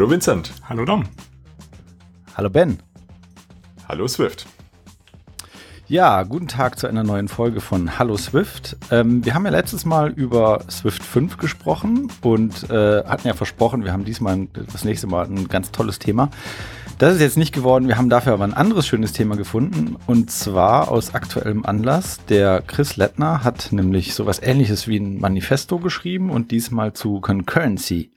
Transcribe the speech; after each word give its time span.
Hallo 0.00 0.08
Vincent. 0.08 0.54
Hallo 0.66 0.86
Dom. 0.86 1.04
Hallo 2.34 2.48
Ben. 2.48 2.78
Hallo 3.86 4.08
Swift. 4.08 4.46
Ja, 5.88 6.22
guten 6.22 6.48
Tag 6.48 6.78
zu 6.78 6.86
einer 6.86 7.04
neuen 7.04 7.28
Folge 7.28 7.60
von 7.60 7.98
Hallo 7.98 8.16
Swift. 8.16 8.78
Ähm, 8.90 9.22
wir 9.26 9.34
haben 9.34 9.44
ja 9.44 9.50
letztes 9.50 9.84
Mal 9.84 10.08
über 10.12 10.64
Swift 10.70 11.02
5 11.02 11.36
gesprochen 11.36 12.10
und 12.22 12.70
äh, 12.70 13.04
hatten 13.04 13.28
ja 13.28 13.34
versprochen, 13.34 13.84
wir 13.84 13.92
haben 13.92 14.06
diesmal 14.06 14.48
das 14.72 14.86
nächste 14.86 15.06
Mal 15.06 15.26
ein 15.26 15.48
ganz 15.48 15.70
tolles 15.70 15.98
Thema. 15.98 16.30
Das 16.96 17.16
ist 17.16 17.20
jetzt 17.20 17.36
nicht 17.36 17.52
geworden, 17.52 17.86
wir 17.86 17.98
haben 17.98 18.08
dafür 18.08 18.32
aber 18.32 18.44
ein 18.44 18.54
anderes 18.54 18.86
schönes 18.86 19.12
Thema 19.12 19.36
gefunden 19.36 19.96
und 20.06 20.30
zwar 20.30 20.90
aus 20.90 21.14
aktuellem 21.14 21.66
Anlass. 21.66 22.24
Der 22.30 22.62
Chris 22.62 22.96
Lettner 22.96 23.44
hat 23.44 23.70
nämlich 23.70 24.14
sowas 24.14 24.40
ähnliches 24.42 24.88
wie 24.88 24.96
ein 24.96 25.20
Manifesto 25.20 25.78
geschrieben 25.78 26.30
und 26.30 26.52
diesmal 26.52 26.94
zu 26.94 27.20
Concurrency. 27.20 28.12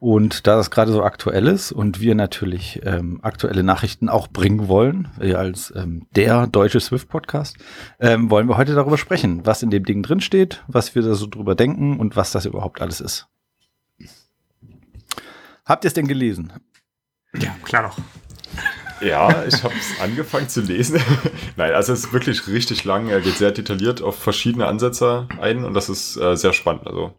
Und 0.00 0.46
da 0.46 0.54
das 0.54 0.70
gerade 0.70 0.92
so 0.92 1.02
aktuell 1.02 1.48
ist 1.48 1.72
und 1.72 2.00
wir 2.00 2.14
natürlich 2.14 2.80
ähm, 2.84 3.18
aktuelle 3.22 3.64
Nachrichten 3.64 4.08
auch 4.08 4.28
bringen 4.28 4.68
wollen, 4.68 5.08
äh, 5.20 5.34
als 5.34 5.72
ähm, 5.74 6.06
der 6.14 6.46
deutsche 6.46 6.78
Swift-Podcast, 6.78 7.56
ähm, 7.98 8.30
wollen 8.30 8.48
wir 8.48 8.56
heute 8.56 8.74
darüber 8.74 8.96
sprechen, 8.96 9.44
was 9.44 9.64
in 9.64 9.70
dem 9.70 9.84
Ding 9.84 10.04
drinsteht, 10.04 10.62
was 10.68 10.94
wir 10.94 11.02
da 11.02 11.14
so 11.14 11.26
drüber 11.26 11.56
denken 11.56 11.98
und 11.98 12.14
was 12.14 12.30
das 12.30 12.46
überhaupt 12.46 12.80
alles 12.80 13.00
ist. 13.00 13.26
Habt 15.64 15.84
ihr 15.84 15.88
es 15.88 15.94
denn 15.94 16.06
gelesen? 16.06 16.52
Ja, 17.34 17.56
klar 17.64 17.82
doch. 17.82 17.98
Ja, 19.00 19.44
ich 19.44 19.62
habe 19.64 19.74
es 19.74 20.00
angefangen 20.00 20.48
zu 20.48 20.60
lesen. 20.60 21.00
Nein, 21.56 21.72
also 21.72 21.92
es 21.92 22.04
ist 22.04 22.12
wirklich 22.12 22.46
richtig 22.46 22.84
lang. 22.84 23.08
Er 23.08 23.20
geht 23.20 23.36
sehr 23.36 23.50
detailliert 23.50 24.00
auf 24.00 24.16
verschiedene 24.16 24.66
Ansätze 24.66 25.28
ein 25.40 25.64
und 25.64 25.74
das 25.74 25.88
ist 25.88 26.16
äh, 26.16 26.36
sehr 26.36 26.52
spannend. 26.52 26.86
Also 26.86 27.14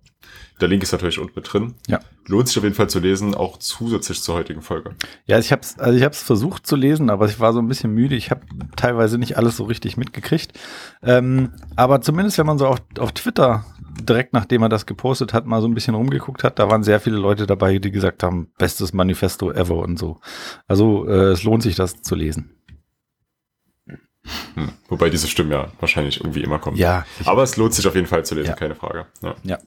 der 0.61 0.67
Link 0.67 0.83
ist 0.83 0.91
natürlich 0.91 1.19
unten 1.19 1.33
mit 1.35 1.51
drin. 1.51 1.75
Ja. 1.87 1.99
Lohnt 2.27 2.47
sich 2.47 2.57
auf 2.57 2.63
jeden 2.63 2.75
Fall 2.75 2.89
zu 2.89 2.99
lesen, 2.99 3.33
auch 3.33 3.57
zusätzlich 3.57 4.21
zur 4.21 4.35
heutigen 4.35 4.61
Folge. 4.61 4.95
Ja, 5.25 5.39
ich 5.39 5.51
habe 5.51 5.61
es 5.61 5.79
also 5.79 5.97
ich 5.97 6.03
hab's 6.03 6.21
versucht 6.21 6.67
zu 6.67 6.75
lesen, 6.75 7.09
aber 7.09 7.25
ich 7.25 7.39
war 7.39 7.53
so 7.53 7.59
ein 7.59 7.67
bisschen 7.67 7.93
müde. 7.93 8.15
Ich 8.15 8.31
habe 8.31 8.41
teilweise 8.75 9.17
nicht 9.17 9.37
alles 9.37 9.57
so 9.57 9.63
richtig 9.63 9.97
mitgekriegt. 9.97 10.53
Ähm, 11.01 11.53
aber 11.75 12.01
zumindest, 12.01 12.37
wenn 12.37 12.45
man 12.45 12.57
so 12.57 12.67
auf, 12.67 12.81
auf 12.97 13.11
Twitter 13.13 13.65
direkt 14.03 14.33
nachdem 14.33 14.61
er 14.61 14.69
das 14.69 14.85
gepostet 14.85 15.33
hat, 15.33 15.45
mal 15.45 15.61
so 15.61 15.67
ein 15.67 15.73
bisschen 15.73 15.95
rumgeguckt 15.95 16.43
hat, 16.43 16.59
da 16.59 16.69
waren 16.69 16.83
sehr 16.83 16.99
viele 16.99 17.17
Leute 17.17 17.47
dabei, 17.47 17.79
die 17.79 17.91
gesagt 17.91 18.23
haben, 18.23 18.47
bestes 18.57 18.93
Manifesto 18.93 19.51
ever 19.51 19.77
und 19.77 19.97
so. 19.97 20.19
Also 20.67 21.07
äh, 21.07 21.31
es 21.31 21.43
lohnt 21.43 21.63
sich, 21.63 21.75
das 21.75 22.01
zu 22.01 22.15
lesen. 22.15 22.51
Hm. 24.55 24.71
Wobei 24.89 25.09
diese 25.09 25.27
Stimmen 25.27 25.51
ja 25.51 25.71
wahrscheinlich 25.79 26.19
irgendwie 26.19 26.43
immer 26.43 26.59
kommen. 26.59 26.77
Ja. 26.77 27.05
Aber 27.25 27.43
es 27.43 27.55
lohnt 27.57 27.73
sich 27.73 27.87
auf 27.87 27.95
jeden 27.95 28.07
Fall 28.07 28.25
zu 28.25 28.35
lesen, 28.35 28.49
Ja. 28.49 28.55
keine 28.55 28.75
Frage. 28.75 29.07
Ja. 29.21 29.35
Ja. 29.43 29.57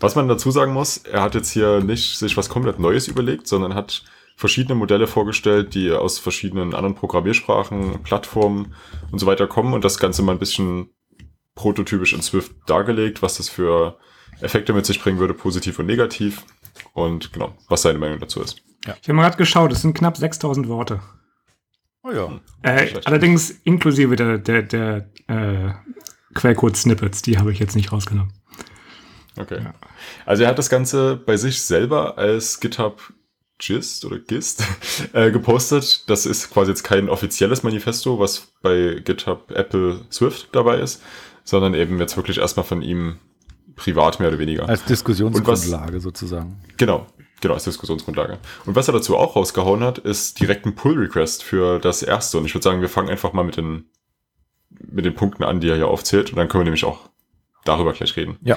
Was 0.00 0.14
man 0.14 0.28
dazu 0.28 0.50
sagen 0.50 0.72
muss, 0.72 0.98
er 0.98 1.22
hat 1.22 1.34
jetzt 1.34 1.50
hier 1.50 1.80
nicht 1.80 2.18
sich 2.18 2.36
was 2.36 2.48
komplett 2.48 2.78
Neues 2.78 3.08
überlegt, 3.08 3.46
sondern 3.48 3.74
hat 3.74 4.04
verschiedene 4.36 4.76
Modelle 4.76 5.06
vorgestellt, 5.08 5.74
die 5.74 5.90
aus 5.90 6.18
verschiedenen 6.18 6.74
anderen 6.74 6.94
Programmiersprachen, 6.94 8.02
Plattformen 8.04 8.74
und 9.10 9.18
so 9.18 9.26
weiter 9.26 9.48
kommen 9.48 9.74
und 9.74 9.84
das 9.84 9.98
Ganze 9.98 10.22
mal 10.22 10.32
ein 10.32 10.38
bisschen 10.38 10.90
prototypisch 11.56 12.12
in 12.12 12.22
Swift 12.22 12.52
dargelegt, 12.66 13.20
was 13.20 13.38
das 13.38 13.48
für 13.48 13.98
Effekte 14.40 14.72
mit 14.72 14.86
sich 14.86 15.02
bringen 15.02 15.18
würde, 15.18 15.34
positiv 15.34 15.80
und 15.80 15.86
negativ 15.86 16.44
und 16.92 17.32
genau, 17.32 17.52
was 17.68 17.82
seine 17.82 17.98
Meinung 17.98 18.20
dazu 18.20 18.40
ist. 18.40 18.62
Ich 18.84 19.08
habe 19.08 19.14
mal 19.14 19.24
gerade 19.24 19.36
geschaut, 19.38 19.72
es 19.72 19.82
sind 19.82 19.94
knapp 19.94 20.16
6000 20.16 20.68
Worte. 20.68 21.00
Oh 22.02 22.10
ja. 22.10 22.40
Äh, 22.62 22.88
Schlecht. 22.88 23.06
allerdings 23.06 23.50
inklusive 23.64 24.16
der, 24.16 24.38
der, 24.38 24.62
der 24.62 25.10
äh, 25.26 25.72
Quellcode-Snippets, 26.34 27.22
die 27.22 27.38
habe 27.38 27.52
ich 27.52 27.58
jetzt 27.58 27.76
nicht 27.76 27.92
rausgenommen. 27.92 28.32
Okay. 29.36 29.60
Ja. 29.62 29.74
Also 30.26 30.42
er 30.42 30.50
hat 30.50 30.58
das 30.58 30.70
Ganze 30.70 31.16
bei 31.16 31.36
sich 31.36 31.62
selber 31.62 32.18
als 32.18 32.60
GitHub 32.60 33.12
Gist 33.58 34.04
oder 34.04 34.18
Gist 34.18 34.64
äh, 35.12 35.30
gepostet. 35.30 36.08
Das 36.08 36.26
ist 36.26 36.50
quasi 36.50 36.70
jetzt 36.70 36.84
kein 36.84 37.08
offizielles 37.08 37.62
Manifesto, 37.62 38.18
was 38.18 38.52
bei 38.62 39.00
GitHub 39.04 39.50
Apple 39.50 40.00
Swift 40.10 40.48
dabei 40.52 40.78
ist, 40.78 41.02
sondern 41.44 41.74
eben 41.74 41.98
jetzt 41.98 42.16
wirklich 42.16 42.38
erstmal 42.38 42.64
von 42.64 42.82
ihm 42.82 43.18
privat 43.74 44.20
mehr 44.20 44.28
oder 44.28 44.38
weniger. 44.38 44.68
Als 44.68 44.84
Diskussionsgrundlage 44.84 46.00
sozusagen. 46.00 46.60
Genau, 46.76 47.06
genau, 47.40 47.54
als 47.54 47.64
Diskussionsgrundlage. 47.64 48.38
Und 48.66 48.76
was 48.76 48.88
er 48.88 48.94
dazu 48.94 49.16
auch 49.16 49.36
rausgehauen 49.36 49.82
hat, 49.82 49.98
ist 49.98 50.40
direkt 50.40 50.66
ein 50.66 50.74
Pull-Request 50.74 51.42
für 51.42 51.78
das 51.78 52.02
erste. 52.02 52.38
Und 52.38 52.44
ich 52.44 52.54
würde 52.54 52.64
sagen, 52.64 52.80
wir 52.80 52.88
fangen 52.88 53.08
einfach 53.08 53.32
mal 53.32 53.44
mit 53.44 53.56
den, 53.56 53.90
mit 54.70 55.04
den 55.04 55.14
Punkten 55.14 55.44
an, 55.44 55.60
die 55.60 55.68
er 55.68 55.76
hier 55.76 55.88
aufzählt. 55.88 56.30
Und 56.30 56.36
dann 56.36 56.48
können 56.48 56.62
wir 56.62 56.66
nämlich 56.66 56.84
auch 56.84 57.08
darüber 57.64 57.92
gleich 57.92 58.16
reden. 58.16 58.38
Ja. 58.42 58.56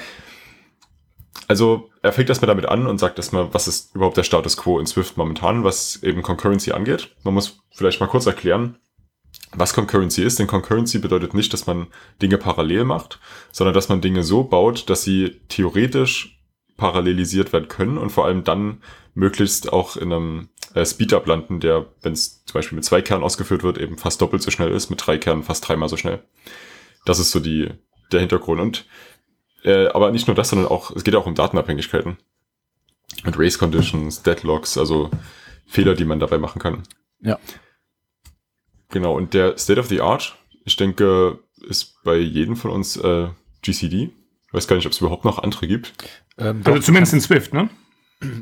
Also 1.48 1.90
er 2.02 2.12
fängt 2.12 2.28
erstmal 2.28 2.46
damit 2.46 2.66
an 2.66 2.86
und 2.86 2.98
sagt 2.98 3.18
erstmal, 3.18 3.52
was 3.52 3.68
ist 3.68 3.94
überhaupt 3.94 4.16
der 4.16 4.22
Status 4.22 4.56
quo 4.56 4.78
in 4.78 4.86
Swift 4.86 5.16
momentan, 5.16 5.64
was 5.64 6.02
eben 6.02 6.22
Concurrency 6.22 6.72
angeht. 6.72 7.14
Man 7.24 7.34
muss 7.34 7.60
vielleicht 7.72 8.00
mal 8.00 8.06
kurz 8.06 8.26
erklären, 8.26 8.78
was 9.52 9.74
Concurrency 9.74 10.22
ist, 10.22 10.38
denn 10.38 10.46
Concurrency 10.46 10.98
bedeutet 10.98 11.34
nicht, 11.34 11.52
dass 11.52 11.66
man 11.66 11.88
Dinge 12.20 12.38
parallel 12.38 12.84
macht, 12.84 13.18
sondern 13.50 13.74
dass 13.74 13.88
man 13.88 14.00
Dinge 14.00 14.22
so 14.22 14.44
baut, 14.44 14.88
dass 14.88 15.02
sie 15.02 15.40
theoretisch 15.48 16.41
parallelisiert 16.82 17.52
werden 17.52 17.68
können 17.68 17.96
und 17.96 18.10
vor 18.10 18.26
allem 18.26 18.42
dann 18.42 18.82
möglichst 19.14 19.72
auch 19.72 19.96
in 19.96 20.12
einem 20.12 20.48
äh, 20.74 20.84
Speedup 20.84 21.28
landen, 21.28 21.60
der, 21.60 21.86
wenn 22.02 22.12
es 22.12 22.44
zum 22.44 22.54
Beispiel 22.54 22.74
mit 22.74 22.84
zwei 22.84 23.00
Kernen 23.00 23.22
ausgeführt 23.22 23.62
wird, 23.62 23.78
eben 23.78 23.98
fast 23.98 24.20
doppelt 24.20 24.42
so 24.42 24.50
schnell 24.50 24.72
ist, 24.72 24.90
mit 24.90 25.06
drei 25.06 25.16
Kernen 25.16 25.44
fast 25.44 25.68
dreimal 25.68 25.88
so 25.88 25.96
schnell. 25.96 26.24
Das 27.04 27.20
ist 27.20 27.30
so 27.30 27.38
die, 27.38 27.70
der 28.10 28.18
Hintergrund. 28.18 28.60
Und 28.60 28.86
äh, 29.62 29.86
aber 29.90 30.10
nicht 30.10 30.26
nur 30.26 30.34
das, 30.34 30.48
sondern 30.48 30.66
auch, 30.66 30.90
es 30.90 31.04
geht 31.04 31.14
auch 31.14 31.24
um 31.26 31.36
Datenabhängigkeiten. 31.36 32.16
Und 33.24 33.38
Race 33.38 33.60
Conditions, 33.60 34.24
Deadlocks, 34.24 34.76
also 34.76 35.08
Fehler, 35.66 35.94
die 35.94 36.04
man 36.04 36.18
dabei 36.18 36.38
machen 36.38 36.60
kann. 36.60 36.82
Ja. 37.20 37.38
Genau, 38.88 39.16
und 39.16 39.34
der 39.34 39.56
State 39.56 39.78
of 39.78 39.86
the 39.86 40.00
Art, 40.00 40.36
ich 40.64 40.74
denke, 40.74 41.38
ist 41.68 42.02
bei 42.02 42.16
jedem 42.16 42.56
von 42.56 42.72
uns 42.72 42.96
äh, 42.96 43.28
GCD. 43.62 44.10
Ich 44.52 44.54
weiß 44.54 44.68
gar 44.68 44.76
nicht, 44.76 44.84
ob 44.86 44.92
es 44.92 45.00
überhaupt 45.00 45.24
noch 45.24 45.38
andere 45.42 45.66
gibt. 45.66 45.94
Ähm, 46.38 46.60
Also 46.64 46.78
doch, 46.78 46.84
zumindest 46.84 47.14
in 47.14 47.20
Swift, 47.22 47.54
ne? 47.54 47.70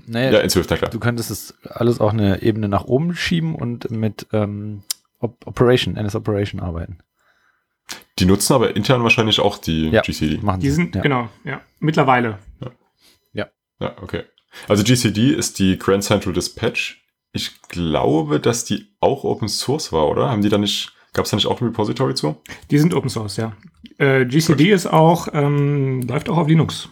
naja, 0.07 0.33
Ja, 0.33 0.39
in 0.41 0.51
Swift, 0.51 0.69
na 0.71 0.77
klar. 0.77 0.91
du 0.91 0.99
könntest 0.99 1.31
es 1.31 1.55
alles 1.65 2.01
auch 2.01 2.13
eine 2.13 2.43
Ebene 2.43 2.69
nach 2.69 2.85
oben 2.85 3.15
schieben 3.15 3.55
und 3.55 3.91
mit 3.91 4.27
ähm, 4.33 4.83
Op 5.21 5.47
Operation, 5.47 5.97
NS 5.97 6.17
Operation 6.17 6.61
arbeiten. 6.61 6.99
Die 8.19 8.25
nutzen 8.27 8.53
aber 8.55 8.75
intern 8.77 9.03
wahrscheinlich 9.03 9.39
auch 9.41 9.59
die 9.59 9.89
Ja. 9.91 10.03
GCD. 10.03 10.39
Machen 10.43 10.61
Die 10.61 10.71
sind, 10.71 10.95
ja. 10.97 11.03
genau, 11.03 11.29
ja. 11.45 11.61
Mittlerweile. 11.79 12.39
Ja, 13.83 13.97
okay. 14.03 14.25
Also 14.69 14.85
GCD 14.85 15.31
ist 15.31 15.59
die 15.59 15.79
Grand 15.79 16.05
Central 16.05 16.35
Dispatch. 16.35 17.03
Ich 17.33 17.63
glaube, 17.63 18.39
dass 18.39 18.67
die 18.67 18.95
auch 19.01 19.25
Open 19.25 19.49
Source 19.49 19.91
war, 19.91 20.07
oder? 20.07 20.29
Haben 20.29 20.43
die 20.43 20.51
da 20.51 20.59
nicht, 20.59 20.93
gab 21.13 21.25
es 21.25 21.31
da 21.31 21.37
nicht 21.37 21.47
auch 21.47 21.61
ein 21.61 21.67
Repository 21.67 22.15
zu? 22.15 22.37
Die 22.71 22.79
sind 22.79 22.95
Open 22.95 23.11
Source, 23.11 23.37
ja. 23.37 23.57
Äh, 23.99 24.25
GCD 24.27 24.71
ist 24.71 24.87
auch, 24.87 25.29
ähm, 25.33 26.03
läuft 26.03 26.29
auch 26.29 26.39
auf 26.39 26.49
Linux. 26.49 26.89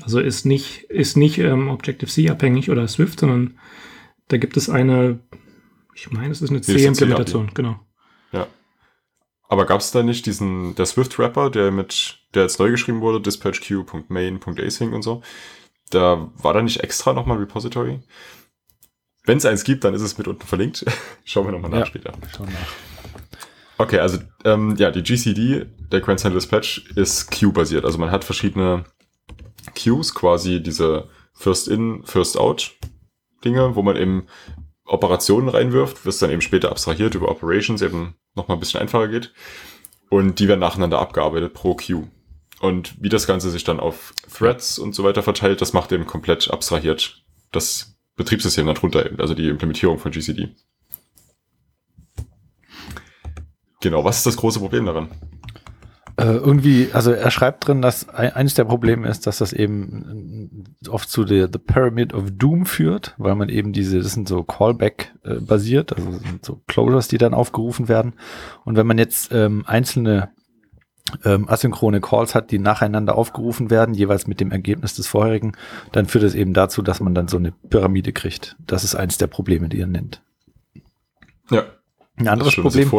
Also 0.00 0.20
ist 0.20 0.46
nicht, 0.46 0.84
ist 0.84 1.16
nicht 1.16 1.38
ähm, 1.38 1.68
Objective-C 1.68 2.30
abhängig 2.30 2.70
oder 2.70 2.88
Swift, 2.88 3.20
sondern 3.20 3.58
da 4.28 4.38
gibt 4.38 4.56
es 4.56 4.70
eine, 4.70 5.20
ich 5.94 6.10
meine, 6.10 6.30
es 6.32 6.40
ist 6.40 6.50
eine 6.50 6.62
C-Implementation, 6.62 7.50
genau. 7.52 7.78
Ja. 8.32 8.46
Aber 9.48 9.66
gab 9.66 9.80
es 9.80 9.90
da 9.90 10.02
nicht 10.02 10.24
diesen, 10.24 10.74
der 10.76 10.86
Swift-Wrapper, 10.86 11.50
der 11.50 11.70
mit, 11.70 12.20
der 12.34 12.42
jetzt 12.42 12.58
neu 12.58 12.70
geschrieben 12.70 13.02
wurde, 13.02 13.20
dispatchq.main.async 13.20 14.94
und 14.94 15.02
so? 15.02 15.22
Da 15.90 16.30
war 16.36 16.54
da 16.54 16.62
nicht 16.62 16.80
extra 16.80 17.12
nochmal 17.12 17.36
ein 17.36 17.42
Repository? 17.42 18.00
Wenn 19.24 19.36
es 19.38 19.44
eins 19.44 19.62
gibt, 19.64 19.84
dann 19.84 19.92
ist 19.92 20.00
es 20.02 20.16
mit 20.16 20.26
unten 20.26 20.46
verlinkt. 20.46 20.84
Schauen 21.24 21.46
wir 21.46 21.52
nochmal 21.52 21.70
nach 21.70 21.80
Ja. 21.80 21.86
später. 21.86 22.12
Schon 22.34 22.46
nach. 22.46 22.72
Okay, 23.82 23.98
also 23.98 24.18
ähm, 24.44 24.76
ja, 24.76 24.92
die 24.92 25.02
GCD, 25.02 25.66
der 25.90 26.00
Grand 26.00 26.20
Central 26.20 26.38
Dispatch, 26.38 26.84
ist 26.94 27.32
Queue-basiert. 27.32 27.84
Also 27.84 27.98
man 27.98 28.12
hat 28.12 28.22
verschiedene 28.22 28.84
Queues, 29.74 30.14
quasi 30.14 30.62
diese 30.62 31.08
First-In, 31.34 32.04
First-Out-Dinge, 32.04 33.74
wo 33.74 33.82
man 33.82 33.96
eben 33.96 34.28
Operationen 34.84 35.48
reinwirft, 35.48 36.06
was 36.06 36.18
dann 36.18 36.30
eben 36.30 36.42
später 36.42 36.70
abstrahiert 36.70 37.16
über 37.16 37.28
Operations 37.28 37.82
eben 37.82 38.14
nochmal 38.36 38.56
ein 38.56 38.60
bisschen 38.60 38.80
einfacher 38.80 39.08
geht. 39.08 39.32
Und 40.10 40.38
die 40.38 40.46
werden 40.46 40.60
nacheinander 40.60 41.00
abgearbeitet 41.00 41.52
pro 41.52 41.74
Queue. 41.74 42.06
Und 42.60 42.94
wie 43.02 43.08
das 43.08 43.26
Ganze 43.26 43.50
sich 43.50 43.64
dann 43.64 43.80
auf 43.80 44.14
Threads 44.32 44.78
und 44.78 44.94
so 44.94 45.02
weiter 45.02 45.24
verteilt, 45.24 45.60
das 45.60 45.72
macht 45.72 45.90
eben 45.90 46.06
komplett 46.06 46.52
abstrahiert 46.52 47.24
das 47.50 47.98
Betriebssystem 48.14 48.64
darunter 48.64 49.04
eben, 49.04 49.18
also 49.18 49.34
die 49.34 49.48
Implementierung 49.48 49.98
von 49.98 50.12
GCD. 50.12 50.54
Genau, 53.82 54.04
was 54.04 54.18
ist 54.18 54.26
das 54.26 54.36
große 54.36 54.60
Problem 54.60 54.86
daran? 54.86 55.08
Äh, 56.16 56.24
irgendwie, 56.24 56.90
also 56.92 57.10
er 57.10 57.30
schreibt 57.30 57.66
drin, 57.66 57.82
dass 57.82 58.08
ein, 58.08 58.32
eines 58.32 58.54
der 58.54 58.64
Probleme 58.64 59.08
ist, 59.08 59.26
dass 59.26 59.38
das 59.38 59.52
eben 59.52 60.76
oft 60.88 61.10
zu 61.10 61.24
der 61.24 61.48
The 61.52 61.58
Pyramid 61.58 62.14
of 62.14 62.30
Doom 62.30 62.64
führt, 62.64 63.14
weil 63.18 63.34
man 63.34 63.48
eben 63.48 63.72
diese, 63.72 64.00
das 64.00 64.12
sind 64.12 64.28
so 64.28 64.44
Callback 64.44 65.14
äh, 65.24 65.40
basiert, 65.40 65.92
also 65.92 66.20
so 66.42 66.62
Closures, 66.68 67.08
die 67.08 67.18
dann 67.18 67.34
aufgerufen 67.34 67.88
werden. 67.88 68.14
Und 68.64 68.76
wenn 68.76 68.86
man 68.86 68.98
jetzt 68.98 69.32
ähm, 69.32 69.64
einzelne 69.66 70.30
ähm, 71.24 71.48
asynchrone 71.48 72.00
Calls 72.00 72.34
hat, 72.34 72.50
die 72.52 72.58
nacheinander 72.58 73.16
aufgerufen 73.16 73.70
werden, 73.70 73.94
jeweils 73.94 74.26
mit 74.26 74.38
dem 74.38 74.52
Ergebnis 74.52 74.94
des 74.94 75.08
vorherigen, 75.08 75.52
dann 75.90 76.06
führt 76.06 76.24
es 76.24 76.34
eben 76.34 76.52
dazu, 76.54 76.82
dass 76.82 77.00
man 77.00 77.14
dann 77.14 77.28
so 77.28 77.36
eine 77.36 77.52
Pyramide 77.52 78.12
kriegt. 78.12 78.56
Das 78.66 78.84
ist 78.84 78.94
eins 78.94 79.18
der 79.18 79.26
Probleme, 79.26 79.68
die 79.68 79.80
er 79.80 79.86
nennt. 79.86 80.22
Ja. 81.50 81.64
Ein 82.22 82.28
anderes, 82.28 82.54
Problem, 82.54 82.90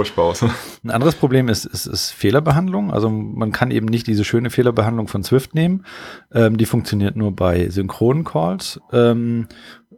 ein 0.84 0.92
anderes 0.92 1.16
Problem 1.16 1.50
ist, 1.50 1.66
ist, 1.66 1.86
ist 1.86 2.12
Fehlerbehandlung. 2.12 2.92
Also 2.92 3.10
man 3.10 3.52
kann 3.52 3.72
eben 3.72 3.88
nicht 3.88 4.08
diese 4.08 4.24
schöne 4.24 4.50
Fehlerbehandlung 4.50 5.08
von 5.08 5.24
Swift 5.24 5.56
nehmen. 5.56 5.86
Ähm, 6.32 6.58
die 6.58 6.66
funktioniert 6.66 7.16
nur 7.16 7.32
bei 7.36 7.70
synchronen 7.70 8.24
Calls. 8.24 8.80
Ähm, 8.92 9.48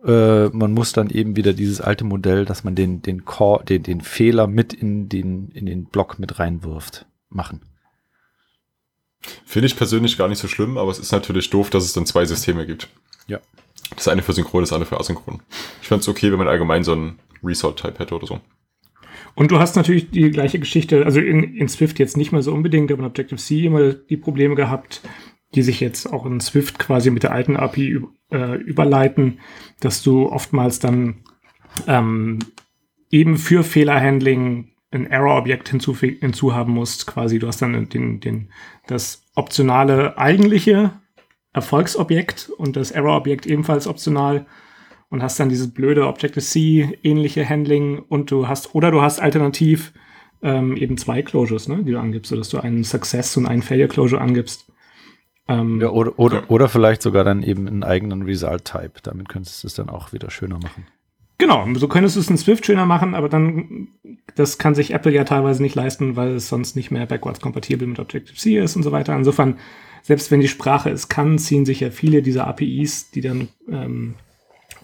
äh, 0.05 0.49
man 0.49 0.71
muss 0.73 0.93
dann 0.93 1.09
eben 1.09 1.35
wieder 1.35 1.53
dieses 1.53 1.81
alte 1.81 2.03
Modell, 2.03 2.45
dass 2.45 2.63
man 2.63 2.75
den, 2.75 3.01
den, 3.01 3.25
Call, 3.25 3.63
den, 3.63 3.83
den 3.83 4.01
Fehler 4.01 4.47
mit 4.47 4.73
in 4.73 5.09
den, 5.09 5.49
in 5.49 5.65
den 5.65 5.85
Block 5.85 6.19
mit 6.19 6.39
reinwirft, 6.39 7.05
machen. 7.29 7.61
Finde 9.45 9.65
ich 9.65 9.75
persönlich 9.75 10.17
gar 10.17 10.27
nicht 10.27 10.39
so 10.39 10.47
schlimm, 10.47 10.77
aber 10.77 10.91
es 10.91 10.99
ist 10.99 11.11
natürlich 11.11 11.49
doof, 11.49 11.69
dass 11.69 11.83
es 11.83 11.93
dann 11.93 12.05
zwei 12.05 12.25
Systeme 12.25 12.65
gibt. 12.65 12.89
Ja. 13.27 13.39
Das 13.95 14.07
eine 14.07 14.21
für 14.21 14.33
Synchron, 14.33 14.61
das 14.61 14.73
andere 14.73 14.89
für 14.89 14.99
Asynchron. 14.99 15.41
Ich 15.81 15.87
fände 15.87 16.01
es 16.01 16.07
okay, 16.07 16.31
wenn 16.31 16.37
man 16.39 16.47
allgemein 16.47 16.83
so 16.83 16.93
einen 16.93 17.19
Resort-Type 17.43 17.99
hätte 17.99 18.15
oder 18.15 18.27
so. 18.27 18.39
Und 19.35 19.51
du 19.51 19.59
hast 19.59 19.75
natürlich 19.75 20.11
die 20.11 20.31
gleiche 20.31 20.59
Geschichte, 20.59 21.05
also 21.05 21.19
in, 21.19 21.43
in 21.55 21.67
Swift 21.67 21.99
jetzt 21.99 22.15
nicht 22.17 22.31
mehr 22.31 22.41
so 22.41 22.53
unbedingt, 22.53 22.91
aber 22.91 23.01
in 23.01 23.09
Objective-C 23.09 23.65
immer 23.65 23.93
die 23.93 24.17
Probleme 24.17 24.55
gehabt, 24.55 25.01
die 25.53 25.61
sich 25.61 25.79
jetzt 25.79 26.11
auch 26.11 26.25
in 26.25 26.39
Swift 26.39 26.79
quasi 26.79 27.11
mit 27.11 27.23
der 27.23 27.33
alten 27.33 27.57
API 27.57 27.99
äh, 28.31 28.55
überleiten, 28.55 29.39
dass 29.81 30.01
du 30.03 30.29
oftmals 30.29 30.79
dann 30.79 31.23
ähm, 31.87 32.39
eben 33.11 33.37
für 33.37 33.63
Fehlerhandling 33.63 34.71
ein 34.91 35.07
Error-Objekt 35.07 35.69
hinzu, 35.69 35.95
hinzuhaben 35.95 36.73
musst. 36.73 37.05
Quasi, 37.05 37.39
du 37.39 37.47
hast 37.47 37.61
dann 37.61 37.89
den, 37.89 38.19
den, 38.21 38.49
das 38.87 39.23
optionale 39.35 40.17
eigentliche 40.17 40.93
Erfolgsobjekt 41.53 42.49
und 42.57 42.75
das 42.75 42.91
Error-Objekt 42.91 43.45
ebenfalls 43.45 43.87
optional 43.87 44.45
und 45.15 45.23
hast 45.23 45.39
dann 45.39 45.47
dieses 45.47 45.71
blöde 45.71 46.07
Objective-C 46.07 46.99
ähnliche 47.01 47.47
Handling 47.47 47.99
und 47.99 48.31
du 48.31 48.49
hast, 48.49 48.75
oder 48.75 48.91
du 48.91 49.01
hast 49.01 49.21
alternativ 49.21 49.93
ähm, 50.43 50.75
eben 50.75 50.97
zwei 50.97 51.21
Closures, 51.21 51.69
ne, 51.69 51.83
die 51.83 51.93
du 51.93 51.99
angibst, 51.99 52.29
sodass 52.29 52.49
du 52.49 52.59
einen 52.59 52.83
Success 52.83 53.37
und 53.37 53.45
einen 53.45 53.61
Failure 53.61 53.87
Closure 53.87 54.19
angibst. 54.19 54.69
Ähm, 55.47 55.79
ja, 55.79 55.87
oder, 55.87 56.19
oder, 56.19 56.43
oder 56.51 56.67
vielleicht 56.67 57.01
sogar 57.01 57.23
dann 57.23 57.43
eben 57.43 57.65
einen 57.65 57.83
eigenen 57.83 58.23
Result-Type. 58.23 59.01
Damit 59.03 59.29
könntest 59.29 59.63
du 59.63 59.67
es 59.67 59.73
dann 59.73 59.87
auch 59.87 60.11
wieder 60.11 60.29
schöner 60.29 60.59
machen. 60.59 60.85
Genau, 61.37 61.65
so 61.75 61.87
könntest 61.87 62.17
du 62.17 62.19
es 62.19 62.29
in 62.29 62.37
Swift 62.37 62.65
schöner 62.65 62.85
machen, 62.85 63.15
aber 63.15 63.29
dann, 63.29 63.87
das 64.35 64.57
kann 64.57 64.75
sich 64.75 64.93
Apple 64.93 65.13
ja 65.13 65.23
teilweise 65.23 65.63
nicht 65.63 65.75
leisten, 65.75 66.17
weil 66.17 66.35
es 66.35 66.49
sonst 66.49 66.75
nicht 66.75 66.91
mehr 66.91 67.05
backwards 67.05 67.39
kompatibel 67.39 67.87
mit 67.87 67.99
Objective-C 67.99 68.57
ist 68.57 68.75
und 68.75 68.83
so 68.83 68.91
weiter. 68.91 69.15
Insofern, 69.15 69.59
selbst 70.01 70.29
wenn 70.29 70.41
die 70.41 70.49
Sprache 70.49 70.89
es 70.89 71.07
kann, 71.07 71.37
ziehen 71.37 71.65
sich 71.65 71.79
ja 71.79 71.89
viele 71.89 72.21
dieser 72.21 72.47
APIs, 72.47 73.11
die 73.11 73.21
dann 73.21 73.47
ähm, 73.71 74.15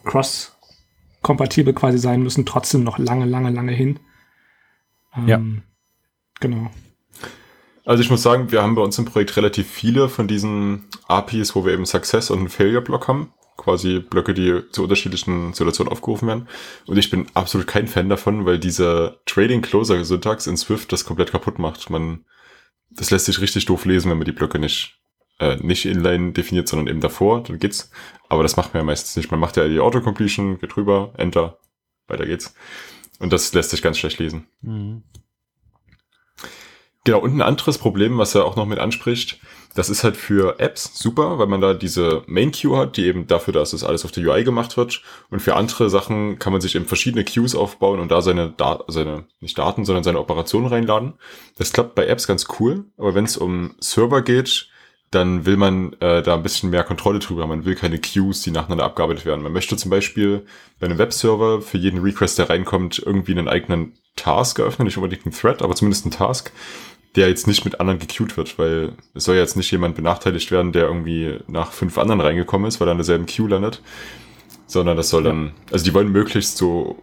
cross-kompatibel 0.03 1.73
quasi 1.73 1.97
sein 1.97 2.21
müssen, 2.21 2.45
trotzdem 2.45 2.83
noch 2.83 2.97
lange, 2.97 3.25
lange, 3.25 3.51
lange 3.51 3.71
hin. 3.71 3.99
Ähm, 5.15 5.27
ja. 5.27 5.41
Genau. 6.39 6.71
Also 7.85 8.03
ich 8.03 8.09
muss 8.09 8.21
sagen, 8.21 8.51
wir 8.51 8.61
haben 8.61 8.75
bei 8.75 8.81
uns 8.81 8.97
im 8.97 9.05
Projekt 9.05 9.35
relativ 9.37 9.69
viele 9.69 10.07
von 10.07 10.27
diesen 10.27 10.85
APIs, 11.07 11.55
wo 11.55 11.65
wir 11.65 11.73
eben 11.73 11.85
Success 11.85 12.29
und 12.29 12.39
einen 12.39 12.49
Failure-Block 12.49 13.07
haben 13.07 13.33
quasi 13.61 13.99
Blöcke, 13.99 14.33
die 14.33 14.63
zu 14.71 14.83
unterschiedlichen 14.83 15.53
Situationen 15.53 15.91
aufgerufen 15.91 16.27
werden. 16.27 16.47
Und 16.87 16.97
ich 16.97 17.09
bin 17.09 17.27
absolut 17.33 17.67
kein 17.67 17.87
Fan 17.87 18.09
davon, 18.09 18.45
weil 18.45 18.59
diese 18.59 19.19
Trading 19.25 19.61
Closer 19.61 20.03
Syntax 20.03 20.47
in 20.47 20.57
Swift 20.57 20.91
das 20.91 21.05
komplett 21.05 21.31
kaputt 21.31 21.59
macht. 21.59 21.89
Man, 21.89 22.25
das 22.89 23.11
lässt 23.11 23.25
sich 23.25 23.39
richtig 23.39 23.65
doof 23.65 23.85
lesen, 23.85 24.09
wenn 24.09 24.17
man 24.17 24.25
die 24.25 24.31
Blöcke 24.31 24.57
nicht, 24.57 24.99
äh, 25.41 25.57
nicht 25.57 25.85
inline 25.85 26.31
definiert, 26.31 26.67
sondern 26.67 26.87
eben 26.87 27.01
davor, 27.01 27.43
dann 27.43 27.59
geht's. 27.59 27.91
Aber 28.29 28.43
das 28.43 28.55
macht 28.55 28.73
man 28.73 28.81
ja 28.81 28.85
meistens 28.85 29.17
nicht. 29.17 29.31
Man 29.31 29.39
macht 29.39 29.57
ja 29.57 29.67
die 29.67 29.79
Autocompletion, 29.79 30.59
geht 30.59 30.77
rüber, 30.77 31.13
Enter, 31.17 31.57
weiter 32.07 32.25
geht's. 32.25 32.53
Und 33.19 33.33
das 33.33 33.53
lässt 33.53 33.71
sich 33.71 33.81
ganz 33.81 33.97
schlecht 33.97 34.19
lesen. 34.19 34.47
Mhm. 34.61 35.03
Genau, 37.03 37.19
und 37.19 37.35
ein 37.35 37.41
anderes 37.41 37.79
Problem, 37.79 38.19
was 38.19 38.35
er 38.35 38.45
auch 38.45 38.55
noch 38.55 38.67
mit 38.67 38.77
anspricht, 38.77 39.39
das 39.73 39.89
ist 39.89 40.03
halt 40.03 40.17
für 40.17 40.59
Apps 40.59 40.99
super, 40.99 41.39
weil 41.39 41.47
man 41.47 41.61
da 41.61 41.73
diese 41.73 42.23
Main 42.27 42.51
Queue 42.51 42.77
hat, 42.77 42.97
die 42.97 43.05
eben 43.05 43.25
dafür, 43.25 43.53
dass 43.53 43.71
das 43.71 43.83
alles 43.83 44.05
auf 44.05 44.11
der 44.11 44.23
UI 44.25 44.43
gemacht 44.43 44.77
wird. 44.77 45.01
Und 45.31 45.39
für 45.39 45.55
andere 45.55 45.89
Sachen 45.89 46.37
kann 46.37 46.51
man 46.53 46.61
sich 46.61 46.75
eben 46.75 46.85
verschiedene 46.85 47.23
Queues 47.23 47.55
aufbauen 47.55 47.99
und 47.99 48.11
da 48.11 48.21
seine, 48.21 48.53
da 48.55 48.83
seine 48.87 49.25
nicht 49.39 49.57
Daten, 49.57 49.85
sondern 49.85 50.03
seine 50.03 50.19
Operationen 50.19 50.67
reinladen. 50.67 51.13
Das 51.57 51.73
klappt 51.73 51.95
bei 51.95 52.05
Apps 52.05 52.27
ganz 52.27 52.47
cool, 52.59 52.85
aber 52.97 53.15
wenn 53.15 53.25
es 53.25 53.37
um 53.37 53.75
Server 53.79 54.21
geht, 54.21 54.70
dann 55.11 55.45
will 55.45 55.57
man 55.57 55.93
äh, 55.99 56.21
da 56.21 56.35
ein 56.35 56.43
bisschen 56.43 56.69
mehr 56.69 56.83
Kontrolle 56.83 57.19
drüber. 57.19 57.45
Man 57.45 57.65
will 57.65 57.75
keine 57.75 57.99
Queues, 57.99 58.41
die 58.41 58.51
nacheinander 58.51 58.85
abgearbeitet 58.85 59.25
werden. 59.25 59.43
Man 59.43 59.53
möchte 59.53 59.75
zum 59.75 59.91
Beispiel 59.91 60.45
bei 60.79 60.87
einem 60.87 60.97
Webserver 60.97 61.61
für 61.61 61.77
jeden 61.77 61.99
Request, 61.99 62.39
der 62.39 62.49
reinkommt, 62.49 62.99
irgendwie 63.05 63.33
einen 63.33 63.49
eigenen 63.49 63.93
Task 64.15 64.59
eröffnen, 64.59 64.85
nicht 64.85 64.97
unbedingt 64.97 65.25
einen 65.25 65.35
Thread, 65.35 65.61
aber 65.61 65.75
zumindest 65.75 66.05
einen 66.05 66.13
Task 66.13 66.51
der 67.15 67.27
jetzt 67.27 67.47
nicht 67.47 67.65
mit 67.65 67.79
anderen 67.79 67.99
gequeued 67.99 68.37
wird, 68.37 68.57
weil 68.57 68.93
es 69.13 69.25
soll 69.25 69.35
jetzt 69.35 69.57
nicht 69.57 69.71
jemand 69.71 69.95
benachteiligt 69.95 70.51
werden, 70.51 70.71
der 70.71 70.85
irgendwie 70.85 71.39
nach 71.47 71.71
fünf 71.71 71.97
anderen 71.97 72.21
reingekommen 72.21 72.67
ist, 72.67 72.79
weil 72.79 72.87
er 72.87 72.93
in 72.93 72.97
derselben 72.97 73.25
Queue 73.25 73.49
landet, 73.49 73.81
sondern 74.65 74.95
das 74.95 75.09
soll 75.09 75.23
dann, 75.23 75.51
also 75.71 75.83
die 75.83 75.93
wollen 75.93 76.11
möglichst 76.11 76.57
so, 76.57 77.01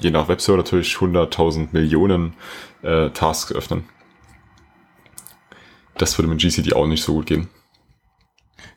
je 0.00 0.10
nach 0.10 0.28
Webserver 0.28 0.58
natürlich 0.58 0.94
100.000 0.94 1.68
Millionen 1.72 2.34
äh, 2.82 3.10
Tasks 3.10 3.52
öffnen. 3.52 3.84
Das 5.98 6.18
würde 6.18 6.28
mit 6.28 6.40
GCD 6.40 6.72
auch 6.74 6.86
nicht 6.86 7.02
so 7.02 7.14
gut 7.14 7.26
gehen. 7.26 7.48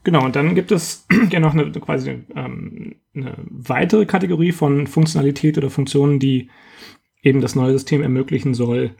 Genau, 0.03 0.23
und 0.23 0.35
dann 0.35 0.55
gibt 0.55 0.71
es 0.71 1.05
ja 1.31 1.39
noch 1.39 1.53
eine 1.53 1.71
quasi 1.71 2.23
ähm, 2.35 2.95
eine 3.13 3.37
weitere 3.49 4.05
Kategorie 4.05 4.51
von 4.51 4.87
Funktionalität 4.87 5.57
oder 5.57 5.69
Funktionen, 5.69 6.19
die 6.19 6.49
eben 7.21 7.41
das 7.41 7.55
neue 7.55 7.73
System 7.73 8.01
ermöglichen 8.01 8.53
soll. 8.53 8.95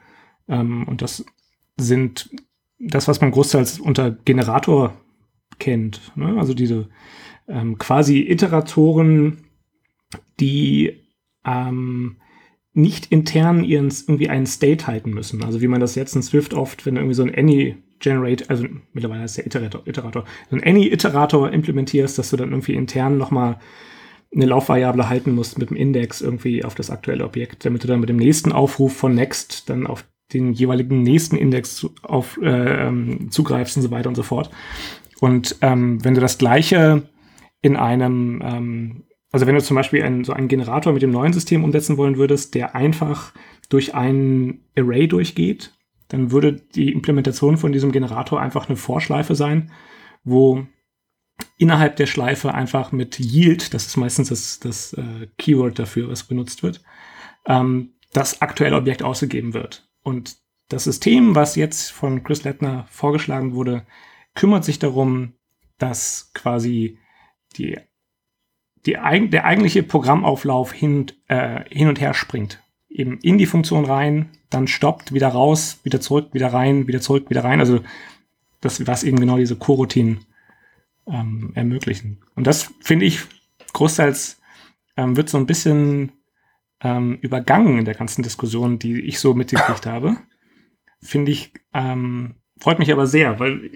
Ähm, 0.47 0.87
und 0.87 1.01
das 1.01 1.25
sind 1.77 2.29
das, 2.79 3.07
was 3.07 3.21
man 3.21 3.31
großteils 3.31 3.79
unter 3.79 4.11
Generator 4.11 4.93
kennt. 5.57 6.11
Ne? 6.15 6.35
Also 6.37 6.53
diese 6.53 6.89
ähm, 7.47 7.77
quasi 7.77 8.19
Iteratoren, 8.21 9.45
die 10.39 11.05
ähm, 11.45 12.17
nicht 12.73 13.11
intern 13.11 13.63
ihren 13.63 13.87
irgendwie 13.87 14.29
einen 14.29 14.45
State 14.45 14.87
halten 14.87 15.11
müssen. 15.11 15.43
Also 15.43 15.61
wie 15.61 15.67
man 15.67 15.81
das 15.81 15.95
jetzt 15.95 16.15
in 16.15 16.23
Swift 16.23 16.53
oft, 16.53 16.85
wenn 16.85 16.95
irgendwie 16.95 17.15
so 17.15 17.23
ein 17.23 17.33
Any 17.33 17.77
Generate, 17.99 18.49
also 18.49 18.65
mittlerweile 18.93 19.25
ist 19.25 19.37
der 19.37 19.45
Iterator, 19.45 19.81
Iterator, 19.85 20.25
so 20.49 20.55
ein 20.55 20.63
Any 20.63 20.87
Iterator 20.87 21.51
implementierst, 21.51 22.17
dass 22.17 22.29
du 22.29 22.37
dann 22.37 22.51
irgendwie 22.51 22.73
intern 22.73 23.17
nochmal 23.17 23.59
eine 24.33 24.45
Laufvariable 24.45 25.09
halten 25.09 25.33
musst 25.33 25.57
mit 25.57 25.69
dem 25.69 25.77
Index 25.77 26.21
irgendwie 26.21 26.63
auf 26.63 26.75
das 26.75 26.89
aktuelle 26.89 27.25
Objekt, 27.25 27.65
damit 27.65 27.83
du 27.83 27.87
dann 27.87 27.99
mit 27.99 28.09
dem 28.09 28.17
nächsten 28.17 28.51
Aufruf 28.51 28.95
von 28.95 29.15
Next 29.15 29.69
dann 29.69 29.87
auf 29.87 30.05
den 30.33 30.53
jeweiligen 30.53 31.01
nächsten 31.01 31.35
Index 31.35 31.87
auf, 32.03 32.39
äh, 32.41 32.87
ähm, 32.87 33.31
zugreifst 33.31 33.77
und 33.77 33.83
so 33.83 33.91
weiter 33.91 34.09
und 34.09 34.15
so 34.15 34.23
fort. 34.23 34.51
Und 35.19 35.57
ähm, 35.61 36.03
wenn 36.03 36.13
du 36.13 36.21
das 36.21 36.37
gleiche 36.37 37.09
in 37.61 37.75
einem, 37.75 38.41
ähm, 38.43 39.03
also 39.31 39.47
wenn 39.47 39.55
du 39.55 39.61
zum 39.61 39.75
Beispiel 39.75 40.03
einen, 40.03 40.23
so 40.23 40.33
einen 40.33 40.47
Generator 40.47 40.93
mit 40.93 41.01
dem 41.01 41.11
neuen 41.11 41.33
System 41.33 41.63
umsetzen 41.63 41.97
wollen 41.97 42.17
würdest, 42.17 42.53
der 42.53 42.75
einfach 42.75 43.33
durch 43.69 43.95
ein 43.95 44.61
Array 44.77 45.07
durchgeht, 45.07 45.73
dann 46.09 46.31
würde 46.31 46.53
die 46.53 46.91
Implementation 46.91 47.57
von 47.57 47.71
diesem 47.71 47.91
Generator 47.91 48.41
einfach 48.41 48.67
eine 48.67 48.75
Vorschleife 48.75 49.35
sein, 49.35 49.71
wo 50.23 50.65
innerhalb 51.57 51.95
der 51.95 52.07
Schleife 52.07 52.53
einfach 52.53 52.91
mit 52.91 53.19
Yield, 53.19 53.73
das 53.73 53.87
ist 53.87 53.97
meistens 53.97 54.29
das, 54.29 54.59
das 54.59 54.93
äh, 54.93 55.27
Keyword 55.37 55.79
dafür, 55.79 56.09
was 56.09 56.23
benutzt 56.23 56.63
wird, 56.63 56.81
ähm, 57.45 57.93
das 58.11 58.41
aktuelle 58.41 58.75
Objekt 58.75 59.03
ausgegeben 59.03 59.53
wird. 59.53 59.87
Und 60.01 60.37
das 60.67 60.83
System, 60.83 61.35
was 61.35 61.55
jetzt 61.55 61.91
von 61.91 62.23
Chris 62.23 62.43
Lettner 62.43 62.85
vorgeschlagen 62.89 63.53
wurde, 63.53 63.85
kümmert 64.35 64.65
sich 64.65 64.79
darum, 64.79 65.33
dass 65.77 66.31
quasi 66.33 66.97
die, 67.55 67.77
die, 68.85 68.93
der 68.93 69.45
eigentliche 69.45 69.83
Programmauflauf 69.83 70.71
hin, 70.71 71.11
äh, 71.27 71.63
hin 71.69 71.87
und 71.87 72.01
her 72.01 72.13
springt. 72.13 72.61
Eben 72.89 73.19
in 73.19 73.37
die 73.37 73.45
Funktion 73.45 73.85
rein, 73.85 74.29
dann 74.49 74.67
stoppt, 74.67 75.13
wieder 75.13 75.27
raus, 75.29 75.79
wieder 75.83 76.01
zurück, 76.01 76.29
wieder 76.33 76.47
rein, 76.53 76.87
wieder 76.87 77.01
zurück, 77.01 77.29
wieder 77.29 77.43
rein. 77.43 77.59
Also 77.59 77.81
das, 78.61 78.85
was 78.87 79.03
eben 79.03 79.19
genau 79.19 79.37
diese 79.37 79.55
Coroutine 79.55 80.17
ähm, 81.07 81.51
ermöglichen. 81.55 82.19
Und 82.35 82.47
das 82.47 82.73
finde 82.81 83.05
ich 83.05 83.21
großteils 83.73 84.39
ähm, 84.97 85.15
wird 85.15 85.29
so 85.29 85.37
ein 85.37 85.45
bisschen 85.45 86.11
ähm, 86.81 87.17
übergangen 87.21 87.79
in 87.79 87.85
der 87.85 87.95
ganzen 87.95 88.23
Diskussion, 88.23 88.79
die 88.79 89.01
ich 89.01 89.19
so 89.19 89.33
mitgekriegt 89.33 89.85
habe. 89.85 90.17
Finde 91.01 91.31
ich, 91.31 91.53
ähm, 91.73 92.35
freut 92.59 92.79
mich 92.79 92.91
aber 92.91 93.07
sehr, 93.07 93.39
weil 93.39 93.69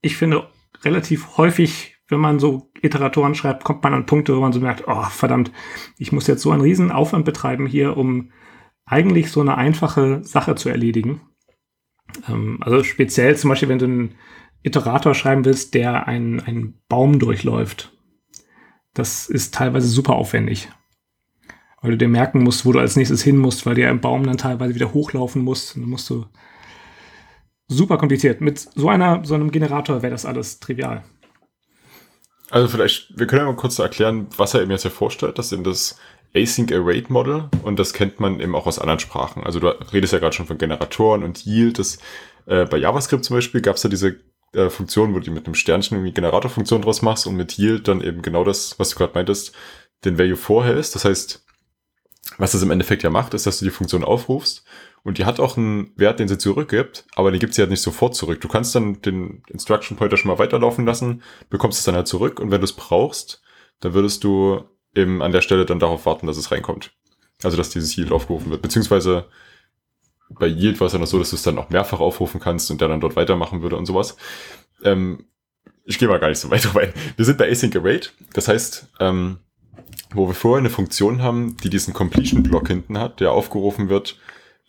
ich 0.00 0.16
finde, 0.16 0.48
relativ 0.82 1.36
häufig, 1.36 1.91
wenn 2.12 2.20
man 2.20 2.38
so 2.38 2.70
Iteratoren 2.80 3.34
schreibt, 3.34 3.64
kommt 3.64 3.82
man 3.82 3.94
an 3.94 4.06
Punkte, 4.06 4.36
wo 4.36 4.40
man 4.40 4.52
so 4.52 4.60
merkt, 4.60 4.84
oh 4.86 5.02
verdammt, 5.04 5.50
ich 5.98 6.12
muss 6.12 6.26
jetzt 6.26 6.42
so 6.42 6.50
einen 6.50 6.62
riesen 6.62 6.92
Aufwand 6.92 7.24
betreiben 7.24 7.66
hier, 7.66 7.96
um 7.96 8.30
eigentlich 8.84 9.30
so 9.30 9.40
eine 9.40 9.56
einfache 9.56 10.22
Sache 10.22 10.54
zu 10.54 10.68
erledigen. 10.68 11.22
Ähm, 12.28 12.58
also 12.60 12.82
speziell 12.84 13.36
zum 13.36 13.50
Beispiel, 13.50 13.68
wenn 13.68 13.78
du 13.78 13.86
einen 13.86 14.14
Iterator 14.62 15.14
schreiben 15.14 15.44
willst, 15.44 15.74
der 15.74 16.06
einen, 16.06 16.40
einen 16.40 16.80
Baum 16.88 17.18
durchläuft. 17.18 17.92
Das 18.94 19.28
ist 19.28 19.54
teilweise 19.54 19.88
super 19.88 20.14
aufwendig. 20.14 20.70
Weil 21.80 21.92
du 21.92 21.98
dir 21.98 22.08
merken 22.08 22.42
musst, 22.42 22.64
wo 22.64 22.72
du 22.72 22.78
als 22.78 22.94
nächstes 22.94 23.22
hin 23.22 23.38
musst, 23.38 23.66
weil 23.66 23.74
der 23.74 23.90
im 23.90 24.00
Baum 24.00 24.24
dann 24.24 24.36
teilweise 24.36 24.74
wieder 24.74 24.94
hochlaufen 24.94 25.42
muss. 25.42 25.74
Dann 25.74 25.88
musst 25.88 26.08
du 26.10 26.26
super 27.66 27.98
kompliziert. 27.98 28.40
Mit 28.40 28.58
so 28.58 28.88
einer, 28.88 29.24
so 29.24 29.34
einem 29.34 29.50
Generator 29.50 30.02
wäre 30.02 30.12
das 30.12 30.26
alles 30.26 30.60
trivial. 30.60 31.02
Also 32.52 32.68
vielleicht, 32.68 33.18
wir 33.18 33.26
können 33.26 33.40
ja 33.40 33.46
mal 33.46 33.56
kurz 33.56 33.78
erklären, 33.78 34.26
was 34.36 34.52
er 34.52 34.60
eben 34.60 34.70
jetzt 34.70 34.82
hier 34.82 34.90
vorstellt. 34.90 35.38
Das 35.38 35.48
sind 35.48 35.66
das 35.66 35.96
Async 36.34 36.70
Await 36.70 37.08
Model 37.08 37.48
und 37.62 37.78
das 37.78 37.94
kennt 37.94 38.20
man 38.20 38.40
eben 38.40 38.54
auch 38.54 38.66
aus 38.66 38.78
anderen 38.78 39.00
Sprachen. 39.00 39.42
Also 39.42 39.58
du 39.58 39.68
redest 39.90 40.12
ja 40.12 40.18
gerade 40.18 40.36
schon 40.36 40.44
von 40.44 40.58
Generatoren 40.58 41.22
und 41.22 41.46
Yield. 41.46 41.78
Das, 41.78 41.96
äh, 42.44 42.66
bei 42.66 42.76
JavaScript 42.76 43.24
zum 43.24 43.36
Beispiel 43.36 43.62
gab 43.62 43.76
es 43.76 43.84
ja 43.84 43.88
diese 43.88 44.16
äh, 44.52 44.68
Funktion, 44.68 45.14
wo 45.14 45.20
du 45.20 45.30
mit 45.30 45.46
einem 45.46 45.54
Sternchen 45.54 45.96
irgendwie 45.96 46.12
Generatorfunktion 46.12 46.82
draus 46.82 47.00
machst 47.00 47.26
und 47.26 47.36
mit 47.36 47.58
Yield 47.58 47.88
dann 47.88 48.02
eben 48.02 48.20
genau 48.20 48.44
das, 48.44 48.78
was 48.78 48.90
du 48.90 48.96
gerade 48.96 49.14
meintest, 49.14 49.54
den 50.04 50.18
Value 50.18 50.36
vorhältst. 50.36 50.94
Das 50.94 51.06
heißt, 51.06 51.46
was 52.36 52.52
das 52.52 52.62
im 52.62 52.70
Endeffekt 52.70 53.02
ja 53.02 53.08
macht, 53.08 53.32
ist, 53.32 53.46
dass 53.46 53.60
du 53.60 53.64
die 53.64 53.70
Funktion 53.70 54.04
aufrufst 54.04 54.62
und 55.04 55.18
die 55.18 55.24
hat 55.24 55.40
auch 55.40 55.56
einen 55.56 55.92
Wert, 55.96 56.20
den 56.20 56.28
sie 56.28 56.38
zurückgibt, 56.38 57.06
aber 57.14 57.30
den 57.30 57.40
gibt 57.40 57.54
sie 57.54 57.62
halt 57.62 57.70
nicht 57.70 57.82
sofort 57.82 58.14
zurück. 58.14 58.40
Du 58.40 58.48
kannst 58.48 58.74
dann 58.74 59.02
den 59.02 59.42
Instruction 59.48 59.96
Pointer 59.96 60.16
schon 60.16 60.30
mal 60.30 60.38
weiterlaufen 60.38 60.86
lassen, 60.86 61.22
bekommst 61.50 61.78
es 61.78 61.84
dann 61.84 61.96
halt 61.96 62.06
zurück 62.06 62.40
und 62.40 62.50
wenn 62.50 62.60
du 62.60 62.64
es 62.64 62.72
brauchst, 62.72 63.42
dann 63.80 63.94
würdest 63.94 64.24
du 64.24 64.64
eben 64.94 65.22
an 65.22 65.32
der 65.32 65.40
Stelle 65.40 65.66
dann 65.66 65.80
darauf 65.80 66.06
warten, 66.06 66.26
dass 66.26 66.36
es 66.36 66.50
reinkommt. 66.50 66.92
Also, 67.42 67.56
dass 67.56 67.70
dieses 67.70 67.96
Yield 67.96 68.12
aufgerufen 68.12 68.50
wird. 68.50 68.62
Beziehungsweise 68.62 69.26
bei 70.28 70.46
Yield 70.46 70.80
war 70.80 70.86
es 70.86 70.92
ja 70.92 70.98
noch 70.98 71.06
so, 71.06 71.18
dass 71.18 71.30
du 71.30 71.36
es 71.36 71.42
dann 71.42 71.58
auch 71.58 71.70
mehrfach 71.70 72.00
aufrufen 72.00 72.40
kannst 72.40 72.70
und 72.70 72.80
der 72.80 72.88
dann 72.88 73.00
dort 73.00 73.16
weitermachen 73.16 73.62
würde 73.62 73.76
und 73.76 73.86
sowas. 73.86 74.16
Ähm, 74.84 75.26
ich 75.84 75.98
gehe 75.98 76.08
mal 76.08 76.20
gar 76.20 76.28
nicht 76.28 76.38
so 76.38 76.50
weit 76.50 76.74
rein. 76.74 76.92
Wir 77.16 77.24
sind 77.24 77.38
bei 77.38 77.50
Async 77.50 77.74
Await. 77.76 78.12
Das 78.32 78.48
heißt, 78.48 78.88
ähm, 79.00 79.38
wo 80.14 80.28
wir 80.28 80.34
vorher 80.34 80.60
eine 80.60 80.70
Funktion 80.70 81.22
haben, 81.22 81.56
die 81.58 81.70
diesen 81.70 81.94
Completion-Block 81.94 82.68
hinten 82.68 82.98
hat, 82.98 83.20
der 83.20 83.32
aufgerufen 83.32 83.88
wird, 83.88 84.18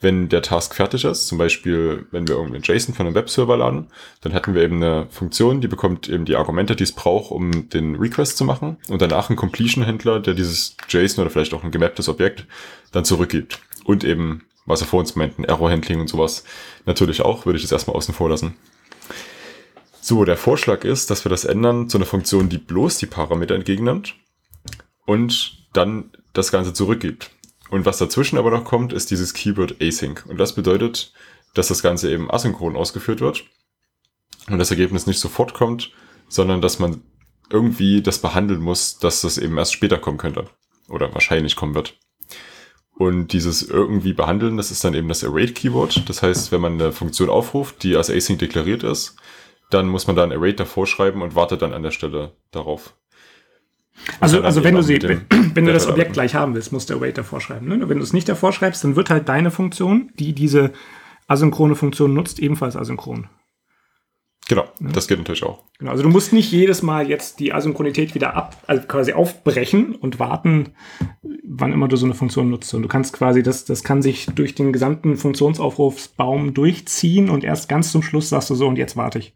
wenn 0.04 0.30
der 0.30 0.42
Task 0.42 0.76
fertig 0.76 1.06
ist. 1.06 1.28
Zum 1.28 1.38
Beispiel, 1.38 2.06
wenn 2.12 2.28
wir 2.28 2.36
irgendwie 2.36 2.60
JSON 2.60 2.94
von 2.94 3.08
einem 3.08 3.16
Webserver 3.16 3.58
laden, 3.58 3.88
dann 4.22 4.34
hätten 4.34 4.54
wir 4.54 4.62
eben 4.62 4.76
eine 4.76 5.08
Funktion, 5.10 5.62
die 5.62 5.68
bekommt 5.68 6.10
eben 6.10 6.26
die 6.26 6.36
Argumente, 6.36 6.76
die 6.76 6.84
es 6.84 6.92
braucht, 6.92 7.32
um 7.32 7.70
den 7.70 7.96
Request 7.96 8.38
zu 8.38 8.46
machen. 8.46 8.78
Und 8.90 9.02
danach 9.02 9.30
ein 9.30 9.36
Completion-Händler, 9.36 10.20
der 10.20 10.34
dieses 10.34 10.76
JSON 10.90 11.24
oder 11.24 11.32
vielleicht 11.32 11.54
auch 11.54 11.64
ein 11.64 11.72
gemapptes 11.72 12.10
Objekt 12.10 12.46
dann 12.92 13.06
zurückgibt. 13.06 13.60
Und 13.86 14.04
eben, 14.04 14.44
was 14.66 14.82
er 14.82 14.88
vor 14.88 15.00
uns 15.00 15.16
meinten, 15.16 15.46
Error-Handling 15.46 16.02
und 16.02 16.10
sowas. 16.10 16.44
Natürlich 16.86 17.22
auch, 17.22 17.46
würde 17.46 17.58
ich 17.58 17.64
das 17.64 17.72
erstmal 17.72 17.96
außen 17.96 18.14
vor 18.14 18.30
lassen. 18.30 18.56
So, 20.02 20.26
der 20.26 20.36
Vorschlag 20.36 20.84
ist, 20.84 21.10
dass 21.10 21.24
wir 21.24 21.30
das 21.30 21.46
ändern 21.46 21.88
zu 21.88 21.98
einer 21.98 22.06
Funktion, 22.06 22.50
die 22.50 22.58
bloß 22.58 22.98
die 22.98 23.06
Parameter 23.06 23.56
entgegennimmt 23.56 24.16
und 25.06 25.66
dann 25.72 26.12
das 26.34 26.52
Ganze 26.52 26.74
zurückgibt. 26.74 27.32
Und 27.70 27.86
was 27.86 27.98
dazwischen 27.98 28.38
aber 28.38 28.52
noch 28.52 28.66
kommt, 28.66 28.94
ist 28.94 29.12
dieses 29.12 29.34
Keyword 29.34 29.82
Async. 29.82 30.26
Und 30.28 30.38
das 30.38 30.54
bedeutet, 30.54 31.14
dass 31.54 31.68
das 31.68 31.82
Ganze 31.82 32.12
eben 32.12 32.32
asynchron 32.32 32.76
ausgeführt 32.76 33.22
wird 33.22 33.46
und 34.50 34.60
das 34.60 34.72
Ergebnis 34.72 35.08
nicht 35.08 35.20
sofort 35.20 35.54
kommt, 35.54 35.92
sondern 36.28 36.62
dass 36.62 36.80
man 36.80 37.02
irgendwie 37.50 38.02
das 38.02 38.20
behandeln 38.20 38.62
muss, 38.62 38.98
dass 38.98 39.22
das 39.22 39.38
eben 39.38 39.58
erst 39.58 39.74
später 39.74 39.98
kommen 39.98 40.18
könnte 40.18 40.50
oder 40.90 41.14
wahrscheinlich 41.14 41.56
kommen 41.56 41.76
wird. 41.76 41.98
Und 42.96 43.34
dieses 43.34 43.64
irgendwie 43.64 44.14
behandeln, 44.14 44.58
das 44.58 44.72
ist 44.72 44.84
dann 44.84 44.94
eben 44.94 45.08
das 45.08 45.24
Await 45.24 45.56
Keyword. 45.56 46.08
Das 46.08 46.22
heißt, 46.22 46.52
wenn 46.52 46.62
man 46.62 46.74
eine 46.74 46.92
Funktion 46.92 47.30
aufruft, 47.30 47.84
die 47.84 47.96
als 47.96 48.10
Async 48.10 48.40
deklariert 48.40 48.84
ist, 48.84 49.16
dann 49.72 49.88
muss 49.88 50.06
man 50.06 50.16
da 50.16 50.24
ein 50.24 50.32
Await 50.32 50.60
davor 50.60 50.86
schreiben 50.86 51.22
und 51.22 51.36
wartet 51.36 51.64
dann 51.64 51.74
an 51.74 51.84
der 51.84 51.92
Stelle 51.92 52.36
darauf. 52.52 52.96
Also, 54.20 54.42
also 54.42 54.64
wenn 54.64 54.76
du 54.76 54.82
sie, 54.82 55.02
wenn, 55.02 55.26
wenn 55.56 55.66
du 55.66 55.74
das 55.74 55.88
Objekt 55.88 56.14
gleich 56.14 56.36
haben 56.36 56.56
willst, 56.56 56.72
musst 56.72 56.90
du 56.90 56.96
Await 56.96 57.18
davor 57.18 57.42
schreiben. 57.42 57.68
Ne? 57.68 57.90
Wenn 57.90 57.98
du 57.98 58.04
es 58.04 58.14
nicht 58.14 58.28
davor 58.28 58.52
schreibst, 58.52 58.84
dann 58.84 58.96
wird 58.96 59.10
halt 59.10 59.30
deine 59.30 59.52
Funktion, 59.52 60.12
die 60.20 60.34
diese 60.34 60.72
asynchrone 61.28 61.76
Funktion 61.76 62.14
nutzt, 62.14 62.40
ebenfalls 62.40 62.76
asynchron. 62.76 63.30
Genau, 64.50 64.64
ja. 64.82 64.90
das 64.92 65.08
geht 65.08 65.18
natürlich 65.18 65.44
auch. 65.44 65.64
Genau, 65.80 65.92
also 65.92 66.04
du 66.04 66.10
musst 66.10 66.34
nicht 66.34 66.52
jedes 66.52 66.82
Mal 66.82 67.08
jetzt 67.08 67.40
die 67.40 67.54
Asynchronität 67.54 68.14
wieder 68.14 68.36
ab, 68.36 68.62
also 68.68 68.86
quasi 68.86 69.14
aufbrechen 69.14 69.96
und 69.96 70.20
warten, 70.20 70.74
wann 71.44 71.72
immer 71.72 71.88
du 71.88 71.96
so 71.96 72.06
eine 72.06 72.14
Funktion 72.14 72.50
nutzt. 72.50 72.74
Und 72.74 72.84
du 72.84 72.90
kannst 72.90 73.14
quasi, 73.14 73.42
das, 73.42 73.64
das 73.64 73.84
kann 73.84 74.02
sich 74.02 74.26
durch 74.36 74.54
den 74.54 74.74
gesamten 74.74 75.16
Funktionsaufrufsbaum 75.16 76.54
durchziehen 76.54 77.30
und 77.30 77.44
erst 77.44 77.70
ganz 77.70 77.92
zum 77.92 78.04
Schluss 78.04 78.30
sagst 78.30 78.50
du 78.50 78.56
so, 78.56 78.68
und 78.68 78.78
jetzt 78.78 78.98
warte 78.98 79.20
ich. 79.20 79.34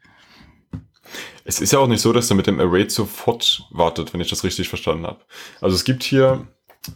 Es 1.44 1.62
ist 1.62 1.72
ja 1.72 1.80
auch 1.80 1.88
nicht 1.88 2.02
so, 2.02 2.14
dass 2.14 2.30
er 2.30 2.36
mit 2.36 2.48
dem 2.48 2.60
Array 2.60 2.90
sofort 2.90 3.64
wartet, 3.72 4.14
wenn 4.14 4.22
ich 4.22 4.30
das 4.30 4.44
richtig 4.44 4.70
verstanden 4.70 5.06
habe. 5.06 5.20
Also 5.62 5.76
es 5.76 5.84
gibt 5.84 6.04
hier, 6.04 6.48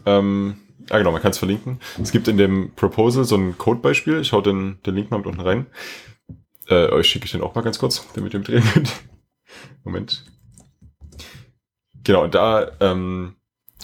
ähm, 0.06 0.58
ja 0.90 0.98
genau, 0.98 1.12
man 1.12 1.22
kann 1.22 1.32
es 1.32 1.38
verlinken. 1.38 1.80
Es 2.02 2.12
gibt 2.12 2.28
in 2.28 2.38
dem 2.38 2.74
Proposal 2.76 3.24
so 3.24 3.36
ein 3.36 3.58
Codebeispiel. 3.58 4.20
Ich 4.20 4.34
hau 4.34 4.42
den, 4.42 4.80
den 4.86 4.96
Link 4.96 5.12
mal 5.12 5.18
mit 5.18 5.28
unten 5.28 5.42
rein. 5.42 5.68
Äh, 6.68 6.90
euch 6.90 7.08
schicke 7.08 7.26
ich 7.26 7.32
den 7.32 7.42
auch 7.42 7.56
mal 7.56 7.62
ganz 7.62 7.80
kurz, 7.80 8.06
damit 8.14 8.34
ihr 8.34 8.40
mitreden 8.40 8.70
könnt. 8.74 8.92
Moment. 9.84 10.26
Genau, 12.04 12.24
und 12.24 12.36
da, 12.36 12.72
ähm, 12.80 13.36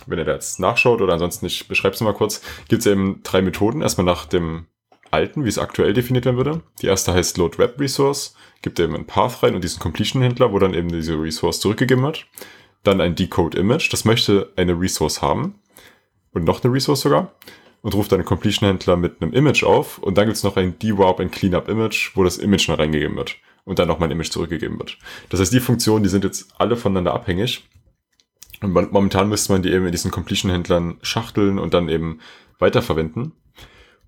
wenn 0.05 0.19
ihr 0.19 0.25
da 0.25 0.33
jetzt 0.33 0.59
nachschaut 0.59 1.01
oder 1.01 1.13
ansonsten, 1.13 1.45
ich 1.45 1.67
beschreibe 1.67 1.95
es 1.95 2.01
mal 2.01 2.13
kurz, 2.13 2.41
gibt 2.67 2.81
es 2.81 2.85
eben 2.85 3.21
drei 3.23 3.41
Methoden. 3.41 3.81
Erstmal 3.81 4.05
nach 4.05 4.25
dem 4.25 4.67
alten, 5.17 5.43
wie 5.43 5.49
es 5.49 5.57
aktuell 5.57 5.93
definiert 5.93 6.25
werden 6.25 6.37
würde. 6.37 6.61
Die 6.81 6.87
erste 6.87 7.13
heißt 7.13 7.37
Load 7.37 7.57
Web 7.57 7.79
Resource, 7.79 8.35
gibt 8.61 8.79
eben 8.79 8.95
einen 8.95 9.05
Path 9.05 9.41
rein 9.41 9.55
und 9.55 9.63
diesen 9.63 9.79
Completion-Händler, 9.79 10.53
wo 10.53 10.59
dann 10.59 10.73
eben 10.73 10.89
diese 10.89 11.19
Resource 11.19 11.59
zurückgegeben 11.59 12.03
wird. 12.03 12.25
Dann 12.83 13.01
ein 13.01 13.15
Decode 13.15 13.57
Image, 13.57 13.91
das 13.91 14.05
möchte 14.05 14.53
eine 14.55 14.79
Resource 14.79 15.21
haben 15.21 15.55
und 16.31 16.45
noch 16.45 16.63
eine 16.63 16.71
Resource 16.71 17.01
sogar 17.01 17.33
und 17.81 17.95
ruft 17.95 18.11
dann 18.11 18.19
einen 18.19 18.27
Completion-Händler 18.27 18.95
mit 18.95 19.21
einem 19.21 19.33
Image 19.33 19.63
auf 19.63 19.97
und 19.97 20.17
dann 20.17 20.25
gibt 20.25 20.37
es 20.37 20.43
noch 20.43 20.55
ein 20.55 20.77
DWARP 20.79 21.19
und 21.19 21.31
Cleanup 21.31 21.67
Image, 21.67 22.11
wo 22.15 22.23
das 22.23 22.37
Image 22.37 22.69
noch 22.69 22.79
reingegeben 22.79 23.17
wird 23.17 23.35
und 23.65 23.79
dann 23.79 23.87
nochmal 23.87 24.07
ein 24.07 24.11
Image 24.11 24.31
zurückgegeben 24.31 24.79
wird. 24.79 24.97
Das 25.29 25.39
heißt, 25.39 25.51
die 25.51 25.59
Funktionen, 25.59 26.03
die 26.03 26.09
sind 26.09 26.23
jetzt 26.23 26.53
alle 26.57 26.77
voneinander 26.77 27.13
abhängig 27.13 27.67
und 28.61 28.73
momentan 28.73 29.29
müsste 29.29 29.53
man 29.53 29.61
die 29.61 29.71
eben 29.71 29.85
in 29.85 29.91
diesen 29.91 30.11
Completion-Händlern 30.11 30.97
schachteln 31.01 31.59
und 31.59 31.73
dann 31.73 31.89
eben 31.89 32.19
weiterverwenden. 32.59 33.33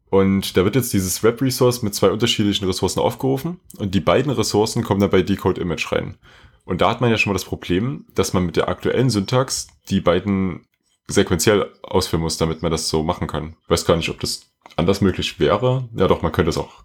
Und 0.10 0.58
da 0.58 0.64
wird 0.64 0.76
jetzt 0.76 0.92
dieses 0.94 1.22
Web-Resource 1.22 1.84
mit 1.84 1.94
zwei 1.94 2.10
unterschiedlichen 2.10 2.66
Ressourcen 2.66 3.00
aufgerufen 3.00 3.60
und 3.78 3.94
die 3.94 4.00
beiden 4.00 4.32
Ressourcen 4.32 4.84
kommen 4.84 5.00
dann 5.00 5.12
bei 5.12 5.22
Decode 5.22 5.62
Image 5.62 5.92
rein. 5.92 6.18
Und 6.66 6.82
da 6.82 6.90
hat 6.90 7.02
man 7.02 7.12
ja 7.12 7.18
schon 7.18 7.32
mal 7.32 7.36
das 7.36 7.46
Problem, 7.46 8.06
dass 8.16 8.34
man 8.34 8.46
mit 8.46 8.56
der 8.56 8.70
aktuellen 8.70 9.10
Syntax 9.10 9.68
die 9.90 10.02
beiden 10.02 10.66
sequenziell 11.08 11.72
ausführen 11.84 12.22
muss, 12.22 12.38
damit 12.38 12.62
man 12.62 12.72
das 12.72 12.90
so 12.90 13.04
machen 13.04 13.28
kann. 13.28 13.56
Ich 13.64 13.70
weiß 13.70 13.86
gar 13.86 13.98
nicht, 13.98 14.10
ob 14.10 14.20
das 14.20 14.52
anders 14.76 15.02
möglich 15.02 15.40
wäre. 15.40 15.90
Ja 15.96 16.08
doch, 16.08 16.22
man 16.22 16.32
könnte 16.32 16.50
es 16.50 16.58
auch, 16.58 16.84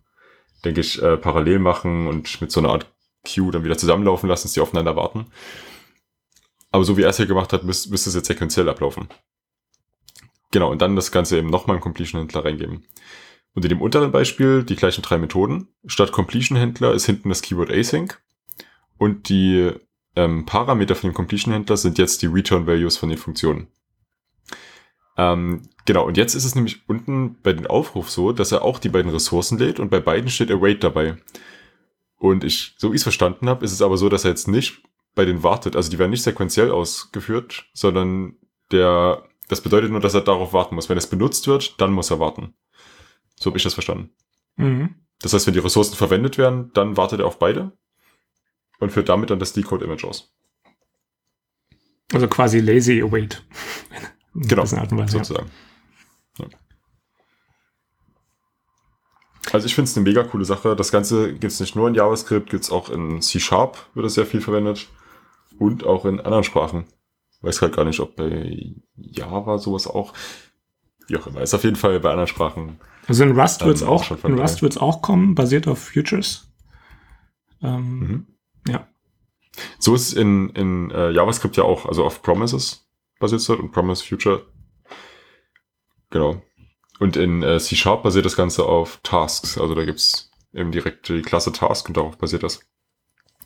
denke 0.65 0.81
ich, 0.81 1.03
äh, 1.03 1.17
parallel 1.17 1.59
machen 1.59 2.07
und 2.07 2.41
mit 2.41 2.51
so 2.51 2.61
einer 2.61 2.71
Art 2.71 2.87
Queue 3.25 3.51
dann 3.51 3.65
wieder 3.65 3.79
zusammenlaufen 3.79 4.29
lassen, 4.29 4.45
dass 4.45 4.53
die 4.53 4.61
aufeinander 4.61 4.97
warten. 4.97 5.27
Aber 6.71 6.85
so 6.85 6.97
wie 6.97 7.03
er 7.03 7.11
es 7.11 7.17
hier 7.19 7.27
gemacht 7.27 7.53
hat, 7.53 7.65
müsste 7.65 7.91
müsste 7.91 8.09
es 8.11 8.17
jetzt 8.17 8.27
sequenziell 8.27 8.69
ablaufen. 8.69 9.09
Genau, 10.55 10.71
und 10.71 10.81
dann 10.81 10.95
das 10.95 11.11
Ganze 11.11 11.37
eben 11.37 11.51
nochmal 11.51 11.79
im 11.79 11.83
Completion-Händler 11.83 12.45
reingeben. 12.45 12.85
Und 13.55 13.65
in 13.65 13.71
dem 13.71 13.83
unteren 13.83 14.13
Beispiel 14.13 14.63
die 14.63 14.77
gleichen 14.77 15.03
drei 15.03 15.19
Methoden. 15.19 15.67
Statt 15.85 16.13
Completion-Händler 16.13 16.93
ist 16.93 17.07
hinten 17.07 17.29
das 17.29 17.43
Keyword 17.43 17.73
Async. 17.73 18.23
Und 18.97 19.29
die 19.29 19.73
ähm, 20.15 20.47
Parameter 20.47 20.95
von 20.95 21.11
dem 21.11 21.15
Completion-Händler 21.15 21.77
sind 21.77 21.99
jetzt 21.99 22.23
die 22.23 22.29
Return-Values 22.29 22.97
von 22.97 23.09
den 23.09 23.19
Funktionen. 23.19 23.67
Ähm, 25.17 25.63
genau, 25.87 26.07
und 26.07 26.17
jetzt 26.17 26.37
ist 26.37 26.45
es 26.45 26.55
nämlich 26.55 26.89
unten 26.89 27.35
bei 27.43 27.53
den 27.53 27.67
Aufruf 27.67 28.09
so, 28.09 28.31
dass 28.31 28.53
er 28.53 28.63
auch 28.63 28.79
die 28.79 28.91
beiden 28.91 29.11
Ressourcen 29.11 29.59
lädt 29.59 29.81
und 29.81 29.91
bei 29.91 29.99
beiden 29.99 30.31
steht 30.31 30.53
Await 30.53 30.85
dabei. 30.85 31.17
Und 32.17 32.45
ich, 32.45 32.77
so 32.79 32.93
wie 32.93 32.95
ich 32.95 33.01
es 33.01 33.03
verstanden 33.03 33.49
habe, 33.49 33.65
ist 33.65 33.73
es 33.73 33.83
aber 33.83 33.97
so, 33.97 34.09
dass 34.09 34.23
er 34.23 34.31
jetzt 34.31 34.47
nicht 34.47 34.85
bei 35.17 35.25
den 35.25 35.43
wartet. 35.43 35.75
Also 35.75 35.91
die 35.91 35.99
werden 35.99 36.13
nicht 36.13 36.23
sequenziell 36.23 36.71
ausgeführt, 36.71 37.67
sondern 37.73 38.37
der 38.71 39.25
das 39.49 39.61
bedeutet 39.61 39.91
nur, 39.91 40.01
dass 40.01 40.15
er 40.15 40.23
darauf 40.23 40.53
warten 40.53 40.75
muss. 40.75 40.89
Wenn 40.89 40.99
es 40.99 41.07
benutzt 41.07 41.47
wird, 41.47 41.81
dann 41.81 41.93
muss 41.93 42.11
er 42.11 42.21
warten. 42.21 42.55
So 43.37 43.51
habe 43.51 43.59
ich 43.59 43.65
das 43.65 43.75
verstanden. 43.75 44.11
Mhm. 44.57 44.95
Das 45.21 45.33
heißt, 45.33 45.47
wenn 45.47 45.55
die 45.55 45.61
Ressourcen 45.61 45.97
verwendet 45.97 46.39
werden, 46.39 46.71
dann 46.75 46.97
wartet 46.97 47.21
er 47.21 47.27
auf 47.27 47.39
beide 47.39 47.73
und 48.81 48.91
führt 48.91 49.09
damit 49.09 49.31
dann 49.31 49.39
das 49.39 49.53
Decode-Image 49.53 50.05
aus. 50.05 50.35
Also 52.13 52.29
quasi 52.29 52.61
lazy 52.61 53.03
await. 53.03 53.45
genau, 54.35 54.63
Weise, 54.63 55.19
sozusagen. 55.19 55.51
Ja. 56.39 56.47
Also 59.53 59.67
ich 59.67 59.75
finde 59.75 59.91
es 59.91 59.97
eine 59.97 60.05
mega 60.05 60.25
coole 60.25 60.45
Sache. 60.45 60.75
Das 60.75 60.91
Ganze 60.91 61.33
gibt 61.33 61.53
es 61.53 61.61
nicht 61.61 61.77
nur 61.77 61.89
in 61.89 61.95
JavaScript, 61.95 62.51
gibt 62.51 62.65
es 62.65 62.71
auch 62.71 62.89
in 62.89 63.21
C-Sharp, 63.21 63.79
wird 63.95 64.07
es 64.07 64.15
sehr 64.15 64.27
viel 64.27 64.41
verwendet. 64.41 64.89
Und 65.59 65.85
auch 65.85 66.05
in 66.05 66.19
anderen 66.21 66.45
Sprachen 66.45 66.87
weiß 67.45 67.63
halt 67.63 67.77
gar 67.77 67.85
nicht, 67.85 68.01
ob 68.01 68.17
bei 68.17 68.75
Java 68.97 69.59
sowas 69.59 69.87
auch. 69.87 70.13
wie 71.09 71.17
auch 71.17 71.27
immer. 71.27 71.43
Ist 71.43 71.55
auf 71.55 71.65
jeden 71.65 71.77
Fall 71.77 72.01
bei 72.01 72.11
anderen 72.11 72.29
Sprachen. 72.29 72.81
Also 73.07 73.25
in 73.25 73.39
Rust 73.39 73.65
wird 73.65 73.77
es 73.77 73.83
auch, 73.83 74.05
von 74.05 74.33
in. 74.33 74.39
Rust 74.39 74.63
wird's 74.63 74.79
auch 74.79 75.03
kommen, 75.03 75.35
basiert 75.35 75.69
auf 75.69 75.79
Futures. 75.79 76.51
Ähm, 77.63 77.99
Mhm. 78.01 78.27
Ja. 78.69 78.89
So 79.79 79.95
ist 79.95 80.15
in, 80.15 80.51
in 80.51 80.91
äh, 80.91 81.11
JavaScript 81.11 81.57
ja 81.57 81.65
auch, 81.65 81.87
also 81.87 82.05
auf 82.05 82.23
Promises 82.23 82.89
basiert 83.21 83.41
es 83.41 83.47
dort 83.47 83.61
und 83.61 83.71
Promise 83.73 84.05
Future. 84.05 84.47
Genau. 86.11 86.43
Und 86.99 87.17
in 87.17 87.43
äh, 87.43 87.59
C 87.61 87.77
Sharp 87.77 88.03
basiert 88.03 88.25
das 88.25 88.37
Ganze 88.37 88.65
auf 88.65 89.01
Tasks. 89.03 89.59
Also 89.59 89.75
da 89.75 89.85
gibt's 89.85 90.31
eben 90.53 90.73
direkt 90.73 91.09
die 91.09 91.23
Klasse 91.23 91.53
Task 91.53 91.89
und 91.89 91.97
darauf 91.97 92.17
basiert 92.19 92.43
das. 92.43 92.61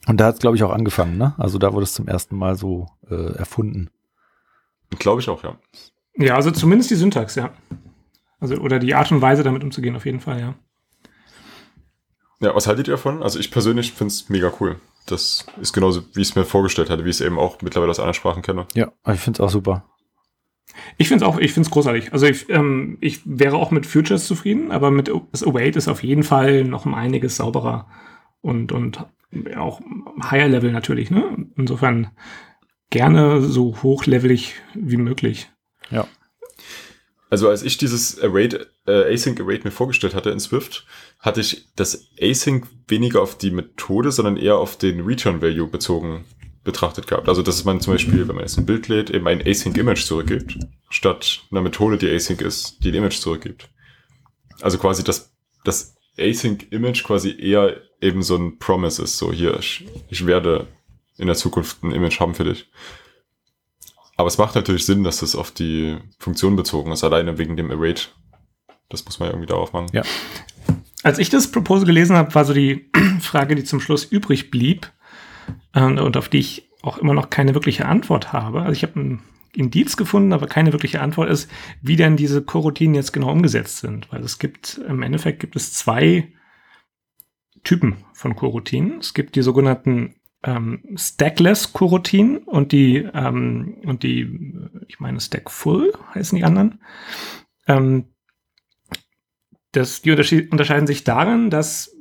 Und 0.07 0.19
da 0.19 0.27
hat 0.27 0.35
es, 0.35 0.41
glaube 0.41 0.57
ich, 0.57 0.63
auch 0.63 0.73
angefangen, 0.73 1.19
ne? 1.19 1.35
Also 1.39 1.59
da 1.59 1.73
wurde 1.73 1.85
es 1.85 1.95
zum 1.95 2.09
ersten 2.09 2.37
Mal 2.37 2.57
so 2.57 2.87
äh, 3.11 3.35
erfunden. 3.37 3.91
Glaube 4.99 5.21
ich 5.21 5.29
auch, 5.29 5.43
ja. 5.43 5.59
Ja, 6.17 6.35
also 6.35 6.51
zumindest 6.51 6.91
die 6.91 6.97
Syntax, 6.97 7.35
ja. 7.35 7.53
Also, 8.41 8.57
oder 8.57 8.79
die 8.79 8.95
Art 8.95 9.13
und 9.13 9.21
Weise, 9.21 9.43
damit 9.43 9.63
umzugehen, 9.63 9.97
auf 9.97 10.07
jeden 10.07 10.21
Fall, 10.21 10.41
ja. 10.41 10.55
Ja, 12.41 12.55
was 12.55 12.67
haltet 12.67 12.89
ihr 12.89 12.93
davon? 12.93 13.23
Also 13.23 13.39
ich 13.39 13.51
persönlich 13.51 13.93
finde 13.93 14.13
es 14.13 14.29
mega 14.29 14.53
cool. 14.61 14.77
Das 15.07 15.47
ist 15.61 15.73
genauso, 15.73 16.03
wie 16.15 16.21
ich 16.21 16.31
es 16.31 16.35
mir 16.37 16.45
vorgestellt 16.45 16.91
hatte, 16.91 17.05
wie 17.05 17.11
ich 17.11 17.17
es 17.17 17.21
eben 17.21 17.39
auch 17.39 17.61
mittlerweile 17.63 17.91
aus 17.91 17.99
anderen 17.99 18.15
Sprachen 18.15 18.43
kenne. 18.43 18.67
Ja, 18.75 18.93
ich 19.13 19.21
finde 19.21 19.39
es 19.39 19.41
auch 19.41 19.51
super. 19.51 19.85
Ich 20.99 21.09
finde 21.09 21.25
es 21.25 21.29
auch, 21.29 21.39
ich 21.39 21.53
finde 21.53 21.67
es 21.67 21.73
großartig. 21.73 22.13
Also 22.13 22.27
ich, 22.27 22.49
ähm, 22.51 22.99
ich 23.01 23.23
wäre 23.25 23.57
auch 23.57 23.71
mit 23.71 23.87
Futures 23.87 24.27
zufrieden, 24.27 24.71
aber 24.71 24.91
mit 24.91 25.11
das 25.33 25.43
Await 25.43 25.77
ist 25.77 25.89
auf 25.89 26.05
jeden 26.05 26.23
Fall 26.23 26.65
noch 26.65 26.87
um 26.87 26.95
einiges 26.95 27.37
sauberer 27.37 27.89
und, 28.41 28.71
und 28.71 29.05
auch 29.57 29.81
higher 30.23 30.49
Level 30.49 30.73
natürlich, 30.73 31.11
ne? 31.11 31.49
Insofern 31.57 32.11
gerne 32.91 33.43
so 33.43 33.83
hochlevelig 33.83 34.55
wie 34.75 34.97
möglich. 34.97 35.51
Also 37.31 37.49
als 37.49 37.63
ich 37.63 37.77
dieses 37.77 38.23
Await, 38.23 38.69
äh, 38.87 39.13
Async 39.13 39.41
Await 39.41 39.65
mir 39.65 39.71
vorgestellt 39.71 40.15
hatte 40.15 40.31
in 40.31 40.41
Swift, 40.41 40.87
hatte 41.19 41.41
ich 41.41 41.69
das 41.77 42.09
Async 42.19 42.67
weniger 42.87 43.21
auf 43.21 43.37
die 43.37 43.51
Methode, 43.51 44.13
sondern 44.13 44.39
eher 44.39 44.57
auf 44.57 44.79
den 44.79 45.03
Return 45.03 45.43
Value 45.43 45.69
bezogen 45.69 46.25
betrachtet 46.65 47.07
gehabt. 47.07 47.29
Also 47.29 47.43
dass 47.43 47.65
man 47.65 47.81
zum 47.81 47.95
Beispiel, 47.95 48.29
wenn 48.29 48.35
man 48.35 48.45
jetzt 48.45 48.59
ein 48.59 48.67
Bild 48.67 48.89
lädt, 48.89 49.11
eben 49.11 49.27
ein 49.27 49.47
Async 49.47 49.77
Image 49.77 50.05
zurückgibt, 50.05 50.59
statt 50.91 51.43
einer 51.51 51.63
Methode, 51.63 51.99
die 51.99 52.11
Async 52.11 52.41
ist, 52.41 52.83
die 52.83 52.89
ein 52.89 52.95
Image 52.95 53.19
zurückgibt. 53.21 53.69
Also 54.61 54.79
quasi 54.79 55.05
das, 55.05 55.35
das 55.65 55.97
Async 56.17 56.71
Image 56.73 57.05
quasi 57.05 57.37
eher 57.39 57.77
eben 58.01 58.23
so 58.23 58.37
ein 58.37 58.59
Promise 58.59 59.03
ist, 59.03 59.19
so 59.19 59.33
hier, 59.33 59.59
ich, 59.59 60.27
werde 60.27 60.67
in 61.17 61.27
der 61.27 61.37
Zukunft 61.37 61.83
ein 61.83 61.93
Image 61.93 62.21
haben 62.21 62.35
für 62.35 62.45
dich. 62.45 62.71
Aber 64.17 64.29
es 64.29 64.39
macht 64.39 64.55
natürlich 64.55 64.85
Sinn, 64.85 65.05
dass 65.05 65.21
das 65.21 65.37
auf 65.37 65.51
die 65.51 65.99
Funktion 66.19 66.57
bezogen 66.57 66.93
ist, 66.93 67.05
alleine 67.05 67.39
wegen 67.39 67.57
dem 67.57 67.71
Await. 67.71 68.15
Das 68.89 69.05
muss 69.05 69.19
man 69.19 69.29
ja 69.29 69.35
irgendwie 69.35 69.49
darauf 69.49 69.73
machen. 69.73 69.89
Ja. 69.93 70.03
Als 71.03 71.19
ich 71.19 71.31
das 71.31 71.51
Proposal 71.51 71.87
gelesen 71.87 72.17
habe, 72.17 72.35
war 72.35 72.45
so 72.45 72.53
die 72.53 72.91
Frage, 73.21 73.55
die 73.55 73.65
zum 73.65 73.81
Schluss 73.81 74.05
übrig 74.05 74.51
blieb 74.51 74.91
äh, 75.73 75.83
und 75.83 76.17
auf 76.17 76.29
die 76.29 76.39
ich 76.39 76.69
auch 76.83 76.99
immer 76.99 77.15
noch 77.15 77.31
keine 77.31 77.55
wirkliche 77.55 77.87
Antwort 77.87 78.33
habe. 78.33 78.63
Also 78.63 78.73
ich 78.73 78.83
habe 78.83 78.99
einen 78.99 79.23
Indiz 79.55 79.97
gefunden, 79.97 80.33
aber 80.33 80.47
keine 80.47 80.73
wirkliche 80.73 81.01
Antwort 81.01 81.31
ist, 81.31 81.51
wie 81.83 81.97
denn 81.97 82.17
diese 82.17 82.43
Coroutinen 82.43 82.95
jetzt 82.95 83.13
genau 83.13 83.31
umgesetzt 83.31 83.79
sind. 83.79 84.11
Weil 84.13 84.23
es 84.23 84.39
gibt, 84.39 84.81
im 84.89 85.03
Endeffekt 85.03 85.41
gibt 85.41 85.57
es 85.57 85.73
zwei 85.73 86.29
Typen 87.69 87.99
von 88.15 88.35
Coroutinen. 88.35 88.99
Es 88.99 89.13
gibt 89.13 89.37
die 89.37 89.43
sogenannten 89.43 90.15
ähm, 90.43 90.83
Stackless 90.97 91.75
Coroutinen 91.75 92.39
und 92.39 92.73
die, 92.73 93.07
ähm, 93.13 93.77
und 93.85 94.03
die, 94.05 94.55
ich 94.87 95.01
meine 95.01 95.21
Stackful 95.21 95.93
heißen 96.15 96.35
die 96.35 96.45
anderen. 96.45 96.81
Ähm, 97.67 98.07
das, 99.73 100.01
die 100.01 100.13
unterschied- 100.13 100.51
unterscheiden 100.51 100.87
sich 100.87 101.05
darin, 101.05 101.51
dass 101.51 101.95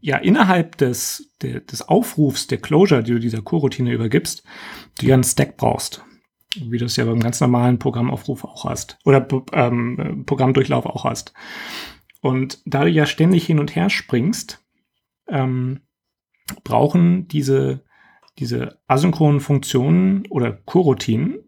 ja 0.00 0.18
innerhalb 0.18 0.76
des, 0.76 1.32
der, 1.42 1.58
des 1.62 1.82
Aufrufs, 1.82 2.46
der 2.46 2.58
Closure, 2.58 3.02
die 3.02 3.10
du 3.10 3.18
dieser 3.18 3.42
Coroutine 3.42 3.92
übergibst, 3.92 4.44
du 5.00 5.06
ja 5.06 5.14
einen 5.14 5.24
Stack 5.24 5.56
brauchst. 5.56 6.04
Wie 6.54 6.78
du 6.78 6.84
es 6.84 6.94
ja 6.94 7.06
beim 7.06 7.18
ganz 7.18 7.40
normalen 7.40 7.80
Programmaufruf 7.80 8.44
auch 8.44 8.66
hast. 8.66 8.98
Oder 9.04 9.26
ähm, 9.52 10.22
Programmdurchlauf 10.26 10.86
auch 10.86 11.02
hast. 11.02 11.32
Und 12.20 12.60
da 12.66 12.84
du 12.84 12.90
ja 12.90 13.06
ständig 13.06 13.46
hin 13.46 13.58
und 13.58 13.74
her 13.74 13.90
springst, 13.90 14.61
ähm, 15.32 15.80
brauchen 16.62 17.26
diese, 17.28 17.84
diese 18.38 18.78
asynchronen 18.86 19.40
Funktionen 19.40 20.26
oder 20.28 20.52
Coroutinen, 20.52 21.38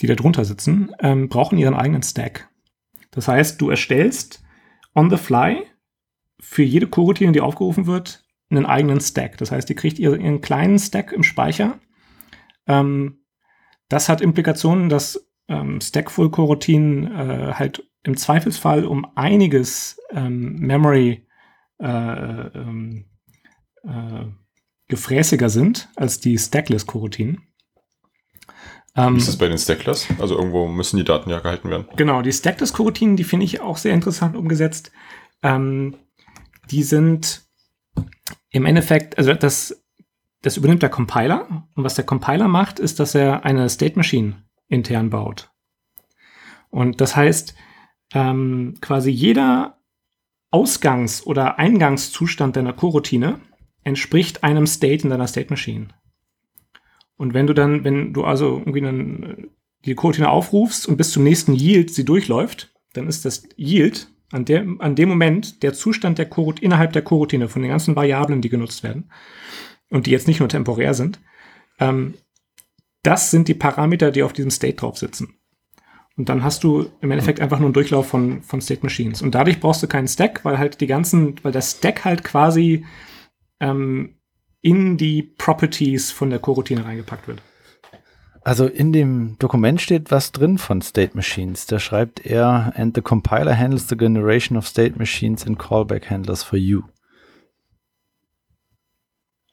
die 0.00 0.06
da 0.06 0.14
drunter 0.14 0.44
sitzen, 0.44 0.92
ähm, 1.00 1.28
brauchen 1.28 1.58
ihren 1.58 1.74
eigenen 1.74 2.02
Stack. 2.02 2.50
Das 3.10 3.28
heißt, 3.28 3.60
du 3.60 3.70
erstellst 3.70 4.42
on 4.94 5.10
the 5.10 5.16
fly 5.16 5.62
für 6.40 6.62
jede 6.62 6.86
Coroutine, 6.86 7.32
die 7.32 7.40
aufgerufen 7.40 7.86
wird, 7.86 8.24
einen 8.50 8.66
eigenen 8.66 9.00
Stack. 9.00 9.38
Das 9.38 9.52
heißt, 9.52 9.68
die 9.68 9.74
kriegt 9.74 9.98
ihren, 9.98 10.40
kleinen 10.40 10.78
Stack 10.78 11.12
im 11.12 11.22
Speicher. 11.22 11.78
Ähm, 12.66 13.24
das 13.88 14.08
hat 14.08 14.20
Implikationen, 14.20 14.88
dass 14.88 15.28
ähm, 15.48 15.80
Stackful-Coroutinen 15.80 17.06
äh, 17.06 17.52
halt 17.54 17.84
im 18.02 18.16
Zweifelsfall 18.16 18.86
um 18.86 19.06
einiges 19.16 20.00
ähm, 20.10 20.56
Memory 20.56 21.26
äh, 21.78 21.86
ähm, 21.86 23.09
äh, 23.84 24.26
gefräßiger 24.88 25.48
sind 25.48 25.88
als 25.96 26.20
die 26.20 26.36
Stackless-Coroutinen. 26.36 27.42
Ähm, 28.96 29.16
ist 29.16 29.28
das 29.28 29.38
bei 29.38 29.48
den 29.48 29.58
Stackless? 29.58 30.08
Also 30.18 30.36
irgendwo 30.36 30.66
müssen 30.66 30.96
die 30.96 31.04
Daten 31.04 31.30
ja 31.30 31.40
gehalten 31.40 31.70
werden. 31.70 31.86
Genau, 31.96 32.22
die 32.22 32.32
Stackless-Coroutinen, 32.32 33.16
die 33.16 33.24
finde 33.24 33.44
ich 33.44 33.60
auch 33.60 33.76
sehr 33.76 33.94
interessant 33.94 34.36
umgesetzt. 34.36 34.90
Ähm, 35.42 35.96
die 36.70 36.82
sind 36.82 37.42
im 38.50 38.66
Endeffekt, 38.66 39.16
also 39.16 39.32
das, 39.34 39.82
das 40.42 40.56
übernimmt 40.56 40.82
der 40.82 40.90
Compiler. 40.90 41.66
Und 41.74 41.84
was 41.84 41.94
der 41.94 42.04
Compiler 42.04 42.48
macht, 42.48 42.78
ist, 42.78 43.00
dass 43.00 43.14
er 43.14 43.44
eine 43.44 43.68
State 43.68 43.96
Machine 43.96 44.44
intern 44.68 45.10
baut. 45.10 45.50
Und 46.70 47.00
das 47.00 47.16
heißt, 47.16 47.54
ähm, 48.12 48.74
quasi 48.80 49.10
jeder 49.10 49.78
Ausgangs- 50.50 51.24
oder 51.24 51.58
Eingangszustand 51.58 52.56
deiner 52.56 52.72
Coroutine 52.72 53.40
entspricht 53.84 54.44
einem 54.44 54.66
State 54.66 55.04
in 55.04 55.10
deiner 55.10 55.26
State 55.26 55.50
Machine. 55.50 55.88
Und 57.16 57.34
wenn 57.34 57.46
du 57.46 57.54
dann, 57.54 57.84
wenn 57.84 58.12
du 58.12 58.24
also 58.24 58.58
irgendwie 58.58 58.86
einen, 58.86 59.50
die 59.84 59.94
Coroutine 59.94 60.30
aufrufst 60.30 60.86
und 60.86 60.96
bis 60.96 61.10
zum 61.10 61.24
nächsten 61.24 61.54
Yield 61.54 61.92
sie 61.92 62.04
durchläuft, 62.04 62.72
dann 62.92 63.08
ist 63.08 63.24
das 63.24 63.48
Yield 63.56 64.08
an, 64.32 64.44
der, 64.44 64.66
an 64.78 64.94
dem 64.94 65.08
Moment 65.08 65.62
der 65.62 65.74
Zustand 65.74 66.18
der 66.18 66.26
Coroutine, 66.26 66.66
innerhalb 66.66 66.92
der 66.92 67.02
Coroutine 67.02 67.48
von 67.48 67.62
den 67.62 67.70
ganzen 67.70 67.96
Variablen, 67.96 68.40
die 68.40 68.48
genutzt 68.48 68.82
werden 68.82 69.10
und 69.90 70.06
die 70.06 70.10
jetzt 70.10 70.28
nicht 70.28 70.40
nur 70.40 70.48
temporär 70.48 70.94
sind, 70.94 71.20
ähm, 71.78 72.14
das 73.02 73.30
sind 73.30 73.48
die 73.48 73.54
Parameter, 73.54 74.10
die 74.10 74.22
auf 74.22 74.32
diesem 74.32 74.50
State 74.50 74.76
drauf 74.76 74.98
sitzen. 74.98 75.34
Und 76.16 76.28
dann 76.28 76.44
hast 76.44 76.64
du 76.64 76.90
im 77.00 77.10
Endeffekt 77.10 77.40
einfach 77.40 77.58
nur 77.58 77.68
einen 77.68 77.74
Durchlauf 77.74 78.06
von, 78.06 78.42
von 78.42 78.60
State 78.60 78.82
Machines. 78.82 79.22
Und 79.22 79.34
dadurch 79.34 79.58
brauchst 79.58 79.82
du 79.82 79.86
keinen 79.86 80.08
Stack, 80.08 80.44
weil 80.44 80.58
halt 80.58 80.80
die 80.80 80.86
ganzen, 80.86 81.36
weil 81.42 81.52
der 81.52 81.62
Stack 81.62 82.04
halt 82.04 82.24
quasi 82.24 82.84
ähm, 83.60 84.16
in 84.62 84.96
die 84.96 85.22
Properties 85.22 86.10
von 86.10 86.30
der 86.30 86.38
Coroutine 86.38 86.84
reingepackt 86.84 87.28
wird. 87.28 87.40
Also 88.42 88.66
in 88.66 88.92
dem 88.92 89.36
Dokument 89.38 89.80
steht 89.82 90.10
was 90.10 90.32
drin 90.32 90.56
von 90.58 90.80
State 90.80 91.14
Machines. 91.14 91.66
Da 91.66 91.78
schreibt 91.78 92.24
er, 92.24 92.72
and 92.74 92.94
the 92.96 93.02
compiler 93.02 93.56
handles 93.56 93.88
the 93.88 93.96
generation 93.96 94.56
of 94.56 94.66
state 94.66 94.98
machines 94.98 95.46
and 95.46 95.58
callback 95.58 96.10
handlers 96.10 96.42
for 96.42 96.58
you. 96.58 96.82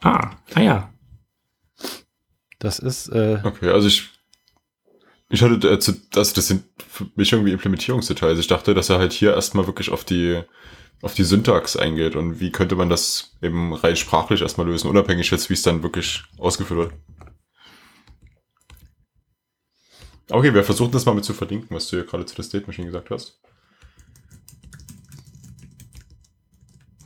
Ah, 0.02 0.32
ah 0.56 0.62
ja. 0.62 0.93
Das 2.60 2.80
ist, 2.80 3.10
äh, 3.10 3.39
Okay, 3.43 3.70
also 3.70 3.88
ich, 3.88 4.10
ich 5.30 5.41
hatte, 5.41 5.56
äh, 5.70 5.80
zu- 5.80 6.00
also 6.15 6.34
das 6.36 6.48
sind 6.48 6.63
für 6.88 7.08
mich 7.15 7.32
irgendwie 7.32 7.52
Implementierungsdetails. 7.52 8.39
Ich 8.39 8.48
dachte, 8.48 8.74
dass 8.74 8.89
er 8.89 9.00
halt 9.00 9.13
hier 9.13 9.34
erstmal 9.34 9.67
wirklich 9.67 9.91
auf 9.91 10.04
die, 10.04 10.41
auf 11.01 11.13
die 11.13 11.23
Syntax 11.23 11.75
eingeht 11.75 12.15
und 12.15 12.39
wie 12.39 12.51
könnte 12.51 12.75
man 12.75 12.89
das 12.89 13.38
eben 13.41 13.73
rein 13.73 13.95
sprachlich 13.95 14.41
erstmal 14.41 14.67
lösen, 14.67 14.89
unabhängig 14.89 15.29
jetzt, 15.29 15.49
wie 15.49 15.53
es 15.53 15.62
dann 15.62 15.83
wirklich 15.83 16.23
ausgeführt 16.38 16.79
wird. 16.79 16.93
Okay, 20.29 20.53
wir 20.53 20.63
versuchen 20.63 20.91
das 20.91 21.05
mal 21.05 21.15
mit 21.15 21.23
zu 21.23 21.33
verlinken, 21.33 21.75
was 21.75 21.88
du 21.88 21.97
hier 21.97 22.05
gerade 22.05 22.25
zu 22.25 22.36
der 22.36 22.43
State 22.43 22.65
Machine 22.67 22.88
gesagt 22.88 23.12
hast. 23.12 23.39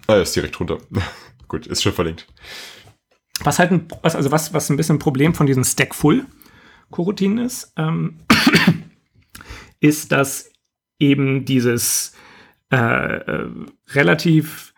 Ah, 0.07 0.15
ja, 0.15 0.21
ist 0.21 0.35
direkt 0.35 0.59
runter. 0.59 0.79
Gut, 1.47 1.67
ist 1.67 1.83
schon 1.83 1.93
verlinkt. 1.93 2.27
Was 3.43 3.59
halt 3.59 3.71
ein, 3.71 3.87
was, 4.01 4.15
also 4.15 4.31
was, 4.31 4.53
was 4.53 4.69
ein 4.69 4.77
bisschen 4.77 4.95
ein 4.95 4.99
Problem 4.99 5.35
von 5.35 5.45
diesen 5.45 5.63
Stack-Full-Coroutinen 5.63 7.45
ist, 7.45 7.73
ähm, 7.77 8.19
ist, 9.79 10.11
dass 10.11 10.51
eben 10.99 11.45
dieses 11.45 12.13
äh, 12.71 12.75
äh, 12.75 13.49
relativ 13.89 14.73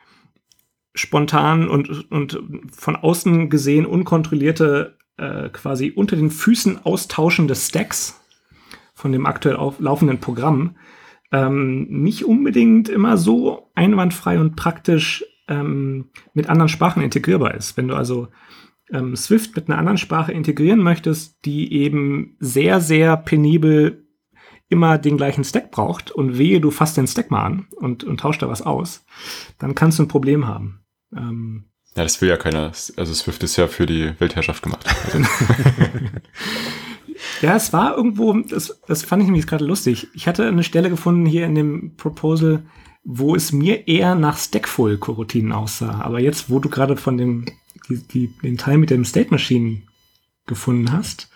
spontan 0.96 1.68
und, 1.70 2.12
und 2.12 2.42
von 2.72 2.96
außen 2.96 3.50
gesehen 3.50 3.86
unkontrollierte 3.86 4.98
äh, 5.18 5.50
quasi 5.50 5.92
unter 5.96 6.16
den 6.16 6.32
Füßen 6.32 6.86
austauschen 6.86 7.48
des 7.48 7.68
Stacks 7.68 8.20
von 8.94 9.12
dem 9.12 9.26
aktuell 9.26 9.56
auf, 9.56 9.80
laufenden 9.80 10.20
Programm 10.20 10.76
ähm, 11.32 11.88
nicht 11.90 12.26
unbedingt 12.26 12.90
immer 12.90 13.18
so 13.18 13.72
einwandfrei 13.76 14.40
und 14.40 14.56
praktisch 14.56 15.26
ähm, 15.48 16.10
mit 16.34 16.50
anderen 16.50 16.70
Sprachen 16.70 17.02
integrierbar 17.04 17.56
ist. 17.56 17.76
Wenn 17.76 17.88
du 17.88 17.96
also 17.96 18.28
ähm, 18.92 19.16
Swift 19.16 19.56
mit 19.56 19.68
einer 19.68 19.78
anderen 19.78 19.98
Sprache 19.98 20.32
integrieren 20.32 20.80
möchtest, 20.80 21.46
die 21.46 21.74
eben 21.74 22.38
sehr, 22.40 22.82
sehr 22.82 23.18
penibel 23.18 24.03
immer 24.74 24.98
den 24.98 25.16
gleichen 25.18 25.44
Stack 25.44 25.72
braucht 25.72 26.12
und 26.12 26.38
wehe, 26.38 26.60
du 26.60 26.72
fasst 26.72 26.98
den 26.98 27.08
Stack 27.08 27.32
mal 27.32 27.46
an 27.46 27.68
und, 27.78 28.04
und 28.04 28.20
tauscht 28.20 28.42
da 28.42 28.50
was 28.50 28.62
aus, 28.62 29.06
dann 29.60 29.76
kannst 29.76 30.00
du 30.00 30.04
ein 30.04 30.10
Problem 30.10 30.48
haben. 30.48 30.80
Ähm, 31.16 31.66
ja, 31.96 32.04
das 32.04 32.20
will 32.22 32.30
ja 32.30 32.38
keiner. 32.38 32.72
Also 32.98 33.14
Swift 33.14 33.44
ist 33.44 33.56
ja 33.56 33.68
für 33.68 33.86
die 33.86 34.20
Weltherrschaft 34.20 34.64
gemacht. 34.64 34.86
Also. 35.06 35.20
ja, 37.42 37.56
es 37.56 37.72
war 37.72 37.96
irgendwo, 37.96 38.34
das, 38.34 38.82
das 38.88 39.04
fand 39.04 39.22
ich 39.22 39.28
nämlich 39.28 39.48
gerade 39.48 39.66
lustig. 39.66 40.08
Ich 40.14 40.28
hatte 40.28 40.48
eine 40.48 40.64
Stelle 40.64 40.90
gefunden 40.90 41.26
hier 41.26 41.46
in 41.46 41.56
dem 41.56 41.96
Proposal, 41.96 42.64
wo 43.04 43.36
es 43.36 43.52
mir 43.52 43.88
eher 43.88 44.16
nach 44.16 44.38
Stackful-Coroutinen 44.38 45.52
aussah. 45.52 46.02
Aber 46.02 46.20
jetzt, 46.20 46.50
wo 46.50 46.60
du 46.60 46.70
gerade 46.70 46.98
von 46.98 47.18
dem, 47.18 47.46
die, 47.90 47.98
die, 48.08 48.34
den 48.42 48.58
Teil 48.58 48.78
mit 48.80 48.90
dem 48.90 49.06
State 49.06 49.30
Machine 49.30 49.84
gefunden 50.48 50.92
hast, 50.92 51.30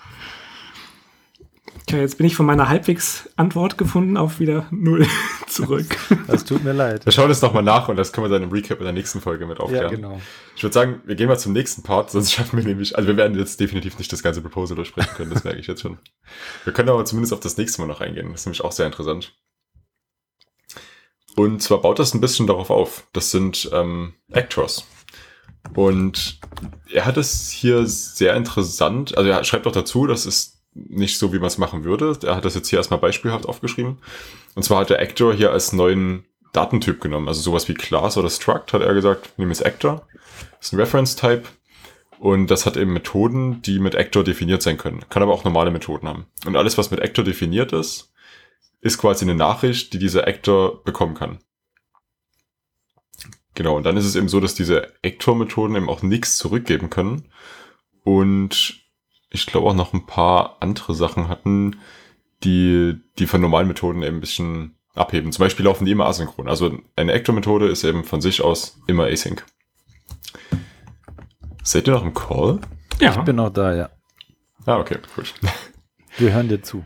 Tja, 1.88 2.00
jetzt 2.00 2.18
bin 2.18 2.28
ich 2.28 2.36
von 2.36 2.46
meiner 2.46 2.68
halbwegs 2.68 3.30
Antwort 3.38 3.78
gefunden 3.78 4.18
auf 4.18 4.42
wieder 4.42 4.68
null 4.72 5.08
zurück. 5.48 5.86
Das 6.28 6.44
tut 6.44 6.62
mir 6.66 6.74
leid. 6.74 7.06
Wir 7.06 7.14
schauen 7.14 7.32
es 7.32 7.42
nochmal 7.42 7.64
nach 7.64 7.88
und 7.88 7.96
das 7.96 8.12
können 8.12 8.26
wir 8.26 8.30
dann 8.30 8.44
im 8.44 8.52
Recap 8.52 8.80
in 8.80 8.84
der 8.84 8.92
nächsten 8.92 9.22
Folge 9.22 9.46
mit 9.46 9.62
aufklären. 9.62 9.84
Ja, 9.84 9.96
genau. 9.96 10.22
Ich 10.58 10.64
würde 10.64 10.74
sagen, 10.74 11.02
wir 11.06 11.16
gehen 11.16 11.30
mal 11.30 11.40
zum 11.40 11.54
nächsten 11.54 11.84
Part, 11.84 12.12
sonst 12.12 12.32
schaffen 12.34 12.58
wir 12.58 12.66
nämlich, 12.66 12.98
also 12.98 13.08
wir 13.08 13.16
werden 13.16 13.38
jetzt 13.38 13.62
definitiv 13.62 13.98
nicht 14.00 14.12
das 14.12 14.22
ganze 14.22 14.42
Proposal 14.42 14.76
durchsprechen 14.76 15.16
können, 15.16 15.32
das 15.32 15.46
merke 15.46 15.62
ich 15.62 15.68
jetzt 15.68 15.82
schon. 15.82 15.98
Wir 16.66 16.74
können 16.74 16.90
aber 16.90 17.06
zumindest 17.06 17.32
auf 17.32 17.40
das 17.40 17.56
nächste 17.56 17.80
Mal 17.80 17.88
noch 17.88 18.02
eingehen. 18.02 18.32
Das 18.34 18.42
ist 18.42 18.46
nämlich 18.48 18.66
auch 18.66 18.74
sehr 18.74 18.86
interessant. 18.86 19.34
Und 21.38 21.64
zwar 21.64 21.80
baut 21.80 22.00
das 22.00 22.14
ein 22.14 22.20
bisschen 22.20 22.48
darauf 22.48 22.70
auf. 22.70 23.08
Das 23.14 23.32
sind 23.32 23.70
ähm, 23.72 24.14
Actors. 24.34 24.86
Und 25.74 26.42
er 26.92 27.06
hat 27.06 27.16
es 27.16 27.50
hier 27.50 27.88
sehr 27.88 28.36
interessant, 28.36 29.18
also 29.18 29.30
er 29.30 29.42
schreibt 29.46 29.68
auch 29.68 29.72
dazu, 29.72 30.06
das 30.06 30.26
ist 30.26 30.57
nicht 30.88 31.18
so, 31.18 31.34
wie 31.34 31.40
man 31.40 31.48
es 31.48 31.58
machen 31.58 31.84
würde. 31.84 32.18
Er 32.24 32.36
hat 32.36 32.46
das 32.46 32.56
jetzt 32.56 32.70
hier 32.70 32.78
erstmal 32.78 33.00
beispielhaft 33.00 33.46
aufgeschrieben. 33.46 33.98
Und 34.56 34.64
zwar 34.64 34.82
hat 34.82 34.90
der 34.90 35.00
Actor 35.00 35.34
hier 35.34 35.52
als 35.52 35.74
neuen 35.74 36.26
Datentyp 36.54 37.02
genommen. 37.02 37.28
Also 37.28 37.42
sowas 37.42 37.68
wie 37.68 37.74
Class 37.74 38.18
oder 38.18 38.30
Struct 38.30 38.74
hat 38.74 38.82
er 38.82 38.94
gesagt, 38.94 39.38
nehmen 39.38 39.52
es 39.52 39.62
Actor. 39.62 40.08
Das 40.58 40.68
ist 40.68 40.74
ein 40.74 40.80
Reference-Type. 40.80 41.44
Und 42.20 42.48
das 42.48 42.66
hat 42.66 42.78
eben 42.78 42.94
Methoden, 42.94 43.62
die 43.62 43.80
mit 43.80 43.96
Actor 43.96 44.24
definiert 44.24 44.62
sein 44.64 44.78
können. 44.78 45.06
Kann 45.10 45.22
aber 45.22 45.34
auch 45.34 45.44
normale 45.44 45.72
Methoden 45.72 46.08
haben. 46.08 46.26
Und 46.46 46.56
alles, 46.56 46.78
was 46.78 46.90
mit 46.90 47.00
Actor 47.00 47.24
definiert 47.24 47.74
ist, 47.74 48.12
ist 48.82 48.98
quasi 48.98 49.26
eine 49.26 49.36
Nachricht, 49.36 49.94
die 49.94 50.00
dieser 50.00 50.28
Actor 50.28 50.84
bekommen 50.84 51.14
kann. 51.14 51.40
Genau, 53.54 53.76
und 53.76 53.84
dann 53.86 53.98
ist 53.98 54.06
es 54.06 54.16
eben 54.16 54.30
so, 54.30 54.40
dass 54.40 54.56
diese 54.56 54.94
Actor-Methoden 55.04 55.76
eben 55.76 55.90
auch 55.90 56.04
nichts 56.04 56.38
zurückgeben 56.38 56.90
können. 56.90 57.32
Und 58.04 58.87
ich 59.30 59.46
glaube 59.46 59.68
auch 59.68 59.74
noch 59.74 59.94
ein 59.94 60.06
paar 60.06 60.58
andere 60.60 60.94
Sachen 60.94 61.28
hatten, 61.28 61.78
die, 62.44 62.96
die 63.18 63.28
von 63.28 63.42
normalen 63.42 63.68
Methoden 63.68 64.04
eben 64.04 64.18
ein 64.18 64.22
bisschen 64.22 64.78
abheben. 64.96 65.32
Zum 65.32 65.44
Beispiel 65.44 65.66
laufen 65.66 65.86
die 65.86 65.92
immer 65.92 66.06
asynchron. 66.06 66.48
Also 66.48 66.78
eine 66.96 67.14
Actor-Methode 67.14 67.68
ist 67.68 67.84
eben 67.84 68.04
von 68.04 68.22
sich 68.22 68.42
aus 68.42 68.80
immer 68.88 69.06
async. 69.06 69.46
Seid 71.64 71.88
ihr 71.88 71.94
noch 71.94 72.04
im 72.04 72.14
Call? 72.14 72.60
Ja. 73.00 73.12
Ich 73.12 73.18
bin 73.24 73.36
noch 73.36 73.50
da, 73.50 73.76
ja. 73.76 73.90
Ah, 74.66 74.78
okay, 74.78 74.98
gut. 75.16 75.34
Wir 76.18 76.34
hören 76.34 76.48
dir 76.48 76.62
zu. 76.62 76.84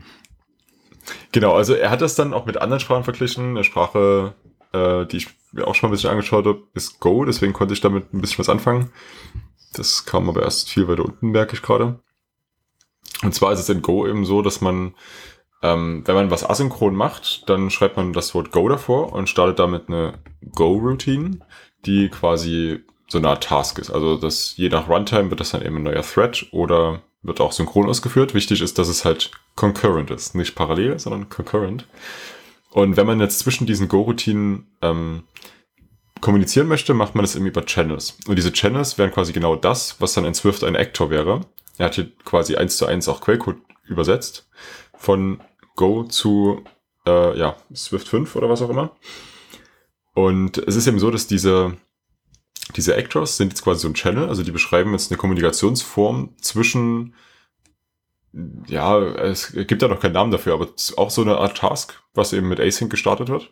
Genau, 1.32 1.54
also 1.54 1.74
er 1.74 1.90
hat 1.90 2.02
das 2.02 2.14
dann 2.14 2.34
auch 2.34 2.46
mit 2.46 2.58
anderen 2.58 2.80
Sprachen 2.80 3.04
verglichen. 3.04 3.50
Eine 3.50 3.64
Sprache, 3.64 4.34
äh, 4.72 5.06
die 5.06 5.18
ich 5.18 5.28
mir 5.52 5.66
auch 5.66 5.74
schon 5.74 5.88
mal 5.88 5.92
ein 5.92 5.96
bisschen 5.96 6.10
angeschaut 6.10 6.46
habe, 6.46 6.62
ist 6.74 7.00
Go, 7.00 7.24
deswegen 7.24 7.52
konnte 7.52 7.74
ich 7.74 7.80
damit 7.80 8.12
ein 8.12 8.20
bisschen 8.20 8.38
was 8.38 8.48
anfangen. 8.48 8.90
Das 9.72 10.04
kam 10.04 10.28
aber 10.28 10.42
erst 10.42 10.68
viel 10.68 10.86
weiter 10.88 11.04
unten, 11.04 11.30
merke 11.30 11.54
ich 11.54 11.62
gerade. 11.62 12.01
Und 13.22 13.34
zwar 13.34 13.52
ist 13.52 13.60
es 13.60 13.68
in 13.68 13.82
Go 13.82 14.06
eben 14.06 14.24
so, 14.24 14.42
dass 14.42 14.60
man, 14.60 14.94
ähm, 15.62 16.02
wenn 16.06 16.14
man 16.14 16.30
was 16.30 16.48
asynchron 16.48 16.94
macht, 16.94 17.48
dann 17.48 17.70
schreibt 17.70 17.96
man 17.96 18.12
das 18.12 18.34
Wort 18.34 18.50
Go 18.50 18.68
davor 18.68 19.12
und 19.12 19.28
startet 19.28 19.58
damit 19.58 19.88
eine 19.88 20.18
Go-Routine, 20.54 21.38
die 21.86 22.08
quasi 22.08 22.80
so 23.08 23.18
eine 23.18 23.28
Art 23.28 23.44
Task 23.44 23.78
ist. 23.78 23.90
Also 23.90 24.16
das, 24.16 24.56
je 24.56 24.68
nach 24.68 24.88
Runtime 24.88 25.30
wird 25.30 25.40
das 25.40 25.50
dann 25.50 25.62
eben 25.62 25.76
ein 25.76 25.82
neuer 25.82 26.02
Thread 26.02 26.46
oder 26.50 27.02
wird 27.22 27.40
auch 27.40 27.52
synchron 27.52 27.88
ausgeführt. 27.88 28.34
Wichtig 28.34 28.60
ist, 28.60 28.78
dass 28.78 28.88
es 28.88 29.04
halt 29.04 29.30
concurrent 29.54 30.10
ist. 30.10 30.34
Nicht 30.34 30.54
parallel, 30.54 30.98
sondern 30.98 31.28
concurrent. 31.28 31.86
Und 32.70 32.96
wenn 32.96 33.06
man 33.06 33.20
jetzt 33.20 33.38
zwischen 33.38 33.66
diesen 33.66 33.88
Go-Routinen 33.88 34.66
ähm, 34.80 35.24
kommunizieren 36.20 36.68
möchte, 36.68 36.94
macht 36.94 37.14
man 37.14 37.22
das 37.22 37.36
eben 37.36 37.46
über 37.46 37.66
Channels. 37.66 38.16
Und 38.26 38.36
diese 38.36 38.52
Channels 38.52 38.96
wären 38.96 39.12
quasi 39.12 39.32
genau 39.32 39.56
das, 39.56 40.00
was 40.00 40.14
dann 40.14 40.24
in 40.24 40.34
Swift 40.34 40.64
ein 40.64 40.76
Actor 40.76 41.10
wäre. 41.10 41.42
Er 41.78 41.86
hat 41.86 41.94
hier 41.94 42.12
quasi 42.24 42.56
eins 42.56 42.76
zu 42.76 42.86
eins 42.86 43.08
auch 43.08 43.20
Quellcode 43.20 43.58
übersetzt. 43.84 44.48
Von 44.94 45.40
Go 45.74 46.04
zu 46.04 46.64
äh, 47.06 47.38
ja, 47.38 47.56
Swift 47.74 48.08
5 48.08 48.36
oder 48.36 48.48
was 48.48 48.62
auch 48.62 48.70
immer. 48.70 48.96
Und 50.14 50.58
es 50.58 50.76
ist 50.76 50.86
eben 50.86 50.98
so, 50.98 51.10
dass 51.10 51.26
diese, 51.26 51.76
diese 52.76 52.96
Actors 52.96 53.36
sind 53.36 53.48
jetzt 53.48 53.62
quasi 53.62 53.80
so 53.80 53.88
ein 53.88 53.94
Channel, 53.94 54.28
also 54.28 54.42
die 54.42 54.50
beschreiben 54.50 54.92
jetzt 54.92 55.10
eine 55.10 55.18
Kommunikationsform 55.18 56.36
zwischen, 56.40 57.14
ja, 58.66 58.98
es 59.00 59.52
gibt 59.52 59.82
ja 59.82 59.88
noch 59.88 60.00
keinen 60.00 60.12
Namen 60.12 60.30
dafür, 60.30 60.54
aber 60.54 60.68
auch 60.96 61.10
so 61.10 61.22
eine 61.22 61.38
Art 61.38 61.56
Task, 61.56 62.02
was 62.14 62.32
eben 62.32 62.48
mit 62.48 62.60
Async 62.60 62.90
gestartet 62.90 63.28
wird. 63.28 63.50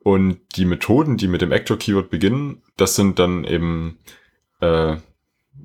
Und 0.00 0.38
die 0.56 0.66
Methoden, 0.66 1.16
die 1.16 1.28
mit 1.28 1.40
dem 1.40 1.52
Actor-Keyword 1.52 2.10
beginnen, 2.10 2.62
das 2.76 2.94
sind 2.94 3.18
dann 3.18 3.44
eben 3.44 3.98
äh, 4.60 4.96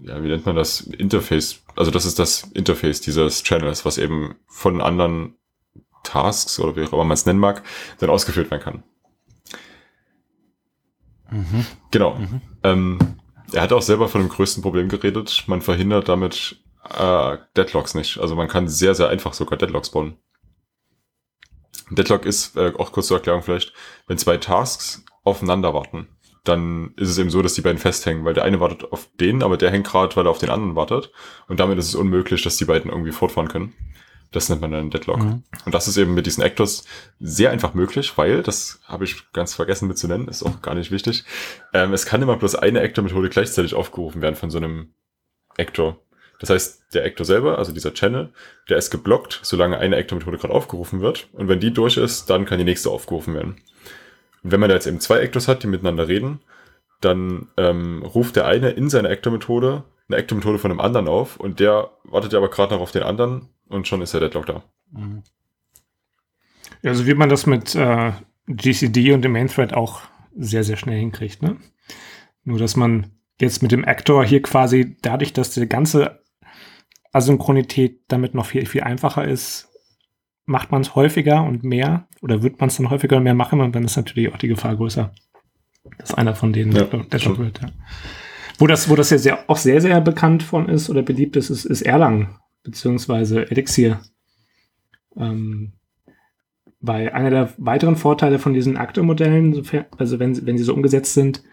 ja, 0.01 0.23
wie 0.23 0.27
nennt 0.27 0.45
man 0.45 0.55
das? 0.55 0.81
Interface. 0.81 1.61
Also 1.75 1.91
das 1.91 2.05
ist 2.05 2.19
das 2.19 2.43
Interface 2.53 3.01
dieses 3.01 3.43
Channels, 3.43 3.85
was 3.85 3.97
eben 3.97 4.35
von 4.47 4.81
anderen 4.81 5.35
Tasks 6.03 6.59
oder 6.59 6.75
wie 6.75 6.83
auch 6.83 6.93
immer 6.93 7.03
man 7.03 7.15
es 7.15 7.25
nennen 7.25 7.39
mag, 7.39 7.63
dann 7.99 8.09
ausgeführt 8.09 8.49
werden 8.51 8.63
kann. 8.63 8.83
Mhm. 11.31 11.65
Genau. 11.91 12.15
Mhm. 12.15 12.41
Ähm, 12.63 12.99
er 13.51 13.63
hat 13.63 13.73
auch 13.73 13.81
selber 13.81 14.07
von 14.07 14.21
dem 14.21 14.29
größten 14.29 14.63
Problem 14.63 14.89
geredet. 14.89 15.43
Man 15.47 15.61
verhindert 15.61 16.09
damit 16.09 16.61
äh, 16.97 17.37
Deadlocks 17.55 17.95
nicht. 17.95 18.17
Also 18.19 18.35
man 18.35 18.47
kann 18.47 18.67
sehr, 18.67 18.95
sehr 18.95 19.09
einfach 19.09 19.33
sogar 19.33 19.57
Deadlocks 19.57 19.89
bauen. 19.89 20.17
Deadlock 21.91 22.25
ist, 22.25 22.55
äh, 22.55 22.73
auch 22.77 22.91
kurz 22.91 23.07
zur 23.07 23.17
Erklärung 23.17 23.41
vielleicht, 23.41 23.73
wenn 24.07 24.17
zwei 24.17 24.37
Tasks 24.37 25.03
aufeinander 25.23 25.73
warten 25.73 26.07
dann 26.43 26.93
ist 26.95 27.09
es 27.09 27.17
eben 27.17 27.29
so, 27.29 27.41
dass 27.41 27.53
die 27.53 27.61
beiden 27.61 27.79
festhängen, 27.79 28.25
weil 28.25 28.33
der 28.33 28.43
eine 28.43 28.59
wartet 28.59 28.91
auf 28.91 29.07
den, 29.19 29.43
aber 29.43 29.57
der 29.57 29.71
hängt 29.71 29.87
gerade, 29.87 30.15
weil 30.15 30.25
er 30.25 30.31
auf 30.31 30.39
den 30.39 30.49
anderen 30.49 30.75
wartet. 30.75 31.11
Und 31.47 31.59
damit 31.59 31.77
ist 31.77 31.87
es 31.87 31.95
unmöglich, 31.95 32.41
dass 32.41 32.57
die 32.57 32.65
beiden 32.65 32.91
irgendwie 32.91 33.11
fortfahren 33.11 33.49
können. 33.49 33.73
Das 34.31 34.47
nennt 34.47 34.61
man 34.61 34.71
dann 34.71 34.91
Deadlock. 34.91 35.19
Mhm. 35.19 35.43
Und 35.65 35.73
das 35.73 35.87
ist 35.87 35.97
eben 35.97 36.13
mit 36.13 36.25
diesen 36.25 36.43
Actors 36.43 36.85
sehr 37.19 37.49
einfach 37.49 37.73
möglich, 37.73 38.15
weil, 38.17 38.43
das 38.43 38.79
habe 38.85 39.03
ich 39.03 39.31
ganz 39.33 39.55
vergessen 39.55 39.87
mit 39.87 39.97
zu 39.97 40.07
nennen, 40.07 40.27
ist 40.27 40.43
auch 40.43 40.61
gar 40.61 40.75
nicht 40.75 40.91
wichtig, 40.91 41.23
ähm, 41.73 41.93
es 41.93 42.05
kann 42.05 42.21
immer 42.21 42.37
bloß 42.37 42.55
eine 42.55 42.81
Actor-Methode 42.81 43.29
gleichzeitig 43.29 43.73
aufgerufen 43.73 44.21
werden 44.21 44.35
von 44.35 44.51
so 44.51 44.59
einem 44.59 44.93
Actor. 45.57 45.99
Das 46.39 46.51
heißt, 46.51 46.93
der 46.93 47.05
Actor 47.05 47.25
selber, 47.25 47.57
also 47.57 47.73
dieser 47.73 47.93
Channel, 47.93 48.31
der 48.69 48.77
ist 48.77 48.91
geblockt, 48.91 49.39
solange 49.43 49.77
eine 49.77 49.97
Actor-Methode 49.97 50.37
gerade 50.37 50.53
aufgerufen 50.53 51.01
wird. 51.01 51.27
Und 51.33 51.47
wenn 51.47 51.59
die 51.59 51.73
durch 51.73 51.97
ist, 51.97 52.29
dann 52.29 52.45
kann 52.45 52.59
die 52.59 52.63
nächste 52.63 52.91
aufgerufen 52.91 53.33
werden. 53.33 53.57
Wenn 54.43 54.59
man 54.59 54.69
da 54.69 54.75
jetzt 54.75 54.87
eben 54.87 54.99
zwei 54.99 55.19
Actors 55.19 55.47
hat, 55.47 55.63
die 55.63 55.67
miteinander 55.67 56.07
reden, 56.07 56.41
dann 57.01 57.47
ähm, 57.57 58.03
ruft 58.03 58.35
der 58.35 58.45
eine 58.45 58.71
in 58.71 58.89
seine 58.89 59.09
Actor-Methode 59.09 59.83
eine 60.09 60.17
Actor-Methode 60.17 60.59
von 60.59 60.71
einem 60.71 60.79
anderen 60.79 61.07
auf 61.07 61.37
und 61.37 61.59
der 61.59 61.91
wartet 62.03 62.33
ja 62.33 62.39
aber 62.39 62.49
gerade 62.49 62.73
noch 62.73 62.81
auf 62.81 62.91
den 62.91 63.03
anderen 63.03 63.49
und 63.67 63.87
schon 63.87 64.01
ist 64.01 64.13
der 64.13 64.21
Deadlock 64.21 64.47
da. 64.47 64.63
Mhm. 64.91 65.23
Also 66.83 67.05
wie 67.05 67.13
man 67.13 67.29
das 67.29 67.45
mit 67.45 67.75
äh, 67.75 68.11
GCD 68.47 69.13
und 69.13 69.21
dem 69.21 69.33
Main-Thread 69.33 69.73
auch 69.73 70.01
sehr, 70.35 70.63
sehr 70.63 70.77
schnell 70.77 70.99
hinkriegt. 70.99 71.41
Ne? 71.41 71.57
Nur, 72.43 72.57
dass 72.57 72.75
man 72.75 73.11
jetzt 73.39 73.61
mit 73.61 73.71
dem 73.71 73.85
Actor 73.85 74.25
hier 74.25 74.41
quasi 74.41 74.97
dadurch, 75.01 75.33
dass 75.33 75.51
die 75.51 75.67
ganze 75.67 76.23
Asynchronität 77.11 78.01
damit 78.07 78.33
noch 78.33 78.45
viel, 78.45 78.65
viel 78.65 78.81
einfacher 78.81 79.25
ist, 79.25 79.68
macht 80.49 80.71
man 80.71 80.81
es 80.81 80.95
häufiger 80.95 81.43
und 81.43 81.63
mehr 81.63 82.07
oder 82.21 82.41
wird 82.41 82.59
man 82.59 82.69
es 82.69 82.77
dann 82.77 82.89
häufiger 82.89 83.17
und 83.17 83.23
mehr 83.23 83.35
machen 83.35 83.61
und 83.61 83.75
dann 83.75 83.83
ist 83.83 83.95
natürlich 83.95 84.33
auch 84.33 84.37
die 84.37 84.47
Gefahr 84.47 84.75
größer, 84.75 85.13
dass 85.99 86.15
einer 86.15 86.35
von 86.35 86.51
denen 86.51 86.71
ja, 86.71 86.83
Deadlock 86.83 87.37
wird. 87.37 87.61
Ja. 87.61 87.69
Wo 88.57 88.65
das, 88.65 88.89
wo 88.89 88.95
das 88.95 89.11
ja 89.11 89.19
sehr, 89.19 89.49
auch 89.49 89.57
sehr, 89.57 89.79
sehr 89.79 90.01
bekannt 90.01 90.41
von 90.41 90.67
ist 90.67 90.89
oder 90.89 91.03
beliebt 91.03 91.35
ist, 91.35 91.51
ist, 91.51 91.65
ist 91.65 91.83
Erlang 91.83 92.39
beziehungsweise 92.63 93.49
Elixir. 93.49 94.01
Ähm, 95.15 95.73
weil 96.81 97.09
einer 97.09 97.29
der 97.29 97.53
weiteren 97.57 97.95
Vorteile 97.95 98.39
von 98.39 98.53
diesen 98.53 98.77
Akte-Modellen, 98.77 99.63
also 99.97 100.19
wenn, 100.19 100.45
wenn 100.45 100.57
sie 100.57 100.63
so 100.63 100.73
umgesetzt 100.73 101.13
sind, 101.13 101.43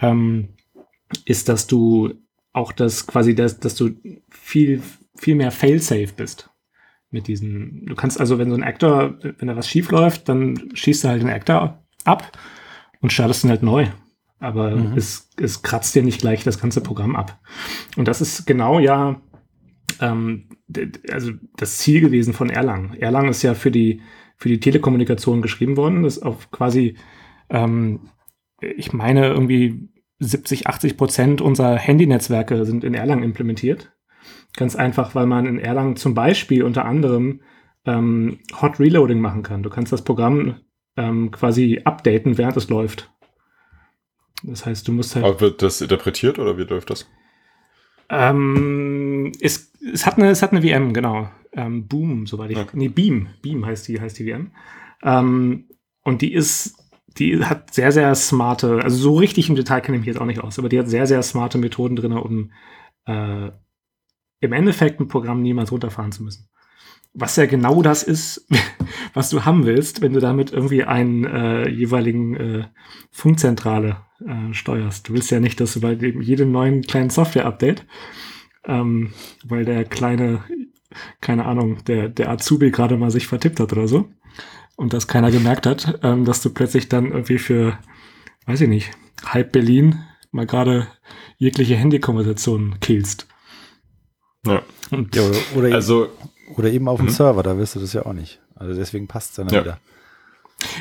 ähm, 0.00 0.50
ist, 1.24 1.48
dass 1.48 1.66
du 1.66 2.12
auch 2.52 2.72
das 2.72 3.06
quasi, 3.06 3.34
das, 3.34 3.58
dass 3.58 3.74
du 3.74 3.90
viel, 4.28 4.82
viel 5.16 5.34
mehr 5.34 5.50
fail-safe 5.50 6.12
bist. 6.14 6.50
Mit 7.10 7.26
diesen, 7.26 7.86
du 7.86 7.94
kannst 7.94 8.20
also, 8.20 8.38
wenn 8.38 8.50
so 8.50 8.56
ein 8.56 8.62
Actor, 8.62 9.18
wenn 9.38 9.48
da 9.48 9.56
was 9.56 9.68
schief 9.68 9.90
läuft, 9.90 10.28
dann 10.28 10.70
schießt 10.74 11.04
du 11.04 11.08
halt 11.08 11.22
den 11.22 11.30
Actor 11.30 11.82
ab 12.04 12.36
und 13.00 13.12
startest 13.12 13.44
ihn 13.44 13.50
halt 13.50 13.62
neu. 13.62 13.86
Aber 14.40 14.76
mhm. 14.76 14.96
es, 14.96 15.30
es 15.40 15.62
kratzt 15.62 15.94
dir 15.94 16.02
nicht 16.02 16.20
gleich 16.20 16.44
das 16.44 16.60
ganze 16.60 16.80
Programm 16.80 17.16
ab. 17.16 17.40
Und 17.96 18.06
das 18.08 18.20
ist 18.20 18.46
genau 18.46 18.78
ja 18.78 19.20
ähm, 20.00 20.44
also 21.10 21.32
das 21.56 21.78
Ziel 21.78 22.00
gewesen 22.00 22.34
von 22.34 22.50
Erlang. 22.50 22.94
Erlang 22.94 23.28
ist 23.28 23.42
ja 23.42 23.54
für 23.54 23.70
die, 23.70 24.02
für 24.36 24.48
die 24.48 24.60
Telekommunikation 24.60 25.42
geschrieben 25.42 25.76
worden, 25.76 26.02
das 26.02 26.18
ist 26.18 26.22
auf 26.22 26.50
quasi, 26.50 26.96
ähm, 27.50 28.00
ich 28.60 28.92
meine, 28.92 29.26
irgendwie 29.26 29.88
70, 30.20 30.66
80 30.66 30.96
Prozent 30.96 31.40
unserer 31.40 31.76
Handynetzwerke 31.76 32.64
sind 32.64 32.84
in 32.84 32.94
Erlang 32.94 33.22
implementiert. 33.22 33.92
Ganz 34.58 34.74
einfach, 34.74 35.14
weil 35.14 35.26
man 35.26 35.46
in 35.46 35.60
Erlang 35.60 35.94
zum 35.94 36.14
Beispiel 36.14 36.64
unter 36.64 36.84
anderem 36.84 37.42
ähm, 37.86 38.40
Hot 38.60 38.80
Reloading 38.80 39.20
machen 39.20 39.44
kann. 39.44 39.62
Du 39.62 39.70
kannst 39.70 39.92
das 39.92 40.02
Programm 40.02 40.56
ähm, 40.96 41.30
quasi 41.30 41.82
updaten, 41.84 42.38
während 42.38 42.56
es 42.56 42.68
läuft. 42.68 43.08
Das 44.42 44.66
heißt, 44.66 44.88
du 44.88 44.90
musst 44.90 45.14
halt. 45.14 45.24
Aber 45.24 45.40
wird 45.40 45.62
das 45.62 45.80
interpretiert 45.80 46.40
oder 46.40 46.58
wie 46.58 46.64
läuft 46.64 46.90
das? 46.90 47.08
Ähm, 48.08 49.30
es, 49.40 49.72
es, 49.94 50.04
hat 50.04 50.16
eine, 50.16 50.30
es 50.30 50.42
hat 50.42 50.50
eine 50.50 50.62
VM, 50.62 50.92
genau. 50.92 51.30
Ähm, 51.52 51.86
Boom, 51.86 52.26
soweit 52.26 52.50
ich. 52.50 52.58
Okay. 52.58 52.70
Nee, 52.72 52.88
Beam. 52.88 53.28
Beam 53.40 53.64
heißt 53.64 53.86
die, 53.86 54.00
heißt 54.00 54.18
die 54.18 54.28
VM. 54.28 54.50
Ähm, 55.04 55.68
und 56.02 56.20
die 56.20 56.32
ist, 56.32 56.74
die 57.16 57.44
hat 57.44 57.72
sehr, 57.72 57.92
sehr 57.92 58.12
smarte, 58.16 58.80
also 58.82 58.96
so 58.96 59.14
richtig 59.14 59.50
im 59.50 59.54
Detail 59.54 59.82
kenne 59.82 59.98
ich 59.98 60.00
mich 60.00 60.08
jetzt 60.08 60.20
auch 60.20 60.26
nicht 60.26 60.40
aus, 60.40 60.58
aber 60.58 60.68
die 60.68 60.80
hat 60.80 60.88
sehr, 60.88 61.06
sehr 61.06 61.22
smarte 61.22 61.58
Methoden 61.58 61.94
drin, 61.94 62.12
um 62.12 62.50
äh, 63.06 63.52
im 64.40 64.52
Endeffekt 64.52 65.00
ein 65.00 65.08
Programm 65.08 65.42
niemals 65.42 65.72
runterfahren 65.72 66.12
zu 66.12 66.22
müssen. 66.22 66.48
Was 67.14 67.36
ja 67.36 67.46
genau 67.46 67.82
das 67.82 68.02
ist, 68.02 68.46
was 69.14 69.30
du 69.30 69.44
haben 69.44 69.66
willst, 69.66 70.02
wenn 70.02 70.12
du 70.12 70.20
damit 70.20 70.52
irgendwie 70.52 70.84
einen 70.84 71.24
äh, 71.24 71.68
jeweiligen 71.68 72.36
äh, 72.36 72.64
Funkzentrale 73.10 73.98
äh, 74.26 74.52
steuerst. 74.52 75.08
Du 75.08 75.14
willst 75.14 75.30
ja 75.30 75.40
nicht, 75.40 75.60
dass 75.60 75.74
du 75.74 75.80
bei 75.80 75.92
jedem 75.92 76.52
neuen 76.52 76.82
kleinen 76.82 77.10
Software-Update, 77.10 77.86
ähm, 78.64 79.12
weil 79.44 79.64
der 79.64 79.84
kleine, 79.84 80.44
keine 81.20 81.46
Ahnung, 81.46 81.84
der, 81.86 82.08
der 82.08 82.30
Azubi 82.30 82.70
gerade 82.70 82.96
mal 82.96 83.10
sich 83.10 83.26
vertippt 83.26 83.60
hat 83.60 83.72
oder 83.72 83.88
so 83.88 84.08
und 84.78 84.92
das 84.92 85.08
keiner 85.08 85.32
gemerkt 85.32 85.66
hat, 85.66 85.98
ähm, 86.02 86.24
dass 86.24 86.40
du 86.40 86.50
plötzlich 86.50 86.88
dann 86.88 87.10
irgendwie 87.10 87.38
für, 87.38 87.78
weiß 88.46 88.60
ich 88.60 88.68
nicht, 88.68 88.92
halb 89.24 89.50
Berlin 89.50 90.04
mal 90.30 90.46
gerade 90.46 90.86
jegliche 91.36 91.74
Handykonversationen 91.74 92.78
killst. 92.80 93.26
Ja. 94.46 94.62
Ja 95.14 95.22
oder, 95.22 95.38
oder, 95.56 95.74
also, 95.74 96.04
eben, 96.04 96.12
oder 96.56 96.70
eben 96.70 96.88
auf 96.88 96.98
dem 96.98 97.06
mhm. 97.06 97.10
Server, 97.10 97.42
da 97.42 97.58
wirst 97.58 97.74
du 97.74 97.80
das 97.80 97.92
ja 97.92 98.06
auch 98.06 98.12
nicht. 98.12 98.40
Also 98.54 98.74
deswegen 98.74 99.06
passt 99.06 99.30
es 99.30 99.36
dann 99.36 99.48
ja. 99.48 99.60
wieder. 99.60 99.78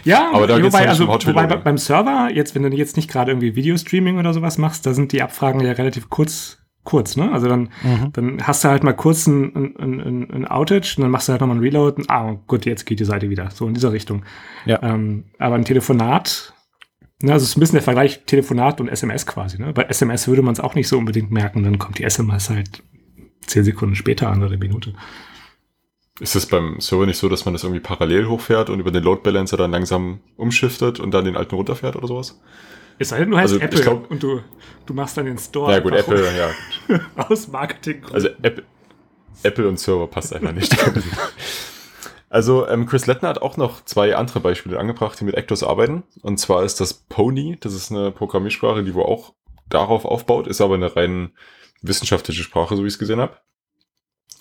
Ja, 0.04 0.32
aber 0.34 0.48
da 0.48 0.62
wobei, 0.64 0.88
also, 0.88 1.08
wobei 1.08 1.46
beim 1.46 1.78
Server, 1.78 2.30
jetzt, 2.34 2.56
wenn 2.56 2.64
du 2.64 2.70
jetzt 2.70 2.98
nicht 2.98 3.10
gerade 3.10 3.32
irgendwie 3.32 3.56
Videostreaming 3.56 4.18
oder 4.18 4.34
sowas 4.34 4.58
machst, 4.58 4.86
da 4.86 4.94
sind 4.94 5.12
die 5.12 5.22
Abfragen 5.22 5.62
ja 5.62 5.74
relativ 5.74 6.10
kurz, 6.10 6.58
kurz, 6.84 7.16
ne? 7.16 7.32
Also 7.32 7.48
dann, 7.48 7.70
mhm. 7.84 8.12
dann 8.14 8.48
hast 8.48 8.64
du 8.64 8.70
halt 8.70 8.84
mal 8.84 8.94
kurz 8.94 9.28
ein, 9.28 9.56
ein, 9.56 10.02
ein, 10.02 10.32
ein 10.32 10.48
Outage 10.48 10.98
und 10.98 11.04
dann 11.04 11.12
machst 11.12 11.28
du 11.28 11.34
halt 11.34 11.42
nochmal 11.42 11.58
ein 11.58 11.62
Reload 11.62 12.02
und 12.02 12.10
ah, 12.10 12.40
gut, 12.48 12.66
jetzt 12.66 12.86
geht 12.86 13.00
die 13.00 13.06
Seite 13.06 13.30
wieder. 13.30 13.52
So 13.52 13.68
in 13.68 13.76
dieser 13.76 13.92
Richtung. 13.92 14.24
Ja. 14.66 14.82
Ähm, 14.82 15.26
aber 15.38 15.56
ein 15.56 15.66
Telefonat, 15.66 16.54
ne, 17.22 17.34
also 17.34 17.44
es 17.44 17.50
ist 17.50 17.58
ein 17.58 17.60
bisschen 17.60 17.76
der 17.76 17.84
Vergleich 17.84 18.24
Telefonat 18.26 18.82
und 18.82 18.88
SMS 18.88 19.28
quasi, 19.28 19.62
ne? 19.62 19.74
Bei 19.74 19.84
SMS 19.84 20.28
würde 20.28 20.42
man 20.42 20.54
es 20.54 20.60
auch 20.60 20.74
nicht 20.74 20.88
so 20.88 20.98
unbedingt 20.98 21.30
merken, 21.30 21.62
dann 21.62 21.78
kommt 21.78 22.00
die 22.00 22.04
SMS 22.04 22.50
halt 22.50 22.82
zehn 23.48 23.64
Sekunden 23.64 23.96
später 23.96 24.30
an 24.30 24.40
oder 24.40 24.48
eine 24.48 24.58
Minute. 24.58 24.94
Ist 26.20 26.36
es 26.36 26.48
beim 26.48 26.80
Server 26.80 27.06
nicht 27.06 27.18
so, 27.18 27.30
dass 27.30 27.46
man 27.46 27.54
das 27.54 27.64
irgendwie 27.64 27.80
parallel 27.80 28.28
hochfährt 28.28 28.70
und 28.70 28.80
über 28.80 28.92
den 28.92 29.04
Load 29.04 29.22
Balancer 29.24 29.58
dann 29.58 29.72
langsam 29.72 30.20
umschiftet 30.36 31.00
und 31.00 31.12
dann 31.12 31.26
den 31.26 31.38
alten 31.38 31.56
runterfährt 31.56 31.96
oder 31.96 32.08
sowas? 32.08 32.40
Es 33.00 33.10
sei 33.10 33.20
denn, 33.20 33.32
du 33.32 33.38
heißt 33.38 33.54
also, 33.54 33.64
Apple 33.64 33.82
glaub, 33.82 34.10
und 34.10 34.24
du, 34.24 34.42
du 34.88 34.94
machst 34.94 35.18
dann 35.18 35.26
den 35.26 35.38
Store. 35.38 35.72
Ja, 35.72 35.80
gut, 35.80 35.94
Apple, 35.94 36.26
ja. 36.36 37.00
Aus 37.16 37.48
Marketing. 37.48 38.04
Also 38.12 38.30
Apple, 38.42 38.64
Apple 39.44 39.68
und 39.68 39.80
Server 39.80 40.08
passt 40.08 40.34
einfach 40.34 40.54
nicht. 40.54 40.76
also 42.30 42.68
ähm, 42.68 42.88
Chris 42.88 43.06
Lettner 43.06 43.30
hat 43.30 43.42
auch 43.44 43.58
noch 43.58 43.86
zwei 43.86 44.16
andere 44.16 44.40
Beispiele 44.40 44.80
angebracht, 44.80 45.20
die 45.20 45.26
mit 45.26 45.36
Actors 45.36 45.62
arbeiten. 45.62 46.04
Und 46.24 46.40
zwar 46.40 46.64
ist 46.64 46.82
das 46.82 46.94
Pony, 46.94 47.58
das 47.60 47.74
ist 47.74 47.92
eine 47.92 48.12
Programmiersprache, 48.12 48.84
die 48.84 48.96
wo 48.96 49.04
auch 49.04 49.34
darauf 49.70 50.06
aufbaut, 50.06 50.48
ist 50.48 50.62
aber 50.62 50.76
eine 50.76 50.96
rein 50.96 51.32
wissenschaftliche 51.82 52.44
Sprache, 52.44 52.76
so 52.76 52.84
wie 52.84 52.88
ich 52.88 52.94
es 52.94 53.00
gesehen 53.00 53.20
habe. 53.20 53.38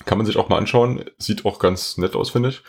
Kann 0.04 0.18
man 0.18 0.26
sich 0.26 0.36
auch 0.36 0.48
mal 0.48 0.58
anschauen. 0.58 1.04
Sieht 1.18 1.44
auch 1.44 1.58
ganz 1.58 1.96
nett 1.96 2.14
aus, 2.14 2.30
finde 2.30 2.50
ich. 2.50 2.62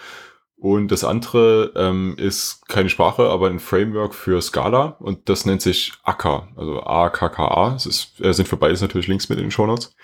Und 0.60 0.88
das 0.88 1.03
andere 1.03 1.71
ähm, 1.75 2.15
ist 2.17 2.67
keine 2.67 2.89
Sprache, 2.89 3.30
aber 3.30 3.47
ein 3.47 3.60
Framework 3.60 4.15
für 4.15 4.41
Scala 4.41 4.97
und 4.99 5.30
das 5.30 5.45
nennt 5.45 5.62
sich 5.62 5.93
Akka, 6.03 6.47
also 6.56 6.82
A-K-K-A. 6.82 7.75
Es 7.75 7.86
ist, 7.86 8.19
äh, 8.21 8.34
sind 8.34 8.47
für 8.47 8.58
beides 8.58 8.82
natürlich 8.82 9.08
Links 9.08 9.30
mit 9.30 9.38
in 9.38 9.45
den 9.45 9.51
Show 9.51 9.67
Notes. 9.67 9.95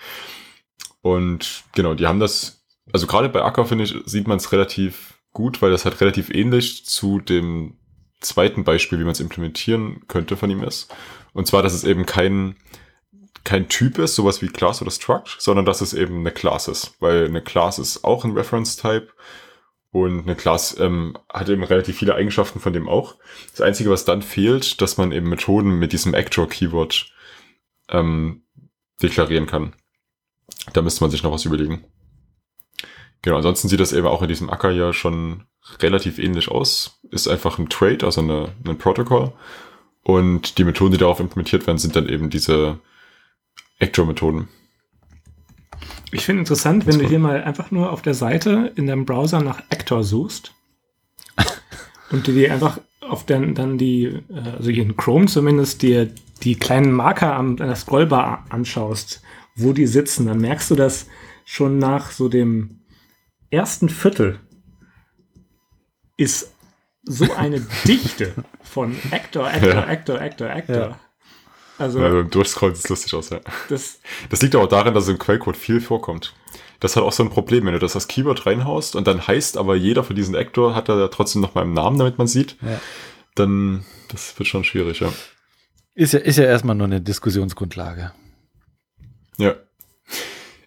Und 1.02 1.64
genau, 1.74 1.94
die 1.94 2.06
haben 2.06 2.20
das, 2.20 2.64
also 2.92 3.08
gerade 3.08 3.28
bei 3.28 3.42
Akka 3.42 3.64
finde 3.64 3.82
ich, 3.82 3.96
sieht 4.06 4.28
man 4.28 4.36
es 4.36 4.52
relativ 4.52 5.14
gut, 5.32 5.60
weil 5.60 5.72
das 5.72 5.84
halt 5.84 6.00
relativ 6.00 6.30
ähnlich 6.30 6.86
zu 6.86 7.18
dem 7.18 7.76
zweiten 8.20 8.62
Beispiel, 8.62 9.00
wie 9.00 9.04
man 9.04 9.12
es 9.12 9.20
implementieren 9.20 10.04
könnte 10.06 10.36
von 10.36 10.50
ihm 10.50 10.62
ist. 10.62 10.94
Und 11.32 11.48
zwar, 11.48 11.64
dass 11.64 11.74
es 11.74 11.82
eben 11.82 12.06
kein 12.06 12.54
kein 13.44 13.68
Typ 13.68 13.98
ist, 13.98 14.14
sowas 14.14 14.42
wie 14.42 14.48
Class 14.48 14.80
oder 14.80 14.90
Struct, 14.90 15.36
sondern 15.38 15.66
dass 15.66 15.82
es 15.82 15.92
eben 15.92 16.20
eine 16.20 16.32
Class 16.32 16.66
ist, 16.66 16.94
weil 17.00 17.26
eine 17.26 17.42
Class 17.42 17.78
ist 17.78 18.02
auch 18.02 18.24
ein 18.24 18.32
Reference-Type 18.32 19.08
und 19.92 20.22
eine 20.22 20.34
Class 20.34 20.76
ähm, 20.80 21.16
hat 21.32 21.48
eben 21.48 21.62
relativ 21.62 21.98
viele 21.98 22.14
Eigenschaften 22.14 22.58
von 22.58 22.72
dem 22.72 22.88
auch. 22.88 23.16
Das 23.52 23.60
Einzige, 23.60 23.90
was 23.90 24.04
dann 24.04 24.22
fehlt, 24.22 24.80
dass 24.80 24.96
man 24.96 25.12
eben 25.12 25.28
Methoden 25.28 25.78
mit 25.78 25.92
diesem 25.92 26.14
Actor-Keyword 26.14 27.12
ähm, 27.90 28.42
deklarieren 29.02 29.46
kann. 29.46 29.74
Da 30.72 30.82
müsste 30.82 31.04
man 31.04 31.10
sich 31.10 31.22
noch 31.22 31.32
was 31.32 31.44
überlegen. 31.44 31.84
Genau, 33.22 33.36
ansonsten 33.36 33.68
sieht 33.68 33.80
das 33.80 33.92
eben 33.92 34.06
auch 34.06 34.22
in 34.22 34.28
diesem 34.28 34.50
Acker 34.50 34.70
ja 34.70 34.92
schon 34.92 35.44
relativ 35.80 36.18
ähnlich 36.18 36.48
aus. 36.48 36.98
Ist 37.10 37.28
einfach 37.28 37.58
ein 37.58 37.68
Trade, 37.68 38.04
also 38.04 38.20
eine, 38.20 38.54
ein 38.66 38.78
Protokoll. 38.78 39.32
Und 40.02 40.58
die 40.58 40.64
Methoden, 40.64 40.92
die 40.92 40.98
darauf 40.98 41.20
implementiert 41.20 41.66
werden, 41.66 41.78
sind 41.78 41.96
dann 41.96 42.08
eben 42.08 42.30
diese 42.30 42.80
Actor-Methoden. 43.84 44.48
Ich 46.10 46.24
finde 46.24 46.40
interessant, 46.40 46.86
wenn 46.86 46.98
du 46.98 47.08
hier 47.08 47.18
mal 47.18 47.42
einfach 47.42 47.70
nur 47.70 47.92
auf 47.92 48.00
der 48.00 48.14
Seite 48.14 48.72
in 48.76 48.86
deinem 48.86 49.04
Browser 49.04 49.42
nach 49.42 49.62
Actor 49.70 50.04
suchst 50.04 50.54
und 52.10 52.26
du 52.26 52.32
dir 52.32 52.52
einfach 52.52 52.78
auf 53.00 53.26
den, 53.26 53.54
dann 53.54 53.78
die, 53.78 54.04
äh, 54.04 54.50
also 54.56 54.70
hier 54.70 54.84
in 54.84 54.96
Chrome 54.96 55.26
zumindest, 55.26 55.82
dir 55.82 56.10
die 56.42 56.56
kleinen 56.56 56.92
Marker 56.92 57.34
an 57.34 57.56
der 57.56 57.74
Scrollbar 57.74 58.46
anschaust, 58.48 59.22
wo 59.56 59.72
die 59.72 59.86
sitzen, 59.86 60.26
dann 60.26 60.38
merkst 60.38 60.70
du, 60.70 60.74
dass 60.74 61.06
schon 61.44 61.78
nach 61.78 62.10
so 62.10 62.28
dem 62.28 62.80
ersten 63.50 63.88
Viertel 63.88 64.40
ist 66.16 66.54
so 67.02 67.32
eine 67.34 67.60
Dichte 67.86 68.32
von 68.62 68.96
Actor, 69.10 69.46
Actor, 69.46 69.68
ja. 69.68 69.86
Actor, 69.86 70.20
Actor, 70.20 70.50
Actor. 70.50 70.76
Ja. 70.76 71.00
Also, 71.78 72.00
ja, 72.00 72.08
beim 72.08 72.30
Durchscrollen 72.30 72.74
sieht 72.74 72.84
es 72.84 72.90
lustig 72.90 73.14
aus, 73.14 73.30
ja. 73.30 73.40
Das, 73.68 73.98
das 74.30 74.42
liegt 74.42 74.54
aber 74.54 74.64
auch 74.64 74.68
daran, 74.68 74.94
dass 74.94 75.04
es 75.04 75.10
im 75.10 75.18
Quellcode 75.18 75.56
viel 75.56 75.80
vorkommt. 75.80 76.34
Das 76.80 76.96
hat 76.96 77.02
auch 77.02 77.12
so 77.12 77.22
ein 77.22 77.30
Problem, 77.30 77.66
wenn 77.66 77.72
du 77.72 77.78
das 77.78 77.94
als 77.94 78.08
Keyword 78.08 78.46
reinhaust 78.46 78.94
und 78.94 79.06
dann 79.06 79.26
heißt 79.26 79.56
aber 79.56 79.74
jeder 79.74 80.04
von 80.04 80.14
diesen 80.14 80.36
Actor 80.36 80.74
hat 80.74 80.88
er 80.88 81.10
trotzdem 81.10 81.40
noch 81.40 81.54
mal 81.54 81.62
im 81.62 81.72
Namen, 81.72 81.98
damit 81.98 82.18
man 82.18 82.26
sieht, 82.26 82.56
ja. 82.60 82.80
dann 83.34 83.84
das 84.08 84.38
wird 84.38 84.48
schon 84.48 84.64
schwierig, 84.64 85.00
ja. 85.00 85.12
Ist 85.94 86.12
ja, 86.12 86.20
ist 86.20 86.38
ja 86.38 86.44
erstmal 86.44 86.76
nur 86.76 86.86
eine 86.86 87.00
Diskussionsgrundlage. 87.00 88.12
Ja. 89.38 89.54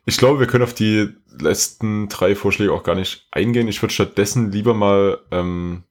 Ich 0.06 0.17
glaube, 0.17 0.39
wir 0.39 0.48
können 0.48 0.63
auf 0.63 0.74
die 0.74 1.10
letzten 1.38 2.08
drei 2.08 2.36
Vorschläge 2.36 2.72
auch 2.72 2.84
gar 2.84 2.96
nicht 2.96 3.28
eingehen. 3.32 3.67
Ich 3.67 3.82
würde 3.82 3.93
stattdessen 3.93 4.52
lieber 4.52 4.74
mal 4.74 5.20
ähm, 5.32 5.84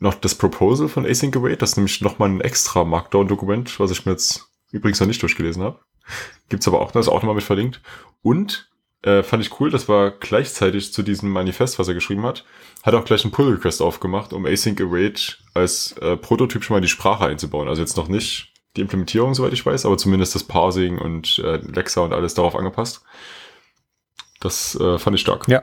noch 0.00 0.14
das 0.14 0.34
Proposal 0.34 0.88
von 0.88 1.04
Async 1.04 1.36
Await. 1.36 1.62
Das 1.62 1.70
ist 1.70 1.76
nämlich 1.76 2.00
nochmal 2.00 2.30
ein 2.30 2.40
extra 2.40 2.84
Markdown-Dokument, 2.84 3.78
was 3.78 3.90
ich 3.90 4.04
mir 4.06 4.12
jetzt 4.12 4.48
übrigens 4.72 4.98
noch 4.98 5.06
nicht 5.06 5.22
durchgelesen 5.22 5.62
habe. 5.62 5.78
Gibt's 6.48 6.66
aber 6.66 6.80
auch, 6.80 6.90
das 6.90 7.06
ist 7.06 7.12
auch 7.12 7.22
nochmal 7.22 7.36
mit 7.36 7.44
verlinkt. 7.44 7.80
Und 8.22 8.70
äh, 9.02 9.22
fand 9.22 9.44
ich 9.44 9.60
cool, 9.60 9.70
das 9.70 9.88
war 9.88 10.10
gleichzeitig 10.10 10.92
zu 10.92 11.02
diesem 11.02 11.30
Manifest, 11.30 11.78
was 11.78 11.88
er 11.88 11.94
geschrieben 11.94 12.24
hat, 12.24 12.44
hat 12.82 12.94
auch 12.94 13.04
gleich 13.04 13.24
einen 13.24 13.32
Pull-Request 13.32 13.82
aufgemacht, 13.82 14.32
um 14.32 14.46
Async 14.46 14.80
Await 14.80 15.38
als 15.54 15.92
äh, 15.98 16.16
Prototyp 16.16 16.64
schon 16.64 16.74
mal 16.74 16.78
in 16.78 16.84
die 16.84 16.88
Sprache 16.88 17.26
einzubauen. 17.26 17.68
Also 17.68 17.80
jetzt 17.80 17.96
noch 17.96 18.08
nicht 18.08 18.52
die 18.76 18.82
Implementierung, 18.82 19.34
soweit 19.34 19.52
ich 19.52 19.64
weiß, 19.64 19.86
aber 19.86 19.98
zumindest 19.98 20.34
das 20.34 20.44
Parsing 20.44 20.98
und 20.98 21.38
äh, 21.44 21.56
Lexa 21.56 22.02
und 22.02 22.12
alles 22.12 22.34
darauf 22.34 22.54
angepasst. 22.56 23.02
Das 24.40 24.74
äh, 24.76 24.98
fand 24.98 25.14
ich 25.16 25.20
stark. 25.20 25.48
Ja, 25.48 25.62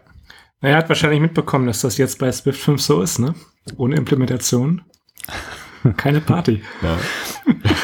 er 0.62 0.78
hat 0.78 0.90
wahrscheinlich 0.90 1.22
mitbekommen, 1.22 1.68
dass 1.68 1.82
das 1.82 1.98
jetzt 1.98 2.20
bei 2.20 2.32
Swift 2.32 2.60
5 2.62 2.82
so 2.82 3.02
ist, 3.02 3.20
ne? 3.20 3.36
Ohne 3.78 3.96
Implementation. 3.96 4.84
Keine 5.98 6.22
Party. 6.22 6.64
Ja. 6.82 6.98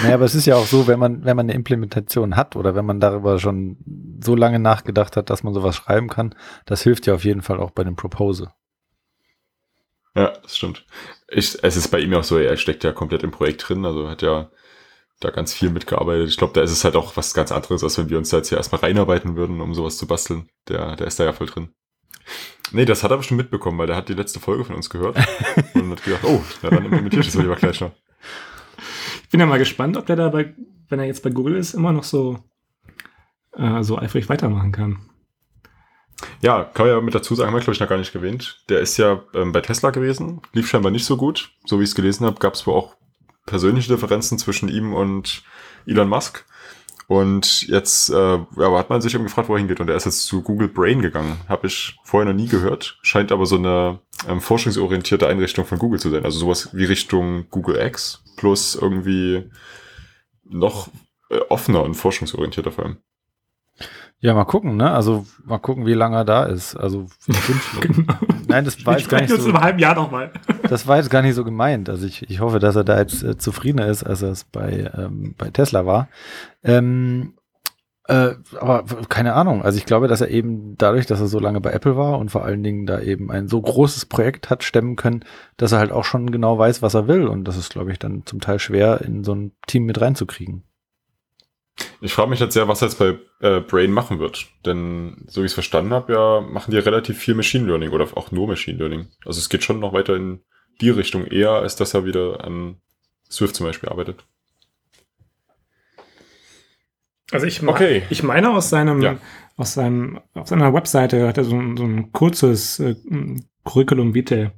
Naja, 0.02 0.16
aber 0.16 0.26
es 0.26 0.36
ist 0.36 0.46
ja 0.46 0.56
auch 0.56 0.66
so, 0.66 0.88
wenn 0.88 1.00
man, 1.00 1.24
wenn 1.24 1.38
man 1.38 1.46
eine 1.46 1.54
Implementation 1.54 2.36
hat 2.36 2.56
oder 2.56 2.76
wenn 2.76 2.86
man 2.86 3.00
darüber 3.00 3.40
schon 3.40 3.78
so 4.24 4.36
lange 4.36 4.60
nachgedacht 4.60 5.16
hat, 5.16 5.30
dass 5.30 5.44
man 5.44 5.54
sowas 5.54 5.76
schreiben 5.76 6.10
kann, 6.10 6.36
das 6.66 6.82
hilft 6.82 7.06
ja 7.06 7.14
auf 7.14 7.24
jeden 7.24 7.42
Fall 7.42 7.60
auch 7.60 7.72
bei 7.72 7.84
dem 7.84 7.96
Proposal. 7.96 8.52
Ja, 10.16 10.34
das 10.42 10.58
stimmt. 10.58 10.86
Ich, 11.30 11.64
es 11.64 11.78
ist 11.78 11.88
bei 11.90 12.00
ihm 12.00 12.14
auch 12.14 12.24
so, 12.24 12.38
er 12.38 12.58
steckt 12.58 12.84
ja 12.84 12.92
komplett 12.92 13.24
im 13.24 13.32
Projekt 13.32 13.68
drin, 13.68 13.86
also 13.86 14.10
hat 14.10 14.22
ja 14.22 14.50
da 15.20 15.30
ganz 15.30 15.54
viel 15.54 15.70
mitgearbeitet. 15.70 16.30
Ich 16.30 16.38
glaube, 16.38 16.54
da 16.54 16.62
ist 16.62 16.72
es 16.72 16.84
halt 16.84 16.96
auch 16.96 17.16
was 17.16 17.34
ganz 17.34 17.52
anderes, 17.52 17.84
als 17.84 17.98
wenn 17.98 18.10
wir 18.10 18.18
uns 18.18 18.30
da 18.30 18.38
jetzt 18.38 18.50
hier 18.50 18.58
erstmal 18.58 18.82
reinarbeiten 18.82 19.36
würden, 19.36 19.62
um 19.62 19.74
sowas 19.74 19.98
zu 19.98 20.06
basteln. 20.06 20.50
Der, 20.68 20.96
der 20.96 21.08
ist 21.08 21.20
da 21.20 21.24
ja 21.24 21.34
voll 21.34 21.48
drin. 21.48 21.74
Nee, 22.72 22.86
das 22.86 23.04
hat 23.04 23.12
er 23.12 23.18
bestimmt 23.18 23.40
mitbekommen, 23.40 23.78
weil 23.78 23.88
der 23.88 23.96
hat 23.96 24.10
die 24.10 24.14
letzte 24.14 24.40
Folge 24.40 24.66
von 24.66 24.76
uns 24.76 24.90
gehört 24.90 25.16
und 25.76 25.92
hat 25.92 26.04
gedacht, 26.04 26.24
oh, 26.24 26.42
ja, 26.62 26.70
dann 26.70 26.86
implementiere 26.86 27.22
ich 27.22 27.32
das 27.32 27.42
lieber 27.42 27.56
gleich 27.56 27.80
noch. 27.82 27.92
Ich 29.24 29.30
bin 29.30 29.40
ja 29.40 29.46
mal 29.46 29.60
gespannt, 29.60 29.98
ob 29.98 30.06
der 30.06 30.16
da 30.16 30.30
bei, 30.30 30.54
wenn 30.90 31.00
er 31.00 31.06
jetzt 31.06 31.24
bei 31.24 31.30
Google 31.30 31.56
ist, 31.56 31.74
immer 31.74 31.92
noch 31.92 32.04
so, 32.04 32.40
äh, 33.54 33.84
so 33.84 33.98
eifrig 33.98 34.30
weitermachen 34.30 34.72
kann. 34.72 35.10
Ja, 36.42 36.64
kann 36.64 36.88
man 36.88 36.96
ja 36.96 37.02
mit 37.02 37.16
dazu 37.16 37.36
sagen, 37.36 37.48
haben 37.48 37.56
wir, 37.56 37.62
glaube 37.62 37.74
ich, 37.74 37.80
noch 37.80 37.90
gar 37.90 37.98
nicht 37.98 38.14
erwähnt. 38.14 38.64
Der 38.70 38.80
ist 38.80 38.98
ja 38.98 39.24
ähm, 39.34 39.52
bei 39.52 39.62
Tesla 39.62 39.92
gewesen, 39.92 40.42
lief 40.54 40.68
scheinbar 40.68 40.92
nicht 40.92 41.06
so 41.06 41.18
gut. 41.18 41.52
So 41.66 41.80
wie 41.80 41.84
ich 41.84 41.90
es 41.90 41.96
gelesen 41.96 42.26
habe, 42.26 42.40
gab 42.40 42.54
es 42.54 42.66
wohl 42.66 42.76
auch 42.76 42.96
persönliche 43.46 43.94
Differenzen 43.94 44.38
zwischen 44.38 44.70
ihm 44.70 44.94
und 44.94 45.44
Elon 45.86 46.10
Musk. 46.10 46.46
Und 47.14 47.68
jetzt 47.68 48.10
äh, 48.10 48.40
ja, 48.58 48.78
hat 48.78 48.90
man 48.90 49.00
sich 49.00 49.14
eben 49.14 49.26
gefragt, 49.26 49.48
wo 49.48 49.54
er 49.54 49.60
hingeht. 49.60 49.80
Und 49.80 49.88
er 49.88 49.96
ist 49.96 50.06
jetzt 50.06 50.26
zu 50.26 50.42
Google 50.42 50.68
Brain 50.68 51.00
gegangen. 51.00 51.38
Habe 51.48 51.68
ich 51.68 51.96
vorher 52.04 52.32
noch 52.32 52.40
nie 52.40 52.48
gehört. 52.48 52.98
Scheint 53.04 53.32
aber 53.32 53.46
so 53.46 53.56
eine 53.58 54.00
ähm, 54.28 54.42
forschungsorientierte 54.42 55.28
Einrichtung 55.28 55.64
von 55.66 55.78
Google 55.78 56.00
zu 56.00 56.10
sein. 56.10 56.26
Also 56.26 56.40
sowas 56.40 56.70
wie 56.74 56.86
Richtung 56.86 57.46
Google 57.52 57.80
X 57.86 58.24
plus 58.36 58.74
irgendwie 58.74 59.44
noch 60.44 60.88
äh, 61.30 61.38
offener 61.50 61.84
und 61.84 61.94
forschungsorientierter 61.94 62.72
vor 62.72 62.86
allem. 62.86 62.98
Ja, 64.24 64.34
mal 64.34 64.46
gucken, 64.46 64.78
ne? 64.78 64.90
Also 64.90 65.26
mal 65.44 65.58
gucken, 65.58 65.86
wie 65.86 65.94
lange 65.94 66.16
er 66.16 66.24
da 66.24 66.46
ist. 66.46 66.78
Also 66.78 67.08
genau. 67.82 68.14
nein, 68.48 68.64
das 68.64 68.86
war 68.86 68.98
jetzt 68.98 69.10
gar 69.10 69.20
nicht 69.20 69.30
so. 69.30 69.50
im 69.50 69.60
halben 69.60 69.80
Jahr 69.80 69.96
noch 69.96 70.12
mal. 70.12 70.32
das 70.70 70.88
war 70.88 70.96
jetzt 70.96 71.10
gar 71.10 71.22
nicht 71.22 71.36
so 71.36 71.44
gemeint. 71.44 71.90
Also 71.90 72.08
ich, 72.08 72.30
ich 72.30 72.40
hoffe, 72.40 72.60
dass 72.60 72.78
er 72.78 72.86
da 72.86 72.98
jetzt 73.00 73.22
äh, 73.22 73.38
zufriedener 73.38 73.88
ist, 73.88 74.06
als 74.06 74.22
er 74.22 74.32
es 74.32 74.46
bei 74.46 74.90
ähm, 74.98 75.36
bei 75.38 75.50
Tesla 75.50 75.86
war. 75.86 76.08
Ähm, 76.64 77.34
äh, 78.08 78.36
aber 78.62 78.86
keine 79.10 79.34
Ahnung. 79.34 79.62
Also 79.62 79.78
ich 79.78 79.86
glaube, 79.86 80.08
dass 80.08 80.22
er 80.22 80.30
eben 80.30 80.78
dadurch, 80.78 81.06
dass 81.06 81.20
er 81.20 81.28
so 81.28 81.40
lange 81.40 81.60
bei 81.60 81.72
Apple 81.72 81.98
war 81.98 82.18
und 82.18 82.32
vor 82.32 82.46
allen 82.46 82.64
Dingen 82.64 82.86
da 82.86 83.02
eben 83.02 83.30
ein 83.30 83.50
so 83.50 83.62
großes 83.62 84.06
Projekt 84.06 84.50
hat 84.50 84.64
stemmen 84.64 84.96
können, 84.96 85.26
dass 85.58 85.74
er 85.74 85.80
halt 85.80 85.92
auch 85.92 86.06
schon 86.06 86.32
genau 86.32 86.58
weiß, 86.58 86.82
was 86.82 86.94
er 86.94 87.10
will. 87.10 87.28
Und 87.28 87.44
das 87.44 87.58
ist, 87.58 87.72
glaube 87.74 87.92
ich, 87.92 88.00
dann 88.00 88.26
zum 88.26 88.40
Teil 88.40 88.60
schwer 88.60 89.02
in 89.02 89.26
so 89.26 89.36
ein 89.36 89.52
Team 89.68 89.84
mit 89.84 90.00
reinzukriegen. 90.00 90.64
Ich 92.04 92.14
frage 92.14 92.30
mich 92.30 92.42
jetzt 92.42 92.54
sehr, 92.54 92.68
was 92.68 92.82
er 92.82 92.90
jetzt 92.90 93.00
bei 93.00 93.18
äh, 93.40 93.62
Brain 93.62 93.92
machen 93.92 94.20
wird. 94.20 94.48
Denn 94.66 95.24
so 95.28 95.42
wie 95.42 95.46
ich 95.46 95.52
es 95.52 95.54
verstanden 95.54 95.94
habe, 95.94 96.12
ja, 96.12 96.42
machen 96.42 96.72
die 96.72 96.78
relativ 96.78 97.18
viel 97.18 97.34
Machine 97.34 97.66
Learning 97.66 97.92
oder 97.92 98.06
auch 98.18 98.30
nur 98.30 98.46
Machine 98.46 98.78
Learning. 98.78 99.08
Also 99.26 99.40
es 99.40 99.48
geht 99.48 99.64
schon 99.64 99.80
noch 99.80 99.94
weiter 99.94 100.14
in 100.18 100.42
die 100.82 100.90
Richtung 100.90 101.26
eher, 101.26 101.52
als 101.52 101.78
dass 101.78 101.94
er 101.94 102.04
wieder 102.04 102.44
an 102.44 102.76
Swift 103.32 103.56
zum 103.56 103.68
Beispiel 103.68 103.88
arbeitet. 103.88 104.26
Also 107.32 107.46
ich, 107.46 107.66
okay. 107.66 108.04
ich 108.10 108.22
meine 108.22 108.50
aus 108.50 108.70
seinem, 108.70 109.02
ja. 109.02 109.18
aus 109.56 109.74
seinem, 109.74 110.20
auf 110.34 110.50
seiner 110.50 110.74
Webseite 110.74 111.26
hat 111.26 111.38
er 111.38 111.46
so, 111.46 111.56
ein, 111.56 111.78
so 111.78 111.86
ein 111.86 112.12
kurzes 112.12 112.82
äh, 112.82 112.96
Curriculum 113.64 114.14
Vitae. 114.14 114.52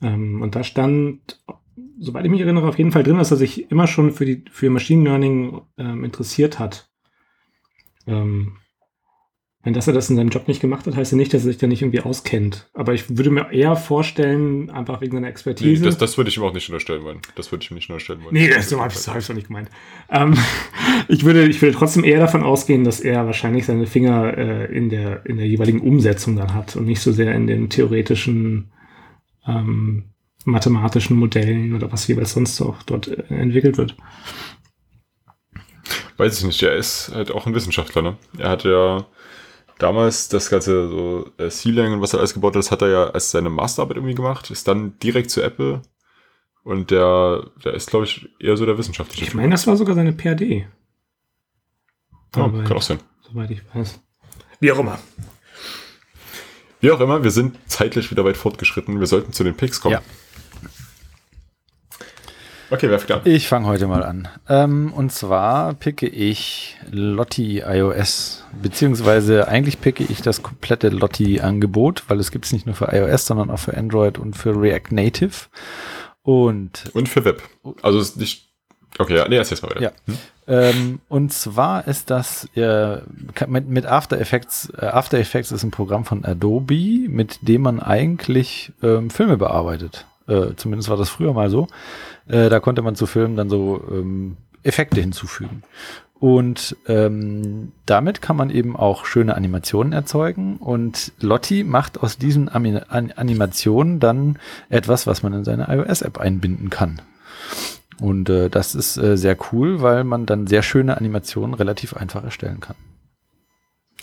Ähm, 0.00 0.40
und 0.40 0.54
da 0.56 0.64
stand 0.64 1.42
soweit 2.00 2.24
ich 2.24 2.30
mich 2.30 2.40
erinnere, 2.40 2.66
auf 2.66 2.78
jeden 2.78 2.92
Fall 2.92 3.02
drin, 3.02 3.18
dass 3.18 3.30
er 3.30 3.36
sich 3.36 3.70
immer 3.70 3.86
schon 3.86 4.12
für, 4.12 4.24
die, 4.24 4.44
für 4.50 4.70
Machine 4.70 5.04
Learning 5.04 5.60
ähm, 5.78 6.02
interessiert 6.02 6.58
hat. 6.58 6.88
Ähm, 8.06 8.56
wenn 9.62 9.74
dass 9.74 9.86
er 9.86 9.92
das 9.92 10.08
in 10.08 10.16
seinem 10.16 10.30
Job 10.30 10.48
nicht 10.48 10.62
gemacht 10.62 10.86
hat, 10.86 10.96
heißt 10.96 11.12
ja 11.12 11.18
nicht, 11.18 11.34
dass 11.34 11.42
er 11.42 11.48
sich 11.52 11.58
da 11.58 11.66
nicht 11.66 11.82
irgendwie 11.82 12.00
auskennt. 12.00 12.70
Aber 12.72 12.94
ich 12.94 13.18
würde 13.18 13.30
mir 13.30 13.52
eher 13.52 13.76
vorstellen, 13.76 14.70
einfach 14.70 15.02
wegen 15.02 15.12
seiner 15.12 15.28
Expertise. 15.28 15.82
Nee, 15.82 15.86
das, 15.86 15.98
das 15.98 16.16
würde 16.16 16.30
ich 16.30 16.38
ihm 16.38 16.44
auch 16.44 16.54
nicht 16.54 16.70
unterstellen 16.70 17.04
wollen. 17.04 17.20
Das 17.34 17.52
würde 17.52 17.62
ich 17.62 17.70
ihm 17.70 17.74
nicht 17.74 17.90
unterstellen 17.90 18.24
wollen. 18.24 18.32
Nee, 18.32 18.48
das, 18.48 18.70
so 18.70 18.80
habe 18.80 18.90
ich 18.90 19.26
doch 19.26 19.34
nicht 19.34 19.48
gemeint. 19.48 19.68
Ähm, 20.08 20.34
ich, 21.08 21.26
würde, 21.26 21.46
ich 21.46 21.60
würde 21.60 21.76
trotzdem 21.76 22.04
eher 22.04 22.20
davon 22.20 22.42
ausgehen, 22.42 22.84
dass 22.84 23.00
er 23.00 23.26
wahrscheinlich 23.26 23.66
seine 23.66 23.86
Finger 23.86 24.38
äh, 24.38 24.74
in, 24.74 24.88
der, 24.88 25.26
in 25.26 25.36
der 25.36 25.46
jeweiligen 25.46 25.80
Umsetzung 25.80 26.36
dann 26.36 26.54
hat 26.54 26.76
und 26.76 26.86
nicht 26.86 27.02
so 27.02 27.12
sehr 27.12 27.34
in 27.34 27.46
den 27.46 27.68
theoretischen 27.68 28.72
ähm, 29.46 30.04
mathematischen 30.44 31.16
Modellen 31.16 31.74
oder 31.74 31.92
was 31.92 32.06
jeweils 32.06 32.32
sonst 32.32 32.60
auch 32.60 32.82
dort 32.82 33.08
äh, 33.08 33.22
entwickelt 33.28 33.78
wird. 33.78 33.96
Weiß 36.16 36.38
ich 36.38 36.44
nicht, 36.44 36.62
er 36.62 36.76
ist 36.76 37.12
halt 37.14 37.30
auch 37.30 37.46
ein 37.46 37.54
Wissenschaftler, 37.54 38.02
ne? 38.02 38.16
Er 38.38 38.50
hat 38.50 38.64
ja 38.64 39.06
damals 39.78 40.28
das 40.28 40.50
ganze 40.50 40.88
so 40.88 41.30
äh, 41.38 41.48
C-Lang 41.48 41.94
und 41.94 42.00
was 42.02 42.12
er 42.12 42.18
alles 42.18 42.34
gebaut 42.34 42.54
hat, 42.54 42.58
das 42.58 42.70
hat 42.70 42.82
er 42.82 42.88
ja 42.88 43.10
als 43.10 43.30
seine 43.30 43.50
Masterarbeit 43.50 43.96
irgendwie 43.96 44.14
gemacht, 44.14 44.50
ist 44.50 44.68
dann 44.68 44.98
direkt 44.98 45.30
zu 45.30 45.42
Apple 45.42 45.82
und 46.62 46.90
der, 46.90 47.50
der 47.64 47.74
ist, 47.74 47.88
glaube 47.88 48.04
ich, 48.04 48.28
eher 48.38 48.56
so 48.56 48.66
der 48.66 48.76
wissenschaftliche. 48.76 49.24
Ich 49.24 49.34
meine, 49.34 49.50
das 49.50 49.66
war 49.66 49.76
sogar 49.76 49.94
seine 49.94 50.12
PhD. 50.12 50.66
Oh, 52.36 52.50
kann 52.50 52.72
auch 52.72 52.82
sein. 52.82 53.00
Soweit 53.22 53.50
ich 53.50 53.62
weiß. 53.74 54.00
Wie 54.60 54.70
auch 54.70 54.78
immer. 54.78 54.98
Wie 56.80 56.90
auch 56.90 57.00
immer, 57.00 57.22
wir 57.22 57.30
sind 57.30 57.58
zeitlich 57.66 58.10
wieder 58.10 58.24
weit 58.24 58.36
fortgeschritten. 58.36 59.00
Wir 59.00 59.06
sollten 59.06 59.32
zu 59.32 59.44
den 59.44 59.54
Picks 59.56 59.80
kommen. 59.80 59.94
Ja. 59.94 60.02
Okay, 62.70 62.88
wer 62.88 63.00
fängt 63.00 63.10
an? 63.10 63.20
Ich 63.24 63.48
fange 63.48 63.66
heute 63.66 63.88
mal 63.88 64.04
an. 64.04 64.28
Ähm, 64.48 64.92
und 64.92 65.10
zwar 65.10 65.74
picke 65.74 66.06
ich 66.06 66.76
Lotti 66.90 67.62
iOS, 67.66 68.44
beziehungsweise 68.62 69.48
eigentlich 69.48 69.80
picke 69.80 70.04
ich 70.04 70.22
das 70.22 70.42
komplette 70.42 70.88
Lotti-Angebot, 70.88 72.04
weil 72.08 72.20
es 72.20 72.30
gibt 72.30 72.44
es 72.44 72.52
nicht 72.52 72.66
nur 72.66 72.76
für 72.76 72.92
iOS, 72.92 73.26
sondern 73.26 73.50
auch 73.50 73.58
für 73.58 73.76
Android 73.76 74.18
und 74.18 74.36
für 74.36 74.54
React 74.54 74.92
Native. 74.92 75.48
Und, 76.22 76.90
und 76.92 77.08
für 77.08 77.24
Web. 77.24 77.42
Also 77.82 77.98
ist 77.98 78.16
nicht. 78.16 78.48
Okay, 78.98 79.16
ja, 79.16 79.26
nee, 79.28 79.36
erst 79.36 79.62
mal 79.62 79.70
weiter. 79.70 79.82
Ja. 79.82 79.92
Hm? 80.06 80.18
Ähm, 80.46 81.00
und 81.08 81.32
zwar 81.32 81.88
ist 81.88 82.10
das 82.10 82.48
äh, 82.56 82.98
mit, 83.46 83.68
mit 83.68 83.86
After 83.86 84.20
Effects. 84.20 84.70
Äh, 84.76 84.86
After 84.86 85.18
Effects 85.18 85.50
ist 85.50 85.64
ein 85.64 85.70
Programm 85.70 86.04
von 86.04 86.24
Adobe, 86.24 87.08
mit 87.08 87.38
dem 87.42 87.62
man 87.62 87.80
eigentlich 87.80 88.72
ähm, 88.82 89.10
Filme 89.10 89.36
bearbeitet. 89.36 90.06
Äh, 90.30 90.54
zumindest 90.56 90.88
war 90.88 90.96
das 90.96 91.08
früher 91.08 91.32
mal 91.32 91.50
so. 91.50 91.66
Äh, 92.28 92.48
da 92.48 92.60
konnte 92.60 92.82
man 92.82 92.94
zu 92.94 93.06
Filmen 93.06 93.36
dann 93.36 93.50
so 93.50 93.82
ähm, 93.90 94.36
Effekte 94.62 95.00
hinzufügen. 95.00 95.62
Und 96.20 96.76
ähm, 96.86 97.72
damit 97.86 98.20
kann 98.20 98.36
man 98.36 98.50
eben 98.50 98.76
auch 98.76 99.06
schöne 99.06 99.34
Animationen 99.34 99.94
erzeugen. 99.94 100.58
Und 100.58 101.12
Lotti 101.18 101.64
macht 101.64 101.98
aus 102.02 102.18
diesen 102.18 102.50
Animationen 102.50 104.00
dann 104.00 104.38
etwas, 104.68 105.06
was 105.06 105.22
man 105.22 105.32
in 105.32 105.44
seine 105.44 105.68
iOS-App 105.68 106.18
einbinden 106.18 106.68
kann. 106.68 107.00
Und 108.00 108.28
äh, 108.28 108.50
das 108.50 108.74
ist 108.74 108.98
äh, 108.98 109.16
sehr 109.16 109.36
cool, 109.50 109.80
weil 109.80 110.04
man 110.04 110.26
dann 110.26 110.46
sehr 110.46 110.62
schöne 110.62 110.96
Animationen 110.96 111.54
relativ 111.54 111.94
einfach 111.94 112.22
erstellen 112.22 112.60
kann. 112.60 112.76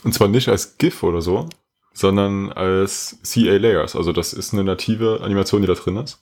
Und 0.04 0.14
zwar 0.14 0.28
nicht 0.28 0.50
als 0.50 0.80
GIF 0.80 1.04
oder 1.04 1.22
so, 1.22 1.48
sondern 1.98 2.52
als 2.52 3.18
CA 3.24 3.58
Layers. 3.58 3.96
Also 3.96 4.12
das 4.12 4.32
ist 4.32 4.54
eine 4.54 4.64
native 4.64 5.22
Animation, 5.24 5.62
die 5.62 5.68
da 5.68 5.74
drin 5.74 5.98
ist, 5.98 6.22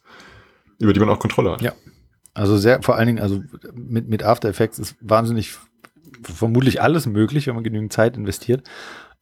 über 0.79 0.93
die 0.93 1.01
man 1.01 1.09
auch 1.09 1.19
Kontrolle 1.19 1.51
hat. 1.51 1.61
Ja. 1.61 1.73
Also 2.33 2.57
sehr, 2.57 2.81
vor 2.81 2.95
allen 2.95 3.07
Dingen, 3.07 3.19
also 3.19 3.43
mit, 3.73 4.07
mit 4.07 4.23
After 4.23 4.47
Effects 4.47 4.79
ist 4.79 4.95
wahnsinnig 5.01 5.55
vermutlich 6.23 6.81
alles 6.81 7.07
möglich, 7.07 7.47
wenn 7.47 7.55
man 7.55 7.63
genügend 7.65 7.91
Zeit 7.91 8.15
investiert. 8.15 8.63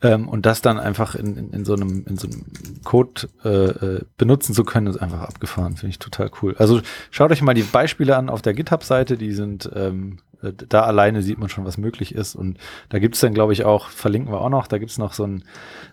Ähm, 0.03 0.27
und 0.27 0.45
das 0.45 0.61
dann 0.61 0.79
einfach 0.79 1.15
in, 1.15 1.37
in, 1.37 1.49
in, 1.51 1.65
so 1.65 1.73
einem, 1.73 2.05
in 2.07 2.17
so 2.17 2.27
einem 2.27 2.45
Code 2.83 3.29
äh, 3.43 3.49
äh, 3.49 4.01
benutzen 4.17 4.53
zu 4.53 4.63
können, 4.63 4.87
ist 4.87 4.97
einfach 4.97 5.21
abgefahren. 5.21 5.77
Finde 5.77 5.91
ich 5.91 5.99
total 5.99 6.29
cool. 6.41 6.55
Also 6.59 6.81
schaut 7.09 7.31
euch 7.31 7.41
mal 7.41 7.53
die 7.53 7.63
Beispiele 7.63 8.15
an 8.15 8.29
auf 8.29 8.41
der 8.41 8.53
GitHub-Seite, 8.53 9.17
die 9.17 9.31
sind 9.31 9.69
ähm, 9.73 10.19
äh, 10.43 10.53
da 10.69 10.81
alleine 10.81 11.21
sieht 11.21 11.39
man 11.39 11.49
schon, 11.49 11.65
was 11.65 11.77
möglich 11.77 12.13
ist. 12.13 12.35
Und 12.35 12.57
da 12.89 12.99
gibt 12.99 13.15
es 13.15 13.21
dann, 13.21 13.33
glaube 13.33 13.53
ich, 13.53 13.63
auch, 13.63 13.89
verlinken 13.89 14.31
wir 14.31 14.41
auch 14.41 14.49
noch, 14.49 14.67
da 14.67 14.77
gibt 14.77 14.91
es 14.91 14.97
noch 14.97 15.13
so, 15.13 15.25
ein, 15.25 15.43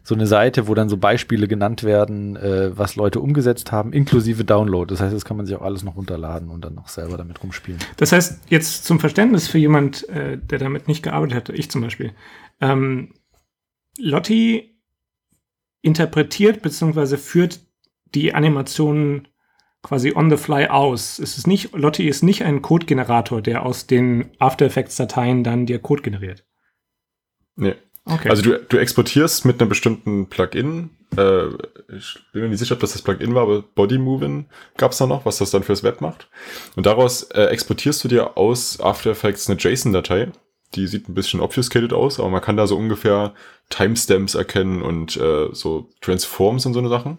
so 0.02 0.14
eine 0.14 0.26
Seite, 0.26 0.68
wo 0.68 0.74
dann 0.74 0.88
so 0.88 0.96
Beispiele 0.96 1.48
genannt 1.48 1.84
werden, 1.84 2.36
äh, 2.36 2.76
was 2.76 2.96
Leute 2.96 3.20
umgesetzt 3.20 3.72
haben, 3.72 3.92
inklusive 3.92 4.44
Download. 4.44 4.92
Das 4.92 5.00
heißt, 5.00 5.14
das 5.14 5.24
kann 5.24 5.36
man 5.36 5.46
sich 5.46 5.56
auch 5.56 5.62
alles 5.62 5.84
noch 5.84 5.96
runterladen 5.96 6.50
und 6.50 6.64
dann 6.64 6.74
noch 6.74 6.88
selber 6.88 7.16
damit 7.16 7.42
rumspielen. 7.42 7.80
Das 7.96 8.12
heißt, 8.12 8.40
jetzt 8.48 8.84
zum 8.84 9.00
Verständnis 9.00 9.48
für 9.48 9.58
jemand, 9.58 10.08
äh, 10.08 10.38
der 10.38 10.58
damit 10.58 10.88
nicht 10.88 11.02
gearbeitet 11.02 11.36
hat, 11.36 11.48
ich 11.50 11.70
zum 11.70 11.82
Beispiel. 11.82 12.12
Ähm, 12.60 13.12
Lotti 13.98 14.76
interpretiert 15.82 16.62
bzw. 16.62 17.16
führt 17.16 17.60
die 18.14 18.34
Animationen 18.34 19.28
quasi 19.82 20.12
on 20.14 20.30
the 20.30 20.36
fly 20.36 20.66
aus. 20.66 21.18
Es 21.18 21.38
ist 21.38 21.46
nicht, 21.46 21.72
Lotti 21.72 22.06
ist 22.06 22.22
nicht 22.22 22.44
ein 22.44 22.62
Code-Generator, 22.62 23.40
der 23.40 23.64
aus 23.64 23.86
den 23.86 24.30
After 24.38 24.66
Effects 24.66 24.96
Dateien 24.96 25.42
dann 25.44 25.66
dir 25.66 25.78
Code 25.78 26.02
generiert. 26.02 26.44
Nee. 27.56 27.74
Okay. 28.04 28.28
Also 28.28 28.42
du, 28.42 28.58
du 28.58 28.76
exportierst 28.78 29.44
mit 29.44 29.60
einem 29.60 29.68
bestimmten 29.68 30.28
Plugin. 30.28 30.90
Äh, 31.16 31.46
ich 31.94 32.18
bin 32.32 32.42
mir 32.42 32.48
nicht 32.48 32.58
sicher, 32.58 32.74
ob 32.74 32.80
das 32.80 32.92
das 32.92 33.02
Plugin 33.02 33.34
war, 33.34 33.42
aber 33.42 33.62
Body 33.62 33.98
Moving 33.98 34.46
gab 34.76 34.92
es 34.92 34.98
da 34.98 35.06
noch, 35.06 35.24
was 35.26 35.38
das 35.38 35.50
dann 35.50 35.62
fürs 35.62 35.82
Web 35.82 36.00
macht. 36.00 36.28
Und 36.76 36.86
daraus 36.86 37.24
äh, 37.24 37.44
exportierst 37.44 38.02
du 38.02 38.08
dir 38.08 38.36
aus 38.36 38.80
After 38.80 39.10
Effects 39.10 39.48
eine 39.48 39.58
JSON-Datei. 39.58 40.32
Die 40.74 40.86
sieht 40.86 41.08
ein 41.08 41.14
bisschen 41.14 41.40
obfuscated 41.40 41.92
aus, 41.92 42.20
aber 42.20 42.28
man 42.28 42.40
kann 42.40 42.56
da 42.56 42.66
so 42.66 42.76
ungefähr 42.76 43.34
Timestamps 43.70 44.34
erkennen 44.34 44.82
und 44.82 45.16
äh, 45.16 45.48
so 45.52 45.88
Transforms 46.00 46.66
und 46.66 46.74
so 46.74 46.78
eine 46.78 46.88
Sachen. 46.88 47.18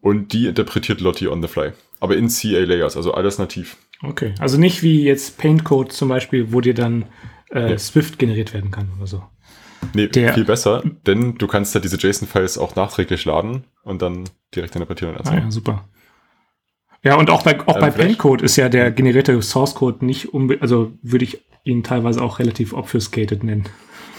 Und 0.00 0.32
die 0.32 0.46
interpretiert 0.46 1.00
Lottie 1.00 1.28
on 1.28 1.42
the 1.42 1.48
fly. 1.48 1.72
Aber 2.00 2.16
in 2.16 2.28
CA 2.28 2.64
Layers, 2.64 2.96
also 2.96 3.14
alles 3.14 3.38
nativ. 3.38 3.76
Okay, 4.02 4.34
also 4.38 4.58
nicht 4.58 4.82
wie 4.82 5.02
jetzt 5.02 5.38
Paint 5.38 5.64
Code 5.64 5.88
zum 5.88 6.08
Beispiel, 6.08 6.52
wo 6.52 6.60
dir 6.60 6.74
dann 6.74 7.06
äh, 7.50 7.70
ja. 7.70 7.78
Swift 7.78 8.18
generiert 8.18 8.52
werden 8.52 8.70
kann 8.70 8.90
oder 8.98 9.06
so. 9.06 9.22
Nee, 9.94 10.08
der, 10.08 10.34
viel 10.34 10.44
besser, 10.44 10.82
denn 11.06 11.36
du 11.36 11.46
kannst 11.46 11.74
ja 11.74 11.80
diese 11.80 11.96
JSON-Files 11.96 12.58
auch 12.58 12.76
nachträglich 12.76 13.24
laden 13.24 13.64
und 13.82 14.02
dann 14.02 14.24
direkt 14.54 14.74
interpretieren. 14.74 15.16
Ah, 15.24 15.34
ja, 15.34 15.50
super. 15.50 15.88
Ja, 17.02 17.16
und 17.16 17.30
auch 17.30 17.42
bei, 17.42 17.60
auch 17.66 17.76
ähm, 17.76 17.80
bei 17.80 17.90
Paintcode 17.90 18.42
ist 18.42 18.56
ja 18.56 18.68
der 18.68 18.90
generierte 18.90 19.40
Source 19.42 19.74
Code 19.74 20.04
nicht 20.04 20.32
unbedingt, 20.32 20.62
also 20.62 20.92
würde 21.02 21.24
ich 21.24 21.40
ihn 21.64 21.82
teilweise 21.82 22.22
auch 22.22 22.38
relativ 22.38 22.72
obfuscated 22.72 23.44
nennen. 23.44 23.68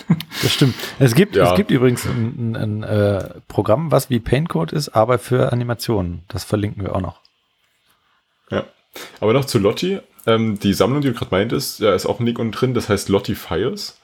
Das 0.41 0.53
stimmt. 0.53 0.73
Es 0.99 1.15
gibt, 1.15 1.35
ja. 1.35 1.49
es 1.49 1.55
gibt 1.55 1.69
übrigens 1.69 2.05
ein, 2.05 2.55
ein, 2.55 2.55
ein 2.55 2.83
äh, 2.83 3.29
Programm, 3.49 3.91
was 3.91 4.09
wie 4.09 4.21
Paintcode 4.21 4.71
ist, 4.71 4.89
aber 4.89 5.19
für 5.19 5.51
Animationen. 5.51 6.21
Das 6.29 6.45
verlinken 6.45 6.81
wir 6.81 6.95
auch 6.95 7.01
noch. 7.01 7.19
Ja. 8.49 8.63
Aber 9.19 9.33
noch 9.33 9.43
zu 9.43 9.59
Lotti. 9.59 9.99
Ähm, 10.25 10.59
die 10.59 10.73
Sammlung, 10.73 11.01
die 11.01 11.09
du 11.09 11.13
gerade 11.13 11.31
meintest, 11.31 11.81
da 11.81 11.93
ist 11.93 12.05
auch 12.05 12.21
ein 12.21 12.25
Link 12.25 12.39
unten 12.39 12.53
drin, 12.53 12.73
das 12.73 12.87
heißt 12.87 13.09
Lotti 13.09 13.35
Files. 13.35 13.99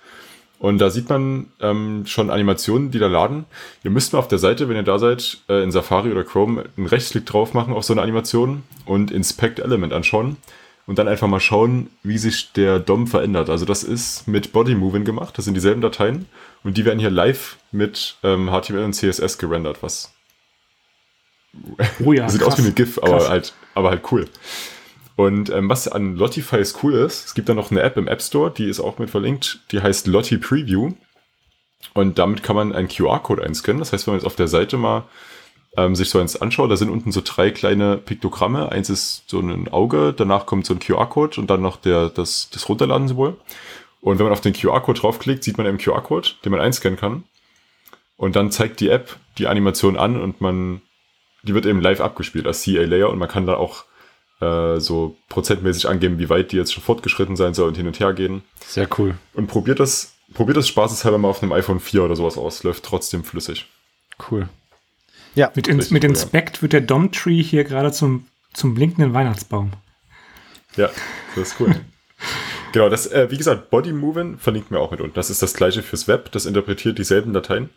Und 0.64 0.78
da 0.78 0.90
sieht 0.90 1.10
man 1.10 1.48
ähm, 1.60 2.06
schon 2.06 2.30
Animationen, 2.30 2.90
die 2.90 2.98
da 2.98 3.08
laden. 3.08 3.44
Ihr 3.84 3.92
müsst 3.92 4.14
mal 4.14 4.20
auf 4.20 4.30
der 4.30 4.38
Seite, 4.38 4.70
wenn 4.70 4.78
ihr 4.78 4.84
da 4.84 4.98
seid, 4.98 5.40
äh, 5.50 5.62
in 5.62 5.74
Safari 5.74 6.10
oder 6.10 6.24
Chrome 6.24 6.64
einen 6.78 6.88
Rechtsklick 6.88 7.26
drauf 7.26 7.54
machen 7.54 7.74
auf 7.74 7.84
so 7.84 7.92
eine 7.92 8.02
Animation 8.02 8.64
und 8.86 9.12
Inspect 9.12 9.60
Element 9.60 9.92
anschauen 9.92 10.38
und 10.88 11.00
dann 11.00 11.10
einfach 11.10 11.28
mal 11.28 11.42
schauen, 11.42 11.90
wie 12.04 12.18
sich 12.18 12.54
der 12.54 12.80
DOM 12.80 13.08
verändert. 13.08 13.50
Also 13.50 13.66
das 13.66 13.84
ist 13.84 14.26
mit 14.26 14.54
Body 14.54 14.74
Moving 14.74 15.04
gemacht, 15.04 15.38
das 15.38 15.44
sind 15.44 15.56
dieselben 15.56 15.82
Dateien 15.82 16.28
und 16.64 16.78
die 16.78 16.86
werden 16.86 17.00
hier 17.00 17.12
live 17.12 17.58
mit 17.74 18.16
ähm, 18.24 18.50
HTML 18.50 18.86
und 18.86 18.94
CSS 18.94 19.38
gerendert, 19.40 19.84
was 19.84 20.14
oh 22.06 22.14
ja, 22.14 22.30
sieht 22.30 22.40
krass, 22.40 22.54
aus 22.54 22.60
wie 22.60 22.68
eine 22.68 22.72
GIF, 22.72 23.00
aber 23.00 23.28
halt, 23.28 23.54
aber 23.76 23.90
halt 23.90 24.10
cool. 24.14 24.30
Und 25.16 25.50
ähm, 25.52 25.70
was 25.70 25.88
an 25.88 26.16
Lottify 26.16 26.64
cool 26.82 26.94
ist, 26.94 27.26
es 27.26 27.34
gibt 27.36 27.50
da 27.50 27.54
noch 27.54 27.72
eine 27.72 27.82
App 27.82 27.98
im 27.98 28.08
App 28.08 28.22
Store, 28.22 28.52
die 28.52 28.66
ist 28.66 28.80
auch 28.80 28.98
mit 28.98 29.10
verlinkt, 29.10 29.60
die 29.72 29.82
heißt 29.82 30.08
Lotti 30.08 30.38
Preview. 30.38 30.94
Und 31.94 32.18
damit 32.18 32.42
kann 32.44 32.56
man 32.56 32.74
einen 32.74 32.88
QR-Code 32.88 33.44
einscannen. 33.44 33.80
Das 33.80 33.94
heißt, 33.94 34.08
wenn 34.08 34.14
man 34.14 34.20
jetzt 34.20 34.26
auf 34.26 34.36
der 34.36 34.48
Seite 34.48 34.78
mal 34.78 35.04
ähm, 35.78 35.96
sich 35.96 36.10
so 36.10 36.20
eins 36.20 36.42
anschaut, 36.42 36.72
da 36.72 36.78
sind 36.78 36.90
unten 36.90 37.12
so 37.12 37.22
drei 37.24 37.52
kleine 37.52 37.98
Piktogramme. 37.98 38.72
Eins 38.72 38.90
ist 38.90 39.24
so 39.28 39.40
ein 39.40 39.68
Auge, 39.68 40.14
danach 40.16 40.46
kommt 40.46 40.66
so 40.66 40.74
ein 40.74 40.80
QR-Code 40.80 41.40
und 41.40 41.50
dann 41.50 41.62
noch 41.62 41.78
der, 41.78 42.10
das, 42.10 42.50
das 42.52 42.68
Runterladen-Symbol. 42.70 43.38
Und 44.02 44.18
wenn 44.18 44.26
man 44.26 44.34
auf 44.34 44.42
den 44.42 44.54
QR-Code 44.54 45.00
draufklickt, 45.00 45.44
sieht 45.44 45.58
man 45.58 45.68
einen 45.68 45.78
QR-Code, 45.78 46.30
den 46.44 46.52
man 46.52 46.62
einscannen 46.62 47.00
kann. 47.00 47.24
Und 48.18 48.36
dann 48.36 48.52
zeigt 48.52 48.80
die 48.80 48.90
App 48.90 49.18
die 49.38 49.48
Animation 49.48 49.98
an 49.98 50.20
und 50.20 50.42
man, 50.42 50.82
die 51.44 51.54
wird 51.54 51.66
eben 51.66 51.82
live 51.82 52.02
abgespielt 52.02 52.48
als 52.48 52.64
CA-Layer 52.64 53.10
und 53.10 53.20
man 53.20 53.30
kann 53.30 53.46
da 53.46 53.56
auch 53.56 53.86
äh, 54.44 54.80
so 54.80 55.16
prozentmäßig 55.30 55.88
angeben, 55.88 56.20
wie 56.20 56.30
weit 56.30 56.52
die 56.52 56.58
jetzt 56.58 56.74
schon 56.74 56.84
fortgeschritten 56.84 57.36
sein 57.36 57.54
soll 57.54 57.70
und 57.70 57.78
hin 57.78 57.88
und 57.88 58.00
her 58.00 58.14
gehen. 58.14 58.44
Sehr 58.66 58.88
cool. 58.98 59.16
Und 59.34 59.48
probiert 59.48 59.80
das, 59.80 60.14
probiert 60.34 60.58
das 60.58 60.68
spaßeshalber 60.68 61.18
mal 61.18 61.30
auf 61.30 61.42
einem 61.42 61.52
iPhone 61.54 61.80
4 61.80 62.04
oder 62.04 62.16
sowas 62.16 62.38
aus. 62.38 62.64
Läuft 62.64 62.84
trotzdem 62.84 63.24
flüssig. 63.24 63.68
Cool. 64.30 64.50
Ja. 65.36 65.52
Mit, 65.56 65.68
in, 65.68 65.84
mit 65.90 66.04
Inspect 66.04 66.62
wird 66.62 66.74
der 66.74 66.82
Dom-Tree 66.82 67.42
hier 67.42 67.64
gerade 67.64 67.92
zum, 67.92 68.28
zum 68.54 68.76
blinkenden 68.76 69.14
Weihnachtsbaum. 69.14 69.72
Ja, 70.76 70.90
das 71.36 71.50
ist 71.50 71.60
cool. 71.60 71.76
genau, 72.72 72.90
das, 72.90 73.08
äh, 73.08 73.30
wie 73.32 73.38
gesagt, 73.38 73.70
Body 73.70 73.94
Moving 73.94 74.38
verlinkt 74.38 74.72
mir 74.72 74.80
auch 74.80 74.92
mit 74.92 75.02
unten. 75.02 75.16
Das 75.16 75.30
ist 75.30 75.42
das 75.42 75.54
gleiche 75.54 75.84
fürs 75.84 76.08
Web, 76.08 76.32
das 76.32 76.46
interpretiert 76.46 76.98
dieselben 76.98 77.34
Dateien. 77.34 77.70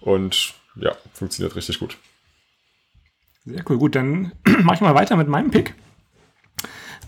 Und 0.00 0.54
ja, 0.76 0.96
funktioniert 1.12 1.56
richtig 1.56 1.78
gut. 1.78 1.96
Sehr 3.48 3.64
cool. 3.70 3.78
Gut, 3.78 3.94
dann 3.94 4.32
mache 4.62 4.76
ich 4.76 4.80
mal 4.82 4.94
weiter 4.94 5.16
mit 5.16 5.28
meinem 5.28 5.50
Pick. 5.50 5.74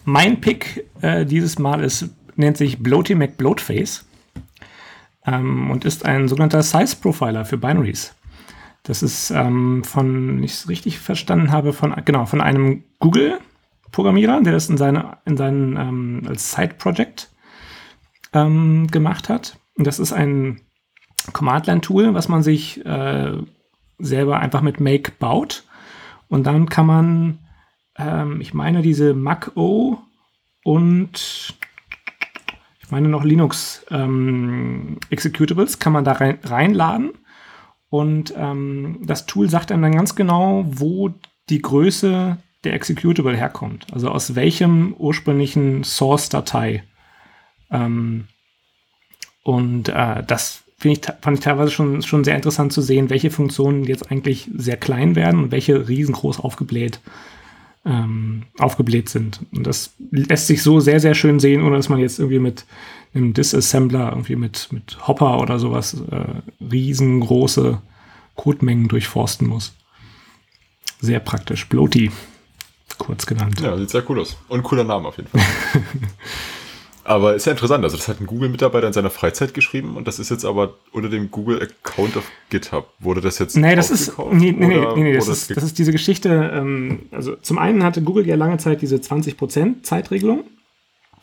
Mein 0.04 0.40
Pick 0.40 0.86
äh, 1.02 1.26
dieses 1.26 1.58
Mal 1.58 1.84
ist, 1.84 2.08
nennt 2.36 2.56
sich 2.56 2.82
Bloaty 2.82 3.14
McBloatface 3.14 4.06
ähm, 5.26 5.70
und 5.70 5.84
ist 5.84 6.06
ein 6.06 6.28
sogenannter 6.28 6.62
Size 6.62 6.96
Profiler 6.96 7.44
für 7.44 7.58
Binaries. 7.58 8.14
Das 8.84 9.02
ist 9.02 9.30
ähm, 9.30 9.84
von, 9.84 10.36
wenn 10.36 10.42
ich 10.42 10.52
es 10.52 10.68
richtig 10.70 10.98
verstanden 10.98 11.52
habe, 11.52 11.74
von, 11.74 11.94
genau, 12.06 12.24
von 12.24 12.40
einem 12.40 12.84
Google-Programmierer, 13.00 14.40
der 14.40 14.54
das 14.54 14.70
in, 14.70 14.78
seine, 14.78 15.18
in 15.26 15.36
seinen, 15.36 15.76
ähm, 15.76 16.22
als 16.26 16.52
Side-Project 16.52 17.30
ähm, 18.32 18.86
gemacht 18.86 19.28
hat. 19.28 19.58
Und 19.76 19.86
das 19.86 19.98
ist 19.98 20.14
ein 20.14 20.62
Command-Line-Tool, 21.34 22.14
was 22.14 22.28
man 22.28 22.42
sich 22.42 22.84
äh, 22.86 23.32
selber 23.98 24.38
einfach 24.38 24.62
mit 24.62 24.80
Make 24.80 25.12
baut 25.18 25.64
und 26.30 26.46
dann 26.46 26.68
kann 26.68 26.86
man, 26.86 27.38
ähm, 27.98 28.40
ich 28.40 28.54
meine, 28.54 28.80
diese 28.80 29.12
Mac 29.12 29.52
O 29.56 29.98
und 30.62 31.54
ich 32.80 32.90
meine 32.90 33.08
noch 33.08 33.24
Linux 33.24 33.84
ähm, 33.90 34.98
Executables 35.10 35.80
kann 35.80 35.92
man 35.92 36.04
da 36.04 36.12
rein, 36.12 36.38
reinladen. 36.42 37.10
Und 37.88 38.32
ähm, 38.36 39.00
das 39.02 39.26
Tool 39.26 39.50
sagt 39.50 39.72
einem 39.72 39.82
dann 39.82 39.96
ganz 39.96 40.14
genau, 40.14 40.64
wo 40.66 41.12
die 41.48 41.60
Größe 41.60 42.38
der 42.62 42.74
Executable 42.74 43.36
herkommt. 43.36 43.88
Also 43.92 44.08
aus 44.08 44.36
welchem 44.36 44.94
ursprünglichen 44.94 45.82
Source-Datei. 45.82 46.84
Ähm, 47.72 48.28
und 49.42 49.88
äh, 49.88 50.22
das 50.24 50.62
finde 50.80 50.98
ich, 50.98 51.06
fand 51.20 51.38
ich 51.38 51.44
teilweise 51.44 51.70
schon, 51.70 52.02
schon 52.02 52.24
sehr 52.24 52.34
interessant 52.34 52.72
zu 52.72 52.80
sehen, 52.80 53.10
welche 53.10 53.30
Funktionen 53.30 53.84
jetzt 53.84 54.10
eigentlich 54.10 54.50
sehr 54.56 54.78
klein 54.78 55.14
werden 55.14 55.44
und 55.44 55.52
welche 55.52 55.88
riesengroß 55.88 56.40
aufgebläht, 56.40 57.00
ähm, 57.84 58.44
aufgebläht 58.58 59.10
sind. 59.10 59.40
Und 59.52 59.66
das 59.66 59.92
lässt 60.10 60.46
sich 60.46 60.62
so 60.62 60.80
sehr, 60.80 60.98
sehr 60.98 61.14
schön 61.14 61.38
sehen, 61.38 61.62
ohne 61.62 61.76
dass 61.76 61.90
man 61.90 61.98
jetzt 62.00 62.18
irgendwie 62.18 62.38
mit 62.38 62.64
einem 63.12 63.34
Disassembler, 63.34 64.08
irgendwie 64.10 64.36
mit, 64.36 64.68
mit 64.72 65.06
Hopper 65.06 65.40
oder 65.40 65.58
sowas 65.58 65.94
äh, 66.10 66.64
riesengroße 66.64 67.82
Codemengen 68.36 68.88
durchforsten 68.88 69.46
muss. 69.46 69.74
Sehr 71.00 71.20
praktisch. 71.20 71.66
Bloaty, 71.68 72.10
kurz 72.96 73.26
genannt. 73.26 73.60
Ja, 73.60 73.76
sieht 73.76 73.90
sehr 73.90 74.08
cool 74.08 74.20
aus. 74.20 74.38
Und 74.48 74.62
cooler 74.62 74.84
Name 74.84 75.08
auf 75.08 75.18
jeden 75.18 75.28
Fall. 75.28 75.42
Aber 77.04 77.34
ist 77.34 77.46
ja 77.46 77.52
interessant. 77.52 77.82
Also, 77.84 77.96
das 77.96 78.08
hat 78.08 78.20
ein 78.20 78.26
Google-Mitarbeiter 78.26 78.86
in 78.86 78.92
seiner 78.92 79.10
Freizeit 79.10 79.54
geschrieben 79.54 79.96
und 79.96 80.06
das 80.06 80.18
ist 80.18 80.30
jetzt 80.30 80.44
aber 80.44 80.74
unter 80.92 81.08
dem 81.08 81.30
Google-Account 81.30 82.16
auf 82.16 82.30
GitHub. 82.50 82.88
Wurde 82.98 83.20
das 83.20 83.38
jetzt 83.38 83.56
Nee, 83.56 83.74
das 83.74 83.90
ist, 83.90 84.18
nee, 84.30 84.52
nee, 84.52 84.66
nee, 84.66 85.02
nee, 85.02 85.12
das, 85.14 85.28
ist, 85.28 85.56
das 85.56 85.64
ist 85.64 85.78
diese 85.78 85.92
Geschichte. 85.92 86.50
Ähm, 86.54 87.06
also, 87.10 87.36
zum 87.36 87.58
einen 87.58 87.82
hatte 87.82 88.02
Google 88.02 88.26
ja 88.26 88.36
lange 88.36 88.58
Zeit 88.58 88.82
diese 88.82 88.96
20% 88.96 89.82
Zeitregelung, 89.82 90.44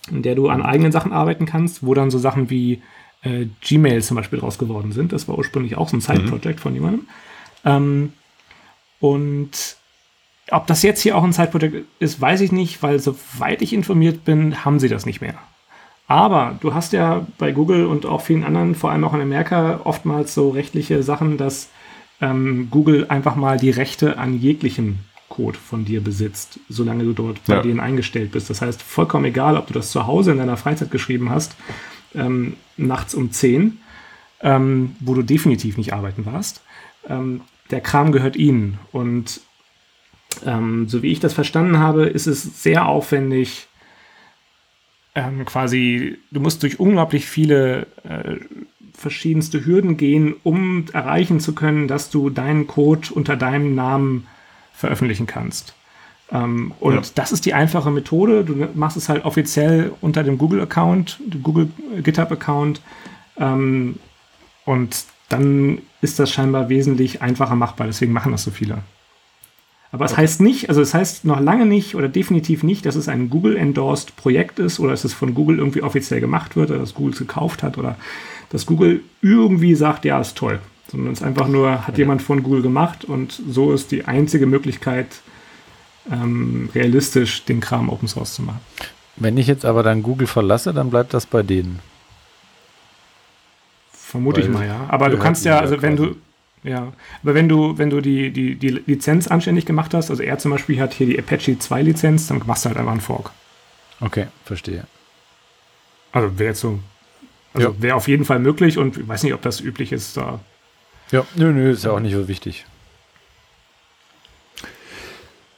in 0.10 0.24
der 0.24 0.36
du 0.36 0.50
an 0.50 0.62
eigenen 0.62 0.92
Sachen 0.92 1.14
arbeiten 1.14 1.46
kannst, 1.46 1.86
wo 1.86 1.94
dann 1.94 2.10
so 2.10 2.18
Sachen 2.18 2.50
wie 2.50 2.82
äh, 3.22 3.48
Gmail 3.62 4.02
zum 4.02 4.16
Beispiel 4.16 4.40
draus 4.40 4.58
geworden 4.58 4.92
sind. 4.92 5.14
Das 5.14 5.28
war 5.28 5.38
ursprünglich 5.38 5.78
auch 5.78 5.90
so 5.90 5.98
ein 5.98 6.02
Side-Project 6.02 6.60
mhm. 6.60 6.62
von 6.62 6.74
jemandem. 6.74 7.08
Ähm, 7.66 8.14
und 9.00 9.78
ob 10.50 10.68
das 10.68 10.82
jetzt 10.82 11.02
hier 11.02 11.18
auch 11.18 11.24
ein 11.24 11.34
Side-Project 11.34 11.86
ist, 12.00 12.22
weiß 12.22 12.42
ich 12.42 12.52
nicht, 12.52 12.82
weil 12.82 13.00
soweit 13.00 13.62
ich 13.62 13.74
informiert 13.74 14.26
bin, 14.26 14.64
haben 14.66 14.80
sie 14.80 14.90
das 14.90 15.06
nicht 15.06 15.22
mehr. 15.22 15.36
Aber 16.08 16.58
du 16.62 16.74
hast 16.74 16.94
ja 16.94 17.28
bei 17.38 17.52
Google 17.52 17.86
und 17.86 18.06
auch 18.06 18.22
vielen 18.22 18.46
anderen, 18.46 18.76
vor 18.76 18.92
allem 18.92 19.04
auch 19.04 19.14
in 19.14 19.22
Amerika, 19.22 19.82
oftmals 19.84 20.34
so 20.34 20.50
rechtliche 20.50 21.04
Sachen, 21.04 21.38
dass 21.38 21.70
ähm, 22.22 22.70
Google 22.72 23.08
einfach 23.10 23.36
mal 23.36 23.58
die 23.58 23.70
Rechte 23.70 24.18
an 24.18 24.40
jeglichem 24.40 25.00
Code 25.28 25.58
von 25.58 25.84
dir 25.84 26.02
besitzt, 26.02 26.60
solange 26.70 27.04
du 27.04 27.14
dort 27.14 27.44
bei 27.46 27.56
ja. 27.56 27.62
denen 27.62 27.82
eingestellt 27.82 28.32
bist. 28.32 28.50
Das 28.50 28.62
heißt, 28.62 28.82
vollkommen 28.82 29.26
egal, 29.26 29.58
ob 29.58 29.68
du 29.68 29.74
das 29.74 29.92
zu 29.92 30.08
Hause 30.08 30.32
in 30.32 30.38
deiner 30.38 30.58
Freizeit 30.58 30.90
geschrieben 30.92 31.30
hast, 31.30 31.56
ähm, 32.16 32.56
nachts 32.78 33.14
um 33.14 33.32
10, 33.32 33.78
ähm, 34.42 34.96
wo 35.02 35.14
du 35.14 35.24
definitiv 35.24 35.78
nicht 35.78 35.94
arbeiten 35.94 36.26
warst. 36.26 36.62
Ähm, 37.10 37.42
der 37.70 37.82
Kram 37.82 38.14
gehört 38.14 38.38
ihnen. 38.38 38.80
Und 38.94 39.42
ähm, 40.46 40.88
so 40.88 41.04
wie 41.04 41.12
ich 41.12 41.20
das 41.20 41.34
verstanden 41.34 41.80
habe, 41.80 42.06
ist 42.06 42.28
es 42.28 42.64
sehr 42.64 42.88
aufwendig, 42.88 43.68
ähm, 45.18 45.46
quasi, 45.46 46.18
du 46.30 46.40
musst 46.40 46.62
durch 46.62 46.80
unglaublich 46.80 47.26
viele 47.26 47.88
äh, 48.04 48.36
verschiedenste 48.94 49.66
Hürden 49.66 49.98
gehen, 49.98 50.36
um 50.44 50.86
erreichen 50.94 51.40
zu 51.40 51.56
können, 51.56 51.88
dass 51.88 52.12
du 52.12 52.30
deinen 52.30 52.68
Code 52.68 53.10
unter 53.14 53.36
deinem 53.36 53.74
Namen 53.74 54.28
veröffentlichen 54.74 55.26
kannst. 55.26 55.74
Ähm, 56.32 56.72
und 56.80 56.96
ja. 56.96 57.02
das 57.16 57.32
ist 57.32 57.46
die 57.46 57.56
einfache 57.56 57.90
Methode. 57.90 58.44
Du 58.44 58.68
machst 58.76 58.96
es 58.96 59.10
halt 59.10 59.26
offiziell 59.26 59.92
unter 60.02 60.24
dem 60.24 60.38
Google-Account, 60.38 61.20
dem 61.26 61.42
Google 61.42 61.70
GitHub-Account. 62.04 62.82
Ähm, 63.40 63.96
Und 64.66 65.06
dann 65.30 65.80
ist 66.02 66.20
das 66.20 66.30
scheinbar 66.30 66.70
wesentlich 66.70 67.22
einfacher 67.22 67.56
machbar. 67.56 67.88
Deswegen 67.88 68.14
machen 68.14 68.34
das 68.34 68.44
so 68.44 68.52
viele. 68.52 68.80
Aber 69.92 70.06
es 70.06 70.12
okay. 70.12 70.22
heißt 70.22 70.42
nicht, 70.42 70.70
also 70.70 70.82
es 70.82 70.94
heißt 70.94 71.26
noch 71.26 71.40
lange 71.40 71.66
nicht 71.66 71.96
oder 71.96 72.10
definitiv 72.10 72.64
nicht, 72.64 72.86
dass 72.86 72.96
es 72.96 73.08
ein 73.08 73.30
Google-endorsed 73.30 74.16
Projekt 74.18 74.60
ist 74.60 74.80
oder 74.80 74.92
dass 74.92 75.06
es 75.06 75.14
von 75.14 75.34
Google 75.34 75.60
irgendwie 75.60 75.82
offiziell 75.82 76.20
gemacht 76.20 76.56
wird 76.56 76.72
oder 76.72 76.80
dass 76.80 76.94
Google 76.94 77.14
es 77.14 77.20
gekauft 77.20 77.64
hat 77.64 77.78
oder 77.78 77.96
dass 78.50 78.66
Google 78.66 79.02
irgendwie 79.22 79.76
sagt, 79.76 80.06
ja, 80.06 80.20
ist 80.20 80.38
toll. 80.38 80.60
Sondern 80.92 81.14
es 81.14 81.20
ist 81.20 81.26
einfach 81.26 81.48
nur, 81.48 81.72
hat 81.72 81.90
okay. 81.90 82.00
jemand 82.00 82.22
von 82.22 82.44
Google 82.44 82.62
gemacht 82.62 83.06
und 83.06 83.42
so 83.50 83.74
ist 83.74 83.92
die 83.92 84.06
einzige 84.06 84.46
Möglichkeit, 84.46 85.08
ähm, 86.12 86.70
realistisch 86.74 87.44
den 87.46 87.60
Kram 87.60 87.90
Open 87.90 88.08
Source 88.08 88.36
zu 88.36 88.42
machen. 88.42 88.60
Wenn 89.18 89.38
ich 89.38 89.48
jetzt 89.48 89.66
aber 89.66 89.84
dann 89.84 90.04
Google 90.04 90.28
verlasse, 90.28 90.74
dann 90.74 90.90
bleibt 90.90 91.14
das 91.14 91.26
bei 91.26 91.44
denen. 91.44 91.80
Vermute 93.92 94.42
Weil 94.42 94.48
ich 94.48 94.54
mal, 94.54 94.66
ja. 94.66 94.86
Aber 94.88 95.10
du 95.10 95.18
kannst 95.18 95.44
ja, 95.44 95.60
also 95.60 95.82
wenn 95.82 95.96
du, 95.96 96.16
ja, 96.68 96.94
aber 97.24 97.34
wenn 97.34 97.48
du, 97.48 97.78
wenn 97.78 97.90
du 97.90 98.02
die, 98.02 98.32
die, 98.32 98.56
die 98.56 98.70
Lizenz 98.86 99.28
anständig 99.28 99.66
gemacht 99.66 99.94
hast, 99.94 100.10
also 100.10 100.22
er 100.22 100.38
zum 100.38 100.52
Beispiel 100.52 100.80
hat 100.80 100.94
hier 100.94 101.08
die 101.08 101.18
Apache 101.18 101.58
2 101.58 101.82
Lizenz, 101.82 102.28
dann 102.28 102.42
machst 102.46 102.66
du 102.66 102.70
halt 102.70 102.78
einfach 102.78 102.92
einen 102.92 103.02
Fork. 103.02 103.32
Okay, 104.00 104.28
verstehe. 104.46 104.86
Also 106.12 106.38
wäre 106.38 106.50
jetzt 106.50 106.60
so, 106.60 106.80
also 107.54 107.70
ja. 107.70 107.82
wäre 107.82 107.96
auf 107.96 108.08
jeden 108.08 108.26
Fall 108.26 108.40
möglich 108.40 108.78
und 108.78 108.98
ich 108.98 109.08
weiß 109.08 109.24
nicht, 109.24 109.34
ob 109.34 109.42
das 109.42 109.62
üblich 109.62 109.92
ist 109.92 110.18
da. 110.18 110.40
Ja, 111.12 111.26
nö, 111.36 111.52
nö, 111.52 111.72
ist 111.72 111.86
ja 111.86 111.92
auch 111.92 112.00
nicht 112.00 112.14
so 112.14 112.28
wichtig. 112.28 112.66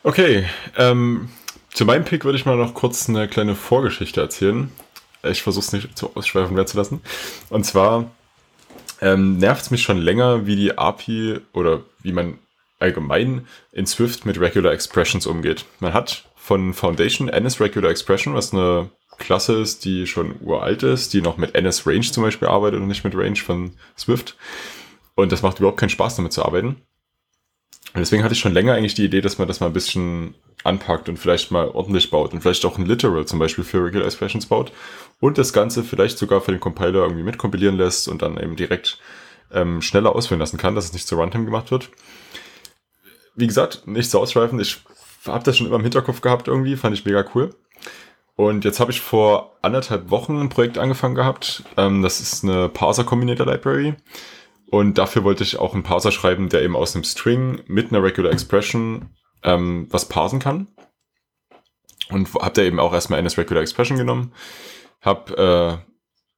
Okay, 0.04 0.46
ähm, 0.78 1.30
zu 1.74 1.86
meinem 1.86 2.06
Pick 2.06 2.24
würde 2.24 2.38
ich 2.38 2.46
mal 2.46 2.56
noch 2.56 2.74
kurz 2.74 3.10
eine 3.10 3.28
kleine 3.28 3.56
Vorgeschichte 3.56 4.22
erzählen. 4.22 4.72
Ich 5.24 5.42
versuche 5.42 5.66
es 5.66 5.74
nicht 5.74 5.98
zu 5.98 6.16
ausschweifen 6.16 6.56
werden 6.56 6.68
zu 6.68 6.78
lassen. 6.78 7.02
Und 7.50 7.66
zwar 7.66 8.10
ähm, 9.02 9.38
nervt 9.38 9.64
es 9.64 9.72
mich 9.72 9.84
schon 9.84 9.98
länger, 9.98 10.46
wie 10.46 10.56
die 10.56 10.78
API 10.78 11.40
oder 11.54 11.82
wie 12.02 12.12
man 12.12 12.40
allgemein 12.80 13.48
in 13.72 13.86
Swift 13.86 14.26
mit 14.26 14.40
Regular 14.40 14.72
Expressions 14.72 15.28
umgeht. 15.28 15.66
Man 15.80 15.94
hat 15.94 16.26
von 16.36 16.74
Foundation 16.74 17.30
NS 17.30 17.60
Regular 17.60 17.92
Expression, 17.92 18.34
was 18.34 18.54
eine 18.54 18.90
Klasse 19.18 19.62
ist, 19.62 19.86
die 19.86 20.08
schon 20.08 20.36
uralt 20.42 20.84
ist, 20.84 21.14
die 21.14 21.22
noch 21.22 21.38
mit 21.38 21.54
NS 21.56 21.86
Range 21.86 22.02
zum 22.02 22.24
Beispiel 22.24 22.48
arbeitet 22.48 22.80
und 22.80 22.88
nicht 22.88 23.04
mit 23.04 23.16
Range 23.16 23.36
von 23.36 23.74
Swift. 23.98 24.36
Und 25.16 25.32
das 25.32 25.42
macht 25.42 25.60
überhaupt 25.60 25.80
keinen 25.80 25.90
Spaß, 25.90 26.16
damit 26.16 26.32
zu 26.32 26.44
arbeiten. 26.44 26.78
Und 27.94 28.02
deswegen 28.02 28.24
hatte 28.24 28.34
ich 28.34 28.40
schon 28.40 28.54
länger 28.54 28.74
eigentlich 28.74 28.94
die 28.94 29.06
Idee, 29.06 29.22
dass 29.22 29.38
man 29.38 29.48
das 29.48 29.60
mal 29.60 29.68
ein 29.68 29.74
bisschen 29.74 30.36
anpackt 30.64 31.10
und 31.10 31.18
vielleicht 31.18 31.52
mal 31.52 31.70
ordentlich 31.70 32.10
baut 32.10 32.34
und 32.34 32.42
vielleicht 32.42 32.66
auch 32.66 32.78
ein 32.78 32.86
Literal 32.86 33.26
zum 33.26 33.40
Beispiel 33.40 33.64
für 33.64 33.84
Regular 33.84 34.06
Expressions 34.06 34.46
baut 34.46 34.72
und 35.20 35.38
das 35.38 35.54
Ganze 35.54 35.84
vielleicht 35.84 36.18
sogar 36.18 36.42
für 36.42 36.52
den 36.52 36.60
Compiler 36.60 37.02
irgendwie 37.02 37.24
mitkompilieren 37.24 37.78
lässt 37.78 38.08
und 38.08 38.22
dann 38.22 38.38
eben 38.38 38.56
direkt 38.56 39.00
ähm, 39.52 39.82
schneller 39.82 40.16
ausführen 40.16 40.40
lassen 40.40 40.58
kann, 40.58 40.76
dass 40.76 40.86
es 40.86 40.94
nicht 40.94 41.08
zur 41.08 41.20
Runtime 41.20 41.46
gemacht 41.46 41.72
wird. 41.72 41.90
Wie 43.36 43.48
gesagt, 43.48 43.88
nicht 43.88 44.10
so 44.10 44.20
ausschweifend. 44.20 44.62
Ich 44.62 44.78
habe 45.26 45.44
das 45.44 45.58
schon 45.58 45.68
immer 45.68 45.78
im 45.78 45.84
Hinterkopf 45.84 46.22
gehabt 46.22 46.48
irgendwie, 46.48 46.76
fand 46.76 46.96
ich 46.96 47.06
mega 47.06 47.26
cool. 47.34 47.56
Und 48.36 48.64
jetzt 48.64 48.80
habe 48.80 48.92
ich 48.92 49.02
vor 49.02 49.58
anderthalb 49.62 50.12
Wochen 50.12 50.40
ein 50.40 50.50
Projekt 50.50 50.78
angefangen 50.78 51.16
gehabt. 51.16 51.64
Ähm, 51.78 52.02
das 52.02 52.22
ist 52.22 52.44
eine 52.44 52.70
Parser 52.70 53.04
Combinator 53.04 53.46
Library. 53.46 53.96
Und 54.70 54.98
dafür 54.98 55.24
wollte 55.24 55.44
ich 55.44 55.58
auch 55.58 55.74
einen 55.74 55.84
Parser 55.84 56.12
schreiben, 56.12 56.50
der 56.50 56.62
eben 56.62 56.76
aus 56.76 56.96
einem 56.96 57.04
String 57.04 57.62
mit 57.68 57.92
einer 57.92 58.04
Regular 58.04 58.32
Expression 58.32 59.10
ähm, 59.44 59.88
was 59.90 60.08
parsen 60.08 60.40
kann. 60.40 60.68
Und 62.10 62.34
habe 62.34 62.54
da 62.54 62.62
eben 62.62 62.80
auch 62.80 62.94
erstmal 62.94 63.20
NS 63.20 63.38
Regular 63.38 63.62
Expression 63.62 63.98
genommen 63.98 64.34
hab 65.02 65.32
äh, 65.38 65.78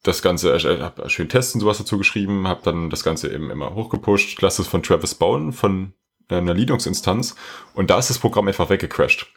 das 0.04 0.22
Ganze, 0.22 0.54
äh, 0.54 0.82
hab 0.82 1.10
schön 1.10 1.30
Tests 1.30 1.54
und 1.54 1.62
sowas 1.62 1.78
dazu 1.78 1.98
geschrieben, 1.98 2.48
hab 2.48 2.64
dann 2.64 2.90
das 2.90 3.04
Ganze 3.04 3.32
eben 3.34 3.50
immer 3.50 3.76
hochgepusht, 3.76 4.42
lass 4.42 4.60
es 4.60 4.68
von 4.68 4.84
Travis 4.84 5.16
bauen, 5.16 5.54
von 5.54 5.94
einer 6.30 6.54
Linux-Instanz 6.54 7.36
und 7.74 7.90
da 7.90 8.00
ist 8.00 8.10
das 8.10 8.20
Programm 8.20 8.48
einfach 8.48 8.70
weggecrashed. 8.70 9.28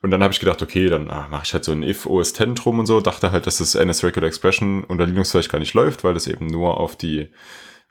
Und 0.00 0.12
dann 0.12 0.22
habe 0.22 0.32
ich 0.32 0.38
gedacht, 0.38 0.62
okay, 0.62 0.88
dann 0.88 1.10
ah, 1.10 1.26
mache 1.28 1.42
ich 1.44 1.52
halt 1.52 1.64
so 1.64 1.72
ein 1.72 1.82
if 1.82 2.06
OS 2.06 2.32
10 2.32 2.54
drum 2.54 2.78
und 2.78 2.86
so, 2.86 3.00
dachte 3.00 3.32
halt, 3.32 3.48
dass 3.48 3.58
das 3.58 3.74
NS 3.74 4.04
Regular 4.04 4.28
Expression 4.28 4.84
unter 4.84 5.04
Linux 5.06 5.32
vielleicht 5.32 5.50
gar 5.50 5.58
nicht 5.58 5.74
läuft, 5.74 6.04
weil 6.04 6.14
das 6.14 6.28
eben 6.28 6.46
nur 6.46 6.78
auf 6.78 6.94
die 6.94 7.30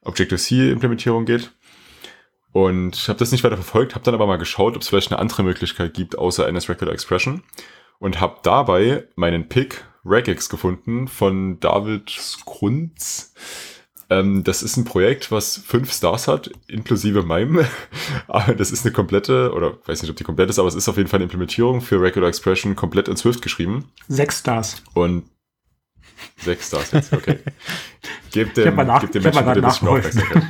Objective-C-Implementierung 0.08 1.26
geht. 1.26 1.52
Und 2.54 2.96
ich 2.96 3.08
habe 3.08 3.20
das 3.20 3.32
nicht 3.32 3.44
weiter 3.44 3.58
verfolgt, 3.58 3.94
habe 3.94 4.04
dann 4.04 4.16
aber 4.16 4.26
mal 4.26 4.38
geschaut, 4.38 4.76
ob 4.76 4.82
es 4.82 4.90
vielleicht 4.90 5.12
eine 5.12 5.20
andere 5.20 5.44
Möglichkeit 5.44 5.94
gibt, 5.94 6.18
außer 6.18 6.48
NS 6.48 6.70
Regular 6.70 6.94
Expression. 6.94 7.44
Und 8.00 8.20
habe 8.22 8.38
dabei 8.44 9.08
meinen 9.16 9.50
Pick 9.50 9.84
Regex 10.06 10.50
gefunden 10.50 11.08
von 11.08 11.60
David 11.60 12.10
Skrunz. 12.10 13.34
Ähm, 14.10 14.44
das 14.44 14.64
ist 14.64 14.78
ein 14.78 14.86
Projekt, 14.86 15.32
was 15.32 15.58
fünf 15.58 15.92
Stars 15.92 16.28
hat, 16.28 16.50
inklusive 16.68 17.24
meinem. 17.24 17.66
aber 18.28 18.56
das 18.56 18.72
ist 18.72 18.86
eine 18.86 18.94
komplette, 18.94 19.52
oder 19.54 19.78
weiß 19.86 20.02
nicht, 20.02 20.12
ob 20.12 20.18
die 20.18 20.24
komplett 20.24 20.50
ist, 20.50 20.60
aber 20.60 20.68
es 20.68 20.76
ist 20.76 20.88
auf 20.88 20.98
jeden 20.98 21.10
Fall 21.10 21.18
eine 21.18 21.26
Implementierung 21.26 21.82
für 21.82 22.02
Regular 22.02 22.30
Expression 22.30 22.76
komplett 22.76 23.08
in 23.08 23.18
Swift 23.18 23.42
geschrieben. 23.42 23.92
Sechs 24.08 24.40
Stars. 24.40 24.82
Und 24.94 25.26
sechs 26.38 26.68
Stars 26.68 26.92
jetzt, 26.92 27.14
okay. 27.14 27.40
Gebt 28.32 28.58
dem, 28.58 28.76
nach, 28.76 29.02
gebt 29.02 29.16
dem 29.16 29.24
Menschen 29.24 29.46
bitte 29.46 29.60
ein 29.60 29.66
bisschen 29.66 29.88
Aufmerksamkeit. 29.88 30.44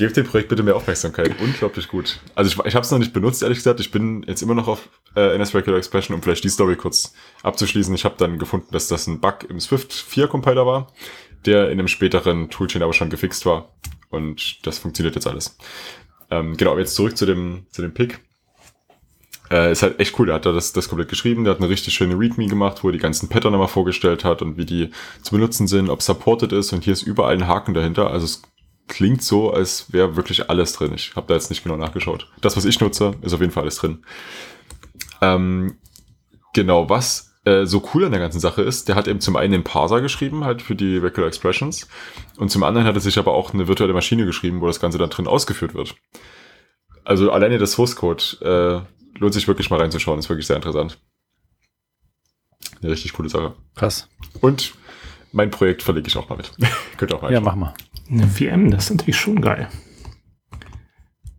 Gebt 0.00 0.16
dem 0.16 0.24
Projekt 0.24 0.48
bitte 0.48 0.62
mehr 0.62 0.76
Aufmerksamkeit. 0.76 1.38
Unglaublich 1.42 1.86
gut. 1.86 2.20
Also 2.34 2.50
ich, 2.50 2.66
ich 2.66 2.74
habe 2.74 2.84
es 2.84 2.90
noch 2.90 2.98
nicht 2.98 3.12
benutzt, 3.12 3.42
ehrlich 3.42 3.58
gesagt. 3.58 3.80
Ich 3.80 3.90
bin 3.90 4.22
jetzt 4.26 4.40
immer 4.40 4.54
noch 4.54 4.66
auf 4.66 4.88
äh, 5.14 5.34
NS 5.34 5.54
Regular 5.54 5.76
Expression, 5.76 6.14
um 6.14 6.22
vielleicht 6.22 6.42
die 6.42 6.48
Story 6.48 6.76
kurz 6.76 7.12
abzuschließen. 7.42 7.94
Ich 7.94 8.06
habe 8.06 8.14
dann 8.16 8.38
gefunden, 8.38 8.68
dass 8.72 8.88
das 8.88 9.06
ein 9.06 9.20
Bug 9.20 9.44
im 9.50 9.60
Swift 9.60 9.92
4 9.92 10.26
Compiler 10.28 10.64
war, 10.64 10.90
der 11.44 11.66
in 11.66 11.78
einem 11.78 11.86
späteren 11.86 12.48
Toolchain 12.48 12.82
aber 12.82 12.94
schon 12.94 13.10
gefixt 13.10 13.44
war. 13.44 13.74
Und 14.08 14.66
das 14.66 14.78
funktioniert 14.78 15.16
jetzt 15.16 15.26
alles. 15.26 15.58
Ähm, 16.30 16.56
genau, 16.56 16.78
jetzt 16.78 16.94
zurück 16.94 17.14
zu 17.14 17.26
dem, 17.26 17.66
zu 17.70 17.82
dem 17.82 17.92
Pick. 17.92 18.20
Äh, 19.50 19.72
ist 19.72 19.82
halt 19.82 19.98
echt 19.98 20.16
cool, 20.18 20.26
der 20.26 20.36
hat 20.36 20.46
da 20.46 20.52
das, 20.52 20.72
das 20.72 20.88
komplett 20.88 21.08
geschrieben, 21.08 21.44
der 21.44 21.54
hat 21.54 21.60
eine 21.60 21.68
richtig 21.68 21.94
schöne 21.94 22.16
README 22.16 22.46
gemacht, 22.46 22.84
wo 22.84 22.88
er 22.88 22.92
die 22.92 22.98
ganzen 22.98 23.28
Pattern 23.28 23.52
nochmal 23.52 23.68
vorgestellt 23.68 24.24
hat 24.24 24.42
und 24.42 24.56
wie 24.56 24.64
die 24.64 24.90
zu 25.22 25.32
benutzen 25.32 25.66
sind, 25.66 25.90
ob 25.90 26.02
supported 26.02 26.52
ist 26.52 26.72
und 26.72 26.84
hier 26.84 26.92
ist 26.92 27.02
überall 27.02 27.34
ein 27.34 27.48
Haken 27.48 27.74
dahinter, 27.74 28.10
also 28.10 28.26
es 28.26 28.42
klingt 28.86 29.22
so, 29.22 29.52
als 29.52 29.92
wäre 29.92 30.16
wirklich 30.16 30.50
alles 30.50 30.72
drin. 30.72 30.92
Ich 30.94 31.14
habe 31.16 31.26
da 31.28 31.34
jetzt 31.34 31.50
nicht 31.50 31.62
genau 31.62 31.76
nachgeschaut. 31.76 32.28
Das, 32.40 32.56
was 32.56 32.64
ich 32.64 32.80
nutze, 32.80 33.14
ist 33.22 33.32
auf 33.32 33.40
jeden 33.40 33.52
Fall 33.52 33.62
alles 33.62 33.76
drin. 33.76 34.04
Ähm, 35.20 35.78
genau, 36.52 36.88
was 36.88 37.30
äh, 37.44 37.66
so 37.66 37.88
cool 37.94 38.04
an 38.04 38.12
der 38.12 38.20
ganzen 38.20 38.40
Sache 38.40 38.62
ist, 38.62 38.88
der 38.88 38.96
hat 38.96 39.08
eben 39.08 39.20
zum 39.20 39.36
einen 39.36 39.52
den 39.52 39.64
Parser 39.64 40.00
geschrieben, 40.00 40.44
halt 40.44 40.62
für 40.62 40.74
die 40.74 40.98
Regular 40.98 41.28
Expressions, 41.28 41.88
und 42.36 42.50
zum 42.50 42.62
anderen 42.62 42.86
hat 42.86 42.94
er 42.94 43.00
sich 43.00 43.18
aber 43.18 43.32
auch 43.32 43.54
eine 43.54 43.66
virtuelle 43.66 43.94
Maschine 43.94 44.26
geschrieben, 44.26 44.60
wo 44.60 44.66
das 44.66 44.80
Ganze 44.80 44.98
dann 44.98 45.10
drin 45.10 45.26
ausgeführt 45.26 45.74
wird. 45.74 45.94
Also 47.04 47.32
alleine 47.32 47.58
das 47.58 47.72
Source 47.72 47.96
Code 47.96 48.84
äh, 48.86 48.99
lohnt 49.20 49.34
sich 49.34 49.46
wirklich 49.46 49.70
mal 49.70 49.78
reinzuschauen, 49.78 50.18
ist 50.18 50.28
wirklich 50.28 50.46
sehr 50.46 50.56
interessant. 50.56 50.98
Eine 52.80 52.90
richtig 52.90 53.12
coole 53.12 53.28
Sache. 53.28 53.54
Krass. 53.76 54.08
Und 54.40 54.74
mein 55.32 55.50
Projekt 55.50 55.82
verlege 55.82 56.08
ich 56.08 56.16
auch 56.16 56.28
mal 56.28 56.36
mit. 56.36 56.52
Könnt 56.96 57.12
ihr 57.12 57.16
auch 57.16 57.22
mal. 57.22 57.32
Ja, 57.32 57.40
mach 57.40 57.54
mal. 57.54 57.74
Eine 58.08 58.26
VM, 58.26 58.70
das 58.70 58.84
ist 58.84 58.96
natürlich 58.96 59.18
schon 59.18 59.40
geil. 59.40 59.68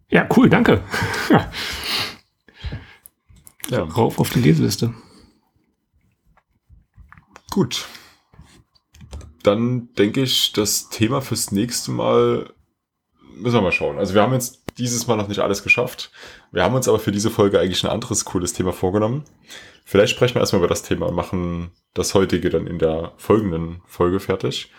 Ja, 0.10 0.28
cool, 0.38 0.50
danke. 0.50 0.84
ja. 1.30 1.52
ja. 3.70 3.84
Rauf 3.98 4.20
auf 4.20 4.30
die 4.30 4.42
Leseliste. 4.42 4.94
Gut. 7.50 7.88
Dann 9.44 9.92
denke 9.96 10.22
ich, 10.22 10.54
das 10.54 10.90
Thema 10.90 11.22
fürs 11.22 11.52
nächste 11.52 11.92
Mal 11.92 12.54
müssen 13.36 13.56
wir 13.56 13.62
mal 13.62 13.72
schauen. 13.72 13.98
Also 13.98 14.14
wir 14.14 14.22
haben 14.22 14.34
jetzt 14.34 14.61
dieses 14.82 15.08
Mal 15.08 15.16
noch 15.16 15.28
nicht 15.28 15.40
alles 15.40 15.64
geschafft. 15.64 16.12
Wir 16.52 16.64
haben 16.64 16.76
uns 16.76 16.88
aber 16.88 17.00
für 17.00 17.12
diese 17.12 17.30
Folge 17.30 17.60
eigentlich 17.60 17.84
ein 17.84 17.90
anderes 17.90 18.26
cooles 18.26 18.54
Thema 18.54 18.74
vorgenommen. 18.74 19.24
Vielleicht 19.86 20.14
sprechen 20.14 20.36
wir 20.36 20.42
erstmal 20.42 20.60
über 20.60 20.68
das 20.68 20.84
Thema 20.84 21.08
und 21.08 21.16
machen 21.16 21.72
das 21.94 22.14
heutige 22.14 22.50
dann 22.50 22.68
in 22.68 22.80
der 22.80 23.14
folgenden 23.18 23.82
Folge 23.86 24.20
fertig. 24.20 24.72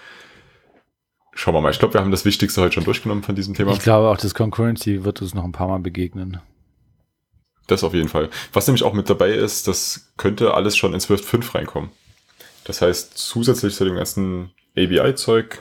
Schauen 1.35 1.55
wir 1.55 1.61
mal. 1.61 1.71
Ich 1.71 1.79
glaube, 1.79 1.95
wir 1.95 2.01
haben 2.01 2.11
das 2.11 2.25
Wichtigste 2.25 2.61
heute 2.61 2.75
schon 2.75 2.85
durchgenommen 2.85 3.23
von 3.23 3.35
diesem 3.35 3.55
Thema. 3.55 3.73
Ich 3.73 3.81
glaube, 3.81 4.09
auch 4.09 4.19
das 4.19 4.35
Concurrency 4.35 5.05
wird 5.05 5.23
uns 5.23 5.35
noch 5.35 5.45
ein 5.45 5.53
paar 5.53 5.69
Mal 5.69 5.81
begegnen. 5.81 6.41
Das 7.69 7.85
auf 7.85 7.95
jeden 7.95 8.09
Fall. 8.09 8.29
Was 8.53 8.67
nämlich 8.67 8.83
auch 8.83 8.93
mit 8.93 9.09
dabei 9.09 9.31
ist, 9.31 9.69
das 9.69 10.13
könnte 10.17 10.55
alles 10.55 10.77
schon 10.77 10.93
in 10.93 11.01
Swift 11.01 11.25
5 11.25 11.55
reinkommen. 11.55 11.91
Das 12.65 12.83
heißt, 12.83 13.17
zusätzlich 13.17 13.75
zu 13.75 13.85
dem 13.85 13.97
ganzen 13.97 14.51
ABI-Zeug 14.77 15.59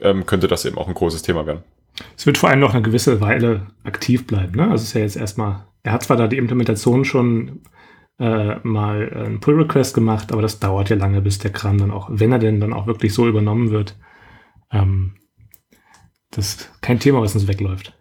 ähm, 0.00 0.26
könnte 0.26 0.48
das 0.48 0.64
eben 0.64 0.78
auch 0.78 0.88
ein 0.88 0.94
großes 0.94 1.22
Thema 1.22 1.46
werden. 1.46 1.64
Es 2.16 2.26
wird 2.26 2.38
vor 2.38 2.48
allem 2.48 2.60
noch 2.60 2.74
eine 2.74 2.82
gewisse 2.82 3.20
Weile 3.20 3.68
aktiv 3.84 4.26
bleiben. 4.26 4.56
Ne? 4.56 4.64
Also 4.64 4.76
es 4.76 4.88
ist 4.88 4.94
ja 4.94 5.00
jetzt 5.02 5.16
erstmal, 5.16 5.66
er 5.82 5.92
hat 5.92 6.02
zwar 6.02 6.16
da 6.16 6.26
die 6.26 6.38
Implementation 6.38 7.04
schon 7.04 7.62
äh, 8.18 8.56
mal 8.62 9.12
einen 9.12 9.40
Pull-Request 9.40 9.94
gemacht, 9.94 10.32
aber 10.32 10.42
das 10.42 10.60
dauert 10.60 10.90
ja 10.90 10.96
lange, 10.96 11.20
bis 11.20 11.38
der 11.38 11.52
Kram 11.52 11.78
dann 11.78 11.90
auch, 11.90 12.08
wenn 12.10 12.32
er 12.32 12.38
denn 12.38 12.60
dann 12.60 12.72
auch 12.72 12.86
wirklich 12.86 13.14
so 13.14 13.28
übernommen 13.28 13.70
wird, 13.70 13.96
ähm, 14.70 15.14
das 16.30 16.48
ist 16.48 16.70
kein 16.80 16.98
Thema, 16.98 17.20
was 17.20 17.34
uns 17.34 17.46
wegläuft. 17.46 17.94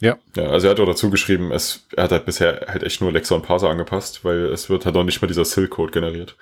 Ja. 0.00 0.18
ja, 0.36 0.44
also 0.44 0.66
er 0.66 0.72
hat 0.72 0.80
auch 0.80 0.86
dazu 0.86 1.08
geschrieben, 1.08 1.52
es, 1.52 1.86
er 1.96 2.04
hat 2.04 2.12
halt 2.12 2.26
bisher 2.26 2.66
halt 2.68 2.82
echt 2.82 3.00
nur 3.00 3.12
Lexer 3.12 3.34
und 3.34 3.42
Parser 3.42 3.70
angepasst, 3.70 4.24
weil 4.24 4.46
es 4.46 4.68
wird 4.68 4.84
halt 4.84 4.94
noch 4.94 5.04
nicht 5.04 5.22
mal 5.22 5.28
dieser 5.28 5.46
Silk-Code 5.46 5.92
generiert, 5.92 6.36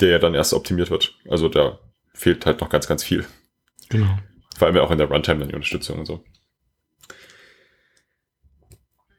der 0.00 0.08
ja 0.08 0.18
dann 0.18 0.34
erst 0.34 0.52
optimiert 0.52 0.90
wird. 0.90 1.16
Also 1.28 1.48
da 1.48 1.78
fehlt 2.12 2.44
halt 2.44 2.60
noch 2.60 2.70
ganz, 2.70 2.88
ganz 2.88 3.04
viel. 3.04 3.24
Genau. 3.88 4.18
Vor 4.58 4.66
allem 4.66 4.76
auch 4.78 4.90
in 4.90 4.98
der 4.98 5.08
Runtime 5.08 5.38
dann 5.38 5.48
die 5.48 5.54
Unterstützung 5.54 6.00
und 6.00 6.06
so. 6.06 6.24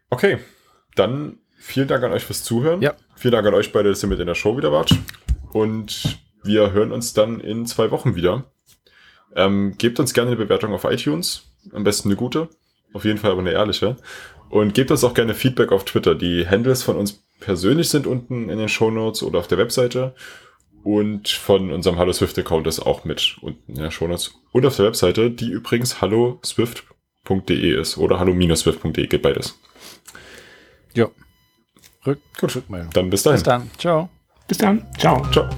Okay, 0.09 0.39
dann 0.95 1.37
vielen 1.57 1.87
Dank 1.87 2.03
an 2.03 2.11
euch 2.11 2.25
fürs 2.25 2.43
Zuhören. 2.43 2.81
Ja. 2.81 2.93
Vielen 3.15 3.31
Dank 3.31 3.47
an 3.47 3.53
euch 3.53 3.71
beide, 3.71 3.87
dass 3.87 4.03
ihr 4.03 4.09
mit 4.09 4.19
in 4.19 4.27
der 4.27 4.35
Show 4.35 4.57
wieder 4.57 4.73
wart. 4.73 4.93
Und 5.53 6.19
wir 6.43 6.73
hören 6.73 6.91
uns 6.91 7.13
dann 7.13 7.39
in 7.39 7.65
zwei 7.65 7.89
Wochen 7.89 8.15
wieder. 8.15 8.51
Ähm, 9.33 9.75
gebt 9.77 10.01
uns 10.01 10.13
gerne 10.13 10.31
eine 10.31 10.37
Bewertung 10.37 10.73
auf 10.73 10.83
iTunes. 10.83 11.43
Am 11.71 11.85
besten 11.85 12.09
eine 12.09 12.17
gute. 12.17 12.49
Auf 12.91 13.05
jeden 13.05 13.17
Fall 13.17 13.31
aber 13.31 13.39
eine 13.39 13.51
ehrliche. 13.51 13.95
Und 14.49 14.73
gebt 14.73 14.91
uns 14.91 15.05
auch 15.05 15.13
gerne 15.13 15.35
Feedback 15.35 15.71
auf 15.71 15.85
Twitter. 15.85 16.15
Die 16.15 16.49
Handles 16.49 16.83
von 16.83 16.97
uns 16.97 17.23
persönlich 17.39 17.87
sind 17.87 18.07
unten 18.07 18.49
in 18.49 18.57
den 18.57 18.67
Show 18.67 18.91
Notes 18.91 19.23
oder 19.23 19.39
auf 19.39 19.47
der 19.47 19.57
Webseite. 19.57 20.15
Und 20.84 21.30
von 21.30 21.71
unserem 21.71 21.97
Hallo 21.97 22.13
Swift 22.13 22.38
Account 22.39 22.67
ist 22.67 22.80
auch 22.80 23.03
mit 23.03 23.38
unten 23.41 23.73
in 23.73 23.82
der 23.82 23.91
Show 23.91 24.07
Notes. 24.07 24.34
Und 24.51 24.65
auf 24.65 24.75
der 24.75 24.86
Webseite, 24.86 25.30
die 25.30 25.49
übrigens 25.49 26.01
halloswift.de 26.01 27.80
ist. 27.80 27.97
Oder 27.97 28.19
hallo-swift.de, 28.19 29.07
geht 29.07 29.21
beides. 29.21 29.59
Ja. 30.93 31.07
Rück, 32.05 32.19
Gut. 32.39 32.55
Rückmeldung. 32.55 32.91
Dann 32.91 33.09
bis 33.09 33.23
dahin. 33.23 33.38
Bis 33.38 33.43
dann. 33.43 33.71
Ciao. 33.77 34.09
Bis 34.47 34.57
dann. 34.57 34.88
Ciao. 34.97 35.21
Ciao. 35.32 35.49